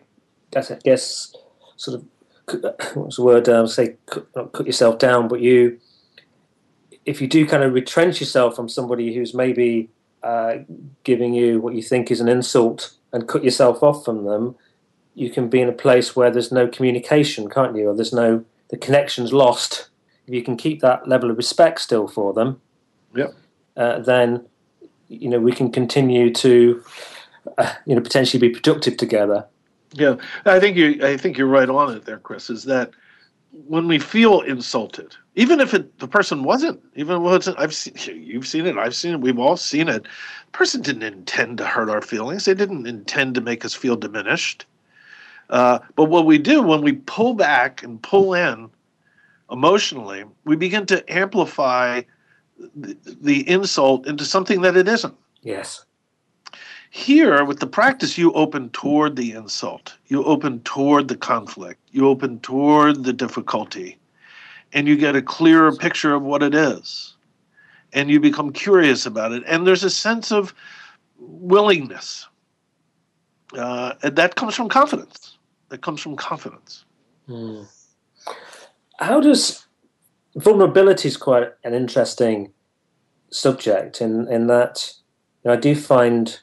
I 0.55 0.61
guess, 0.83 1.35
sort 1.77 1.99
of 1.99 2.05
what's 2.95 3.15
the 3.17 3.23
word? 3.23 3.49
Um, 3.49 3.67
say 3.67 3.95
not 4.35 4.51
cut 4.51 4.65
yourself 4.65 4.99
down, 4.99 5.27
but 5.27 5.41
you 5.41 5.79
if 7.05 7.21
you 7.21 7.27
do 7.27 7.45
kind 7.45 7.63
of 7.63 7.73
retrench 7.73 8.19
yourself 8.19 8.55
from 8.55 8.69
somebody 8.69 9.13
who's 9.13 9.33
maybe 9.33 9.89
uh, 10.21 10.57
giving 11.03 11.33
you 11.33 11.59
what 11.59 11.75
you 11.75 11.81
think 11.81 12.11
is 12.11 12.21
an 12.21 12.29
insult 12.29 12.93
and 13.11 13.27
cut 13.27 13.43
yourself 13.43 13.83
off 13.83 14.05
from 14.05 14.23
them, 14.23 14.55
you 15.13 15.29
can 15.29 15.49
be 15.49 15.59
in 15.59 15.69
a 15.69 15.73
place 15.73 16.15
where 16.15 16.31
there's 16.31 16.51
no 16.51 16.67
communication, 16.67 17.49
can't 17.49 17.75
you? 17.75 17.89
Or 17.89 17.95
there's 17.95 18.13
no 18.13 18.45
the 18.69 18.77
connection's 18.77 19.33
lost. 19.33 19.89
If 20.27 20.33
you 20.33 20.43
can 20.43 20.55
keep 20.55 20.79
that 20.81 21.07
level 21.07 21.29
of 21.29 21.37
respect 21.37 21.81
still 21.81 22.07
for 22.07 22.33
them, 22.33 22.61
yeah, 23.15 23.27
uh, 23.75 23.99
then 23.99 24.45
you 25.21 25.29
know 25.29 25.39
we 25.39 25.51
can 25.51 25.71
continue 25.71 26.31
to 26.33 26.83
uh, 27.57 27.73
you 27.85 27.95
know 27.95 28.01
potentially 28.01 28.39
be 28.39 28.53
productive 28.53 28.97
together. 28.97 29.45
Yeah, 29.93 30.15
I 30.45 30.59
think 30.59 30.75
you 30.77 31.05
I 31.05 31.17
think 31.17 31.37
you're 31.37 31.47
right 31.47 31.69
on 31.69 31.95
it 31.95 32.05
there, 32.05 32.19
Chris. 32.19 32.49
Is 32.49 32.63
that 32.63 32.91
when 33.67 33.87
we 33.87 33.99
feel 33.99 34.41
insulted, 34.41 35.15
even 35.35 35.59
if 35.59 35.73
it, 35.73 35.99
the 35.99 36.07
person 36.07 36.43
wasn't, 36.43 36.81
even 36.95 37.21
wasn't, 37.21 37.59
I've 37.59 37.73
seen 37.73 38.23
you've 38.23 38.47
seen 38.47 38.65
it, 38.65 38.77
I've 38.77 38.95
seen 38.95 39.13
it, 39.13 39.21
we've 39.21 39.39
all 39.39 39.57
seen 39.57 39.89
it. 39.89 40.03
The 40.03 40.51
person 40.51 40.81
didn't 40.81 41.03
intend 41.03 41.59
to 41.59 41.65
hurt 41.65 41.89
our 41.89 42.01
feelings. 42.01 42.45
They 42.45 42.55
didn't 42.55 42.87
intend 42.87 43.35
to 43.35 43.41
make 43.41 43.63
us 43.63 43.73
feel 43.73 43.95
diminished. 43.95 44.65
Uh, 45.49 45.79
but 45.95 46.05
what 46.05 46.25
we 46.25 46.37
do 46.39 46.63
when 46.63 46.81
we 46.81 46.93
pull 46.93 47.35
back 47.35 47.83
and 47.83 48.01
pull 48.01 48.33
in 48.33 48.69
emotionally, 49.51 50.23
we 50.45 50.55
begin 50.55 50.85
to 50.87 51.13
amplify 51.13 52.01
the, 52.75 52.97
the 53.21 53.49
insult 53.49 54.07
into 54.07 54.25
something 54.25 54.61
that 54.61 54.77
it 54.77 54.87
isn't. 54.87 55.15
Yes. 55.41 55.85
Here, 56.89 57.43
with 57.43 57.59
the 57.59 57.67
practice, 57.67 58.17
you 58.17 58.31
open 58.33 58.69
toward 58.69 59.15
the 59.15 59.31
insult, 59.31 59.97
you 60.07 60.23
open 60.25 60.59
toward 60.59 61.07
the 61.07 61.17
conflict, 61.17 61.79
you 61.91 62.07
open 62.07 62.39
toward 62.41 63.03
the 63.03 63.13
difficulty, 63.13 63.97
and 64.73 64.87
you 64.87 64.95
get 64.95 65.15
a 65.15 65.21
clearer 65.21 65.75
picture 65.75 66.13
of 66.13 66.21
what 66.21 66.43
it 66.43 66.53
is. 66.53 67.15
And 67.93 68.09
you 68.09 68.19
become 68.19 68.51
curious 68.51 69.05
about 69.05 69.31
it. 69.31 69.43
And 69.47 69.65
there's 69.65 69.83
a 69.83 69.89
sense 69.89 70.31
of 70.31 70.53
willingness. 71.17 72.27
Uh, 73.57 73.93
and 74.01 74.15
that 74.15 74.35
comes 74.35 74.55
from 74.55 74.69
confidence. 74.69 75.37
That 75.69 75.81
comes 75.81 76.01
from 76.01 76.15
confidence. 76.15 76.85
Hmm. 77.27 77.63
How 78.97 79.19
does 79.19 79.65
vulnerability 80.35 81.07
is 81.07 81.17
quite 81.17 81.49
an 81.63 81.73
interesting 81.73 82.51
subject 83.29 84.01
in, 84.01 84.27
in 84.27 84.47
that 84.47 84.93
you 85.43 85.49
know, 85.49 85.57
I 85.57 85.59
do 85.59 85.75
find 85.75 86.39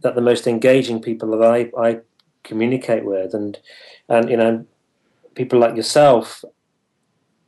that 0.00 0.14
the 0.14 0.20
most 0.20 0.46
engaging 0.46 1.00
people 1.00 1.36
that 1.36 1.44
I, 1.44 1.70
I 1.80 2.00
communicate 2.44 3.04
with 3.04 3.34
and 3.34 3.58
and 4.08 4.30
you 4.30 4.36
know 4.36 4.64
people 5.34 5.58
like 5.58 5.76
yourself 5.76 6.44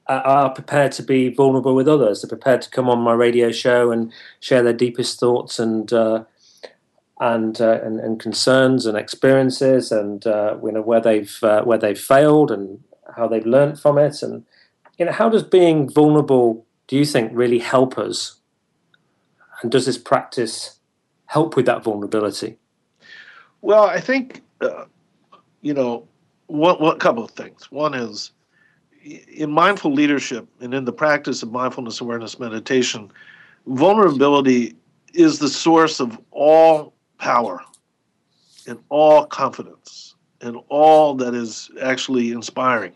are, 0.06 0.22
are 0.22 0.50
prepared 0.50 0.92
to 0.92 1.02
be 1.02 1.28
vulnerable 1.28 1.74
with 1.74 1.88
others. 1.88 2.20
They're 2.20 2.28
prepared 2.28 2.62
to 2.62 2.70
come 2.70 2.88
on 2.88 3.00
my 3.00 3.12
radio 3.12 3.50
show 3.52 3.92
and 3.92 4.12
share 4.40 4.62
their 4.62 4.72
deepest 4.72 5.20
thoughts 5.20 5.58
and 5.58 5.92
uh, 5.92 6.24
and, 7.22 7.60
uh, 7.60 7.80
and, 7.82 8.00
and 8.00 8.18
concerns 8.18 8.86
and 8.86 8.96
experiences 8.96 9.92
and 9.92 10.26
uh, 10.26 10.56
you 10.62 10.72
know 10.72 10.82
where 10.82 11.00
they've 11.00 11.38
uh, 11.42 11.62
where 11.62 11.78
they've 11.78 11.98
failed 11.98 12.50
and 12.50 12.82
how 13.16 13.28
they've 13.28 13.46
learned 13.46 13.78
from 13.78 13.98
it 13.98 14.22
and 14.22 14.44
you 15.01 15.07
know 15.07 15.12
how 15.12 15.28
does 15.28 15.42
being 15.42 15.88
vulnerable 15.88 16.64
do 16.86 16.96
you 16.96 17.05
think 17.05 17.32
really 17.34 17.59
help 17.59 17.98
us 17.98 18.36
and 19.62 19.72
does 19.72 19.86
this 19.86 19.98
practice 19.98 20.78
help 21.26 21.57
with 21.57 21.66
that 21.66 21.82
vulnerability? 21.82 22.57
Well, 23.62 23.84
I 23.84 24.01
think 24.01 24.42
uh, 24.61 24.84
you 25.62 25.74
know 25.74 26.07
what 26.46 26.80
what 26.80 27.01
couple 27.01 27.24
of 27.24 27.30
things. 27.30 27.70
One 27.72 27.94
is 27.94 28.32
in 29.03 29.51
mindful 29.51 29.92
leadership 29.92 30.46
and 30.61 30.74
in 30.74 30.84
the 30.84 30.92
practice 30.92 31.42
of 31.42 31.51
mindfulness 31.51 32.01
awareness 32.01 32.38
meditation, 32.38 33.11
vulnerability 33.66 34.76
is 35.14 35.38
the 35.38 35.48
source 35.48 36.01
of 36.01 36.18
all 36.30 36.92
power 37.18 37.62
and 38.66 38.78
all 38.90 39.24
confidence 39.24 40.14
and 40.42 40.59
all 40.68 41.14
that 41.14 41.34
is 41.34 41.70
actually 41.80 42.32
inspiring. 42.32 42.92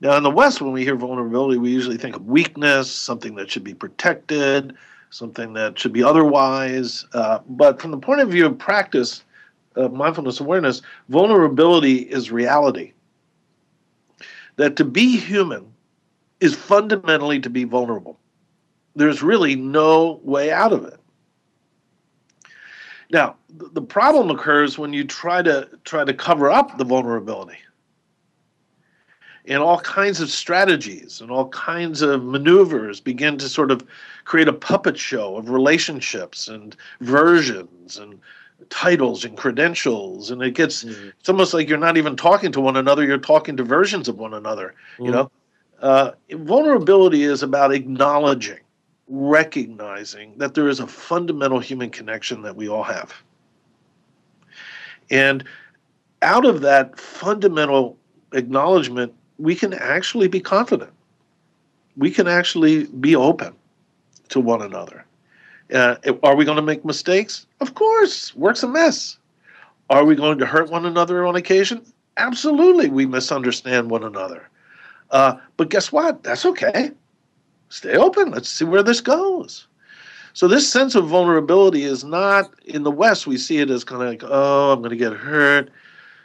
Now, 0.00 0.16
in 0.16 0.22
the 0.22 0.30
West, 0.30 0.60
when 0.60 0.72
we 0.72 0.84
hear 0.84 0.94
vulnerability, 0.94 1.58
we 1.58 1.70
usually 1.70 1.96
think 1.96 2.14
of 2.14 2.26
weakness, 2.26 2.90
something 2.90 3.34
that 3.34 3.50
should 3.50 3.64
be 3.64 3.74
protected, 3.74 4.76
something 5.10 5.54
that 5.54 5.78
should 5.78 5.92
be 5.92 6.04
otherwise. 6.04 7.04
Uh, 7.12 7.40
but 7.48 7.80
from 7.80 7.90
the 7.90 7.98
point 7.98 8.20
of 8.20 8.28
view 8.28 8.46
of 8.46 8.56
practice, 8.58 9.24
of 9.74 9.92
mindfulness 9.92 10.38
awareness, 10.38 10.82
vulnerability 11.08 11.98
is 11.98 12.30
reality. 12.30 12.92
That 14.56 14.76
to 14.76 14.84
be 14.84 15.16
human 15.16 15.72
is 16.40 16.54
fundamentally 16.54 17.40
to 17.40 17.50
be 17.50 17.64
vulnerable. 17.64 18.20
There's 18.94 19.22
really 19.22 19.56
no 19.56 20.20
way 20.22 20.52
out 20.52 20.72
of 20.72 20.84
it. 20.84 21.00
Now, 23.10 23.36
the 23.48 23.82
problem 23.82 24.30
occurs 24.30 24.78
when 24.78 24.92
you 24.92 25.02
try 25.04 25.42
to 25.42 25.68
try 25.84 26.04
to 26.04 26.12
cover 26.12 26.50
up 26.50 26.76
the 26.78 26.84
vulnerability 26.84 27.58
and 29.46 29.62
all 29.62 29.80
kinds 29.80 30.20
of 30.20 30.30
strategies 30.30 31.20
and 31.20 31.30
all 31.30 31.48
kinds 31.48 32.02
of 32.02 32.24
maneuvers 32.24 33.00
begin 33.00 33.38
to 33.38 33.48
sort 33.48 33.70
of 33.70 33.84
create 34.24 34.48
a 34.48 34.52
puppet 34.52 34.98
show 34.98 35.36
of 35.36 35.50
relationships 35.50 36.48
and 36.48 36.76
versions 37.00 37.98
and 37.98 38.20
titles 38.70 39.24
and 39.24 39.36
credentials 39.36 40.30
and 40.30 40.42
it 40.42 40.54
gets 40.54 40.84
mm. 40.84 41.12
it's 41.18 41.28
almost 41.28 41.54
like 41.54 41.68
you're 41.68 41.78
not 41.78 41.96
even 41.96 42.16
talking 42.16 42.52
to 42.52 42.60
one 42.60 42.76
another 42.76 43.04
you're 43.04 43.16
talking 43.16 43.56
to 43.56 43.62
versions 43.62 44.08
of 44.08 44.18
one 44.18 44.34
another 44.34 44.74
mm. 44.98 45.06
you 45.06 45.10
know 45.10 45.30
uh, 45.80 46.10
vulnerability 46.32 47.22
is 47.22 47.42
about 47.42 47.72
acknowledging 47.72 48.58
recognizing 49.06 50.36
that 50.36 50.54
there 50.54 50.68
is 50.68 50.80
a 50.80 50.86
fundamental 50.86 51.60
human 51.60 51.88
connection 51.88 52.42
that 52.42 52.54
we 52.54 52.68
all 52.68 52.82
have 52.82 53.14
and 55.08 55.44
out 56.20 56.44
of 56.44 56.60
that 56.60 56.98
fundamental 56.98 57.96
acknowledgement 58.32 59.14
we 59.38 59.54
can 59.54 59.72
actually 59.72 60.28
be 60.28 60.40
confident. 60.40 60.92
We 61.96 62.10
can 62.10 62.28
actually 62.28 62.84
be 62.84 63.16
open 63.16 63.54
to 64.28 64.40
one 64.40 64.62
another. 64.62 65.04
Uh, 65.72 65.96
are 66.22 66.36
we 66.36 66.44
going 66.44 66.56
to 66.56 66.62
make 66.62 66.84
mistakes? 66.84 67.46
Of 67.60 67.74
course, 67.74 68.34
work's 68.34 68.62
a 68.62 68.68
mess. 68.68 69.18
Are 69.90 70.04
we 70.04 70.14
going 70.14 70.38
to 70.38 70.46
hurt 70.46 70.70
one 70.70 70.86
another 70.86 71.26
on 71.26 71.36
occasion? 71.36 71.82
Absolutely, 72.16 72.88
we 72.88 73.06
misunderstand 73.06 73.90
one 73.90 74.02
another. 74.02 74.48
Uh, 75.10 75.36
but 75.56 75.70
guess 75.70 75.92
what? 75.92 76.22
That's 76.22 76.44
okay. 76.44 76.90
Stay 77.68 77.96
open. 77.96 78.30
Let's 78.30 78.48
see 78.48 78.64
where 78.64 78.82
this 78.82 79.00
goes. 79.00 79.66
So, 80.32 80.46
this 80.46 80.70
sense 80.70 80.94
of 80.94 81.08
vulnerability 81.08 81.84
is 81.84 82.04
not 82.04 82.50
in 82.64 82.82
the 82.82 82.90
West, 82.90 83.26
we 83.26 83.36
see 83.36 83.58
it 83.58 83.70
as 83.70 83.82
kind 83.82 84.02
of 84.02 84.08
like, 84.08 84.22
oh, 84.24 84.72
I'm 84.72 84.80
going 84.80 84.90
to 84.90 84.96
get 84.96 85.12
hurt. 85.12 85.70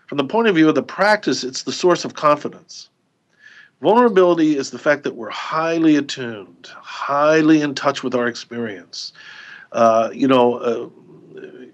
From 0.08 0.18
the 0.18 0.26
point 0.26 0.48
of 0.48 0.56
view 0.56 0.70
of 0.70 0.76
the 0.76 0.84
practice, 0.84 1.44
it's 1.44 1.64
the 1.64 1.72
source 1.72 2.06
of 2.06 2.14
confidence. 2.14 2.90
Vulnerability 3.84 4.56
is 4.56 4.72
the 4.72 4.80
fact 4.80 5.04
that 5.04 5.18
we're 5.18 5.30
highly 5.30 5.98
attuned, 5.98 6.70
highly 6.72 7.62
in 7.62 7.76
touch 7.76 8.02
with 8.02 8.16
our 8.16 8.28
experience. 8.28 9.12
Uh, 9.74 10.10
you 10.14 10.26
know, 10.26 10.54
uh, 10.54 10.88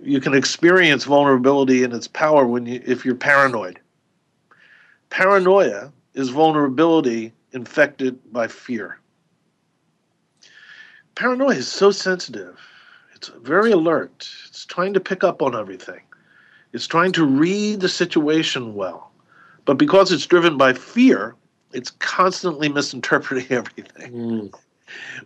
you 0.01 0.19
can 0.19 0.33
experience 0.33 1.03
vulnerability 1.03 1.83
and 1.83 1.93
its 1.93 2.07
power 2.07 2.47
when 2.47 2.65
you, 2.65 2.81
if 2.83 3.05
you're 3.05 3.13
paranoid. 3.13 3.79
Paranoia 5.11 5.93
is 6.15 6.29
vulnerability 6.29 7.31
infected 7.51 8.17
by 8.33 8.47
fear. 8.47 8.99
Paranoia 11.13 11.57
is 11.57 11.67
so 11.67 11.91
sensitive. 11.91 12.59
It's 13.13 13.27
very 13.27 13.71
alert. 13.71 14.27
It's 14.47 14.65
trying 14.65 14.95
to 14.95 14.99
pick 14.99 15.23
up 15.23 15.43
on 15.43 15.55
everything. 15.55 16.01
It's 16.73 16.87
trying 16.87 17.11
to 17.11 17.23
read 17.23 17.81
the 17.81 17.89
situation 17.89 18.73
well. 18.73 19.11
But 19.65 19.77
because 19.77 20.11
it's 20.11 20.25
driven 20.25 20.57
by 20.57 20.73
fear, 20.73 21.35
it's 21.73 21.91
constantly 21.91 22.69
misinterpreting 22.69 23.51
everything. 23.57 24.13
Mm. 24.13 24.53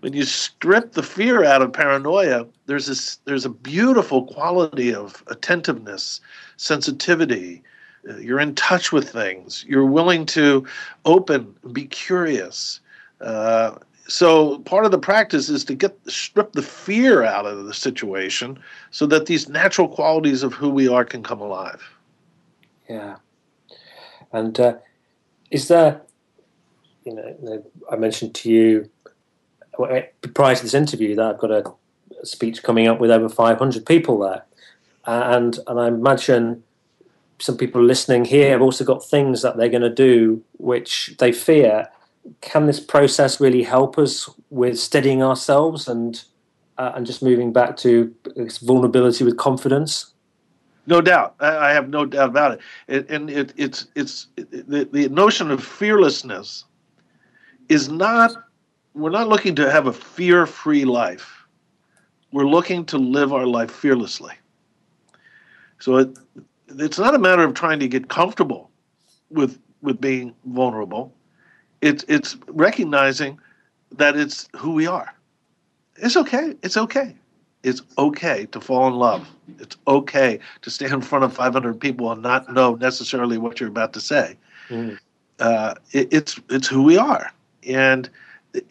When 0.01 0.11
you 0.11 0.23
strip 0.23 0.91
the 0.91 1.03
fear 1.03 1.45
out 1.45 1.61
of 1.61 1.71
paranoia, 1.71 2.45
there's 2.65 2.87
this 2.87 3.17
there's 3.25 3.45
a 3.45 3.49
beautiful 3.49 4.25
quality 4.25 4.93
of 4.93 5.23
attentiveness, 5.27 6.19
sensitivity. 6.57 7.63
Uh, 8.09 8.17
you're 8.17 8.41
in 8.41 8.55
touch 8.55 8.91
with 8.91 9.09
things. 9.09 9.63
You're 9.65 9.85
willing 9.85 10.25
to 10.27 10.65
open, 11.05 11.55
be 11.71 11.85
curious. 11.85 12.81
Uh, 13.21 13.75
so 14.07 14.59
part 14.59 14.85
of 14.85 14.91
the 14.91 14.99
practice 14.99 15.49
is 15.49 15.63
to 15.65 15.73
get 15.73 15.97
strip 16.07 16.53
the 16.53 16.61
fear 16.61 17.23
out 17.23 17.45
of 17.45 17.65
the 17.65 17.73
situation 17.73 18.59
so 18.91 19.05
that 19.05 19.25
these 19.25 19.47
natural 19.47 19.87
qualities 19.87 20.43
of 20.43 20.53
who 20.53 20.69
we 20.69 20.87
are 20.87 21.05
can 21.05 21.23
come 21.23 21.39
alive 21.39 21.81
yeah 22.89 23.15
and 24.33 24.59
uh, 24.59 24.75
is 25.51 25.67
there 25.67 26.01
you 27.05 27.13
know 27.13 27.63
i 27.91 27.95
mentioned 27.95 28.33
to 28.33 28.49
you 28.49 28.89
prior 30.33 30.55
to 30.55 30.63
this 30.63 30.73
interview 30.73 31.15
that 31.15 31.25
i've 31.25 31.37
got 31.39 31.51
a 31.51 31.63
speech 32.25 32.63
coming 32.63 32.87
up 32.87 32.99
with 32.99 33.11
over 33.11 33.27
500 33.29 33.85
people 33.85 34.19
there 34.19 34.43
and 35.05 35.59
and 35.67 35.79
i 35.79 35.87
imagine 35.87 36.63
some 37.39 37.57
people 37.57 37.83
listening 37.83 38.25
here 38.25 38.51
have 38.51 38.61
also 38.61 38.85
got 38.85 39.03
things 39.03 39.41
that 39.41 39.57
they're 39.57 39.69
going 39.69 39.81
to 39.81 39.89
do 39.89 40.43
which 40.57 41.15
they 41.19 41.31
fear 41.31 41.89
can 42.41 42.65
this 42.65 42.79
process 42.79 43.39
really 43.39 43.63
help 43.63 43.97
us 43.97 44.29
with 44.49 44.79
steadying 44.79 45.21
ourselves 45.21 45.87
and 45.87 46.23
uh, 46.77 46.93
and 46.95 47.05
just 47.05 47.21
moving 47.21 47.53
back 47.53 47.77
to 47.77 48.13
vulnerability 48.61 49.23
with 49.23 49.37
confidence? 49.37 50.13
No 50.85 51.01
doubt, 51.01 51.35
I 51.39 51.71
have 51.71 51.87
no 51.87 52.05
doubt 52.05 52.29
about 52.29 52.59
it. 52.87 53.09
and 53.09 53.29
it, 53.29 53.53
it's 53.55 53.87
it's 53.95 54.27
it, 54.35 54.69
the, 54.69 54.85
the 54.85 55.09
notion 55.09 55.51
of 55.51 55.63
fearlessness 55.63 56.65
is 57.69 57.89
not. 57.89 58.31
We're 58.93 59.09
not 59.09 59.27
looking 59.27 59.55
to 59.55 59.71
have 59.71 59.87
a 59.87 59.93
fear-free 59.93 60.85
life. 60.85 61.47
We're 62.31 62.47
looking 62.47 62.85
to 62.85 62.97
live 62.97 63.33
our 63.33 63.47
life 63.47 63.71
fearlessly. 63.71 64.33
So 65.79 65.97
it, 65.97 66.19
it's 66.69 66.99
not 66.99 67.15
a 67.15 67.19
matter 67.19 67.43
of 67.43 67.55
trying 67.55 67.79
to 67.79 67.87
get 67.87 68.09
comfortable 68.09 68.69
with 69.29 69.59
with 69.81 69.99
being 69.99 70.35
vulnerable 70.45 71.13
it's 71.83 72.05
it's 72.07 72.37
recognizing 72.47 73.39
that 73.91 74.15
it's 74.15 74.47
who 74.55 74.71
we 74.71 74.87
are. 74.87 75.13
It's 75.97 76.15
okay. 76.17 76.55
It's 76.63 76.77
okay. 76.77 77.15
It's 77.61 77.81
okay 77.97 78.45
to 78.47 78.61
fall 78.61 78.87
in 78.87 78.93
love. 78.93 79.27
It's 79.59 79.75
okay 79.87 80.39
to 80.61 80.69
stand 80.69 80.93
in 80.93 81.01
front 81.01 81.25
of 81.25 81.33
500 81.33 81.79
people 81.79 82.11
and 82.11 82.21
not 82.21 82.51
know 82.51 82.75
necessarily 82.75 83.37
what 83.37 83.59
you're 83.59 83.69
about 83.69 83.93
to 83.93 84.01
say. 84.01 84.37
Mm. 84.69 84.97
Uh, 85.39 85.75
it, 85.91 86.07
it's 86.11 86.39
it's 86.49 86.67
who 86.67 86.83
we 86.83 86.97
are, 86.97 87.31
and 87.67 88.09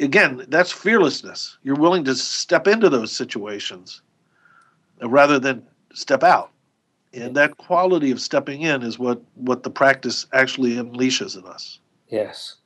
again, 0.01 0.45
that's 0.49 0.73
fearlessness. 0.73 1.59
You're 1.63 1.77
willing 1.77 2.05
to 2.05 2.15
step 2.15 2.67
into 2.67 2.89
those 2.89 3.13
situations 3.13 4.03
rather 5.03 5.39
than 5.39 5.67
step 5.93 6.23
out, 6.23 6.51
and 7.13 7.37
that 7.37 7.57
quality 7.57 8.11
of 8.11 8.21
stepping 8.21 8.63
in 8.63 8.83
is 8.83 8.99
what 8.99 9.21
what 9.35 9.63
the 9.63 9.71
practice 9.71 10.27
actually 10.33 10.75
unleashes 10.75 11.39
in 11.39 11.45
us. 11.47 11.79
Yes. 12.09 12.57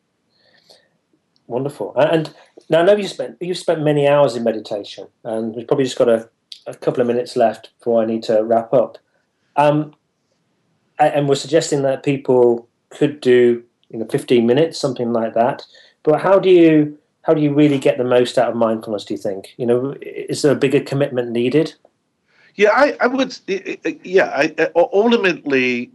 Wonderful. 1.47 1.95
And 1.97 2.35
now 2.69 2.81
I 2.81 2.83
know 2.83 2.97
you 2.97 3.07
spent 3.07 3.37
you've 3.41 3.59
spent 3.59 3.83
many 3.83 4.09
hours 4.09 4.35
in 4.37 4.45
meditation, 4.45 5.07
and 5.25 5.55
we've 5.55 5.67
probably 5.67 5.85
just 5.85 5.99
got 5.99 6.09
a, 6.09 6.29
a 6.67 6.75
couple 6.75 7.01
of 7.01 7.07
minutes 7.07 7.37
left 7.37 7.71
before 7.79 8.03
I 8.03 8.07
need 8.07 8.23
to 8.25 8.43
wrap 8.43 8.73
up. 8.73 8.99
Um, 9.55 9.95
and 10.99 11.29
we're 11.29 11.35
suggesting 11.35 11.83
that 11.83 12.03
people 12.03 12.69
could 12.91 13.21
do 13.21 13.63
you 13.91 13.99
know 13.99 14.07
15 14.07 14.47
minutes, 14.47 14.79
something 14.79 15.13
like 15.13 15.35
that. 15.35 15.65
But 16.07 16.23
how 16.23 16.39
do 16.39 16.49
you 16.49 16.97
how 17.23 17.35
do 17.35 17.43
you 17.43 17.53
really 17.53 17.79
get 17.79 17.99
the 17.99 18.05
most 18.05 18.39
out 18.39 18.51
of 18.51 18.57
mindfulness? 18.57 19.05
Do 19.05 19.15
you 19.15 19.19
think 19.19 19.53
you 19.59 19.67
know 19.67 19.97
is 20.01 20.41
there 20.41 20.53
a 20.53 20.57
bigger 20.65 20.81
commitment 20.81 21.33
needed? 21.33 21.75
Yeah, 22.55 22.71
I, 22.73 22.97
I 23.01 23.07
would. 23.09 23.37
Yeah, 24.03 24.27
I, 24.27 24.55
uh, 24.57 24.69
ultimately, 24.75 25.91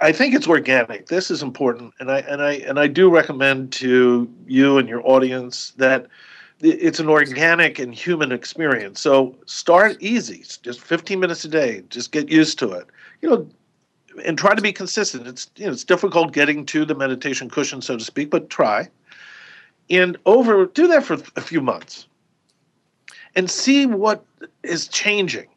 I 0.00 0.12
think 0.12 0.34
it's 0.34 0.46
organic. 0.46 1.06
This 1.06 1.30
is 1.30 1.42
important, 1.42 1.94
and 1.98 2.12
I 2.12 2.18
and 2.20 2.42
I 2.42 2.52
and 2.68 2.78
I 2.78 2.86
do 2.86 3.08
recommend 3.10 3.72
to 3.72 4.30
you 4.46 4.76
and 4.76 4.86
your 4.86 5.04
audience 5.08 5.72
that 5.78 6.06
it's 6.60 7.00
an 7.00 7.08
organic 7.08 7.78
and 7.78 7.94
human 7.94 8.32
experience. 8.32 9.00
So 9.00 9.34
start 9.46 9.96
easy, 10.00 10.44
just 10.62 10.80
15 10.80 11.18
minutes 11.18 11.44
a 11.44 11.48
day. 11.48 11.82
Just 11.88 12.12
get 12.12 12.28
used 12.28 12.58
to 12.58 12.72
it. 12.72 12.86
You 13.22 13.30
know, 13.30 13.50
and 14.24 14.38
try 14.38 14.54
to 14.54 14.62
be 14.62 14.72
consistent. 14.72 15.26
It's 15.26 15.50
you 15.56 15.66
know 15.66 15.72
it's 15.72 15.84
difficult 15.84 16.32
getting 16.32 16.66
to 16.66 16.84
the 16.84 16.94
meditation 16.94 17.48
cushion, 17.48 17.82
so 17.82 17.96
to 17.96 18.04
speak, 18.04 18.30
but 18.30 18.50
try. 18.50 18.88
And 19.90 20.16
over 20.26 20.66
do 20.66 20.86
that 20.88 21.04
for 21.04 21.14
a 21.36 21.40
few 21.40 21.60
months, 21.60 22.06
and 23.34 23.50
see 23.50 23.86
what 23.86 24.24
is 24.62 24.88
changing 24.88 25.48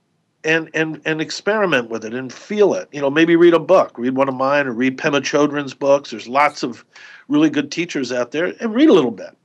and 0.43 0.69
and 0.73 1.01
and 1.05 1.21
experiment 1.21 1.89
with 1.89 2.05
it 2.05 2.13
and 2.13 2.31
feel 2.31 2.73
it. 2.73 2.87
You 2.91 3.01
know, 3.01 3.09
maybe 3.09 3.35
read 3.35 3.53
a 3.53 3.59
book, 3.59 3.97
read 3.97 4.15
one 4.15 4.29
of 4.29 4.35
mine, 4.35 4.67
or 4.67 4.71
read 4.71 4.97
Pema 4.97 5.21
Chodron's 5.21 5.73
books. 5.73 6.11
There's 6.11 6.27
lots 6.27 6.63
of 6.63 6.85
really 7.27 7.49
good 7.49 7.71
teachers 7.71 8.11
out 8.11 8.31
there, 8.31 8.53
and 8.59 8.73
read 8.73 8.89
a 8.89 8.93
little 8.93 9.11
bit, 9.11 9.35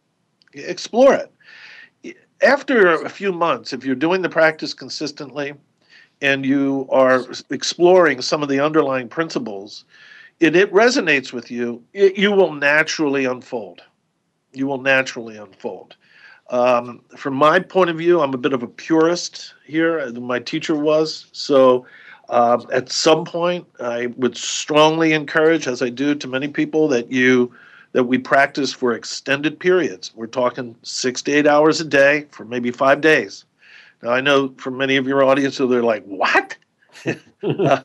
explore 0.54 1.14
it. 1.14 1.32
After 2.42 3.02
a 3.02 3.08
few 3.08 3.32
months, 3.32 3.72
if 3.72 3.84
you're 3.84 3.94
doing 3.94 4.22
the 4.22 4.28
practice 4.28 4.74
consistently, 4.74 5.54
and 6.22 6.46
you 6.46 6.86
are 6.90 7.26
exploring 7.50 8.22
some 8.22 8.42
of 8.42 8.48
the 8.48 8.60
underlying 8.60 9.08
principles, 9.08 9.84
and 10.40 10.56
it 10.56 10.72
resonates 10.72 11.32
with 11.32 11.50
you, 11.50 11.82
it, 11.92 12.16
you 12.16 12.32
will 12.32 12.52
naturally 12.52 13.26
unfold. 13.26 13.82
You 14.52 14.66
will 14.66 14.80
naturally 14.80 15.36
unfold. 15.36 15.96
Um, 16.50 17.00
from 17.16 17.34
my 17.34 17.58
point 17.58 17.90
of 17.90 17.98
view, 17.98 18.20
I'm 18.20 18.34
a 18.34 18.38
bit 18.38 18.52
of 18.52 18.62
a 18.62 18.66
purist 18.66 19.54
here. 19.66 20.10
My 20.12 20.38
teacher 20.38 20.74
was 20.74 21.26
so. 21.32 21.86
Uh, 22.28 22.64
at 22.72 22.90
some 22.90 23.24
point, 23.24 23.66
I 23.80 24.06
would 24.16 24.36
strongly 24.36 25.12
encourage, 25.12 25.66
as 25.66 25.82
I 25.82 25.90
do 25.90 26.14
to 26.14 26.28
many 26.28 26.48
people, 26.48 26.88
that 26.88 27.10
you 27.10 27.52
that 27.92 28.04
we 28.04 28.16
practice 28.16 28.72
for 28.72 28.94
extended 28.94 29.58
periods. 29.58 30.12
We're 30.14 30.26
talking 30.26 30.76
six 30.82 31.20
to 31.22 31.32
eight 31.32 31.46
hours 31.46 31.80
a 31.80 31.84
day 31.84 32.26
for 32.30 32.44
maybe 32.44 32.70
five 32.70 33.00
days. 33.00 33.44
Now, 34.03 34.11
I 34.11 34.20
know 34.20 34.55
for 34.59 34.70
many 34.70 34.96
of 34.96 35.07
your 35.07 35.22
audience, 35.24 35.57
so 35.57 35.66
they're 35.66 35.82
like, 35.82 36.05
"What?" 36.05 36.57
uh, 37.42 37.82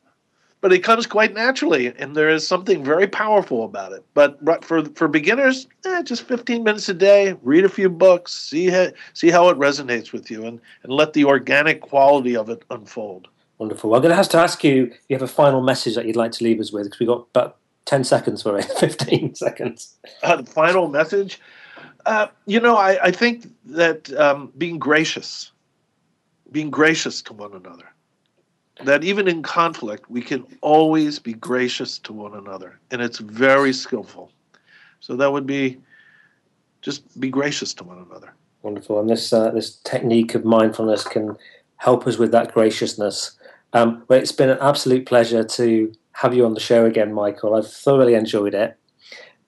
but 0.61 0.73
it 0.73 0.79
comes 0.79 1.05
quite 1.05 1.33
naturally, 1.33 1.87
and 1.97 2.15
there 2.15 2.29
is 2.29 2.47
something 2.47 2.83
very 2.83 3.07
powerful 3.07 3.63
about 3.63 3.91
it. 3.91 4.03
But 4.13 4.65
for 4.65 4.83
for 4.85 5.07
beginners, 5.07 5.67
eh, 5.85 6.03
just 6.03 6.23
15 6.23 6.63
minutes 6.63 6.89
a 6.89 6.93
day, 6.93 7.35
read 7.43 7.65
a 7.65 7.69
few 7.69 7.89
books, 7.89 8.33
see 8.33 8.67
how, 8.67 8.87
see 9.13 9.29
how 9.29 9.49
it 9.49 9.57
resonates 9.57 10.11
with 10.11 10.31
you, 10.31 10.45
and, 10.45 10.59
and 10.83 10.91
let 10.91 11.13
the 11.13 11.25
organic 11.25 11.81
quality 11.81 12.35
of 12.35 12.49
it 12.49 12.63
unfold. 12.71 13.27
Wonderful. 13.59 13.89
Well, 13.89 13.97
I'm 13.97 14.03
going 14.03 14.11
to 14.11 14.15
have 14.15 14.29
to 14.29 14.37
ask 14.37 14.63
you 14.63 14.85
if 14.85 14.99
you 15.09 15.15
have 15.15 15.23
a 15.23 15.27
final 15.27 15.61
message 15.61 15.95
that 15.95 16.05
you'd 16.05 16.15
like 16.15 16.31
to 16.33 16.43
leave 16.43 16.59
us 16.59 16.71
with, 16.71 16.85
because 16.85 16.99
we've 16.99 17.07
got 17.07 17.27
about 17.33 17.57
10 17.85 18.03
seconds 18.03 18.43
for 18.43 18.57
it, 18.57 18.65
15 18.79 19.35
seconds. 19.35 19.95
Uh, 20.21 20.37
the 20.37 20.45
final 20.45 20.87
message? 20.87 21.39
Uh, 22.05 22.27
you 22.45 22.59
know, 22.59 22.77
I, 22.77 23.05
I 23.05 23.11
think 23.11 23.51
that 23.65 24.13
um, 24.13 24.51
being 24.57 24.77
gracious, 24.77 25.51
being 26.51 26.69
gracious 26.69 27.21
to 27.23 27.33
one 27.33 27.53
another, 27.53 27.91
that 28.83 29.03
even 29.03 29.27
in 29.27 29.41
conflict, 29.41 30.09
we 30.09 30.21
can 30.21 30.45
always 30.61 31.19
be 31.19 31.33
gracious 31.33 31.97
to 31.99 32.13
one 32.13 32.35
another, 32.35 32.79
and 32.91 33.01
it's 33.01 33.19
very 33.19 33.73
skillful. 33.73 34.31
So 34.99 35.15
that 35.15 35.31
would 35.31 35.47
be 35.47 35.77
just 36.81 37.19
be 37.19 37.29
gracious 37.29 37.73
to 37.75 37.83
one 37.83 38.05
another. 38.09 38.33
Wonderful, 38.61 38.99
and 38.99 39.09
this 39.09 39.33
uh, 39.33 39.51
this 39.51 39.77
technique 39.77 40.35
of 40.35 40.45
mindfulness 40.45 41.03
can 41.03 41.37
help 41.77 42.07
us 42.07 42.17
with 42.17 42.31
that 42.31 42.53
graciousness. 42.53 43.37
Um, 43.73 44.03
well, 44.07 44.19
it's 44.19 44.31
been 44.31 44.49
an 44.49 44.57
absolute 44.61 45.05
pleasure 45.05 45.43
to 45.43 45.91
have 46.13 46.33
you 46.33 46.45
on 46.45 46.53
the 46.53 46.59
show 46.59 46.85
again, 46.85 47.13
Michael. 47.13 47.55
I've 47.55 47.71
thoroughly 47.71 48.15
enjoyed 48.15 48.53
it, 48.53 48.77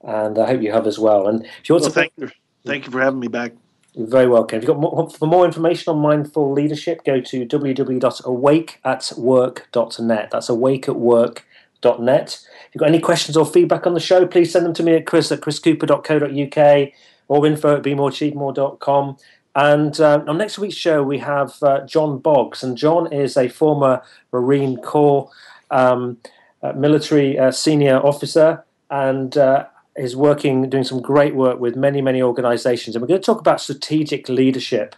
and 0.04 0.38
I 0.38 0.48
hope 0.48 0.62
you 0.62 0.72
have 0.72 0.88
as 0.88 1.00
well. 1.00 1.28
And 1.28 1.46
if 1.46 1.70
you 1.70 1.76
want 1.76 1.84
well, 1.84 1.92
to, 1.92 1.96
thank 1.96 2.14
you, 2.18 2.30
thank 2.66 2.86
you 2.86 2.92
for 2.92 3.02
having 3.02 3.20
me 3.20 3.28
back. 3.28 3.54
You're 4.00 4.08
very 4.08 4.28
welcome. 4.28 4.60
If 4.60 4.64
you've 4.64 4.70
got 4.70 4.80
more, 4.80 5.10
for 5.10 5.28
more 5.28 5.44
information 5.44 5.92
on 5.92 6.00
mindful 6.00 6.54
leadership, 6.54 7.04
go 7.04 7.20
to 7.20 7.46
www.awakeatwork.net. 7.46 10.32
That's 10.32 10.48
awakeatwork.net. 10.48 12.32
If 12.32 12.70
you've 12.74 12.80
got 12.80 12.88
any 12.88 13.02
questions 13.02 13.36
or 13.36 13.46
feedback 13.46 13.86
on 13.86 13.96
the 13.96 14.00
show, 14.00 14.26
please 14.26 14.54
send 14.54 14.66
them 14.66 14.74
to 14.76 14.84
me 14.84 14.96
at 14.96 15.06
chris 15.06 15.34
at 15.34 15.42
chriscooper.co.uk 15.42 16.90
or 17.28 17.46
info 17.46 17.76
at 17.76 17.84
bemoreachievemore.com. 17.84 19.18
And 19.56 20.00
uh, 20.00 20.24
on 20.26 20.38
next 20.38 20.60
week's 20.60 20.78
show, 20.78 21.04
we 21.04 21.18
have 21.18 21.62
uh, 21.62 21.86
John 21.86 22.20
Boggs. 22.20 22.64
And 22.64 22.78
John 22.78 23.12
is 23.12 23.36
a 23.36 23.50
former 23.50 24.02
Marine 24.32 24.78
Corps 24.78 25.30
um, 25.72 26.20
uh, 26.64 26.72
military 26.72 27.38
uh, 27.38 27.52
senior 27.52 27.98
officer 27.98 28.64
and 28.90 29.38
uh, 29.38 29.66
is 30.00 30.16
working, 30.16 30.70
doing 30.70 30.84
some 30.84 31.02
great 31.02 31.36
work 31.36 31.60
with 31.60 31.76
many, 31.76 32.02
many 32.02 32.22
organizations. 32.22 32.96
And 32.96 33.02
we're 33.02 33.08
going 33.08 33.22
to 33.22 33.26
talk 33.26 33.40
about 33.40 33.62
strategic 33.62 34.30
leadership 34.30 34.96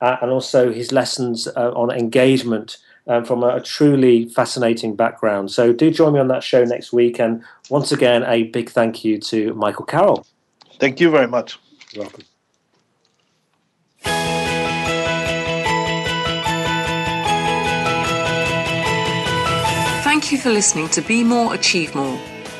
uh, 0.00 0.16
and 0.20 0.30
also 0.30 0.72
his 0.72 0.92
lessons 0.92 1.48
uh, 1.48 1.72
on 1.74 1.90
engagement 1.90 2.76
um, 3.06 3.24
from 3.24 3.42
a, 3.42 3.56
a, 3.56 3.60
truly 3.60 4.28
fascinating 4.28 4.94
background. 4.94 5.50
So 5.50 5.72
do 5.72 5.90
join 5.90 6.12
me 6.12 6.20
on 6.20 6.28
that 6.28 6.44
show 6.44 6.64
next 6.64 6.92
week. 6.92 7.18
And 7.18 7.42
once 7.68 7.90
again, 7.90 8.22
a 8.24 8.44
big 8.44 8.70
thank 8.70 9.04
you 9.04 9.18
to 9.18 9.54
Michael 9.54 9.84
Carroll. 9.84 10.26
Thank 10.78 11.00
you 11.00 11.10
very 11.10 11.26
much. 11.26 11.58
You're 11.92 12.04
welcome. 12.04 12.24
Thank 20.04 20.30
you 20.30 20.38
for 20.38 20.50
listening 20.50 20.88
to 20.90 21.00
Be 21.00 21.24
More, 21.24 21.54
Achieve 21.54 21.94
More. 21.94 22.18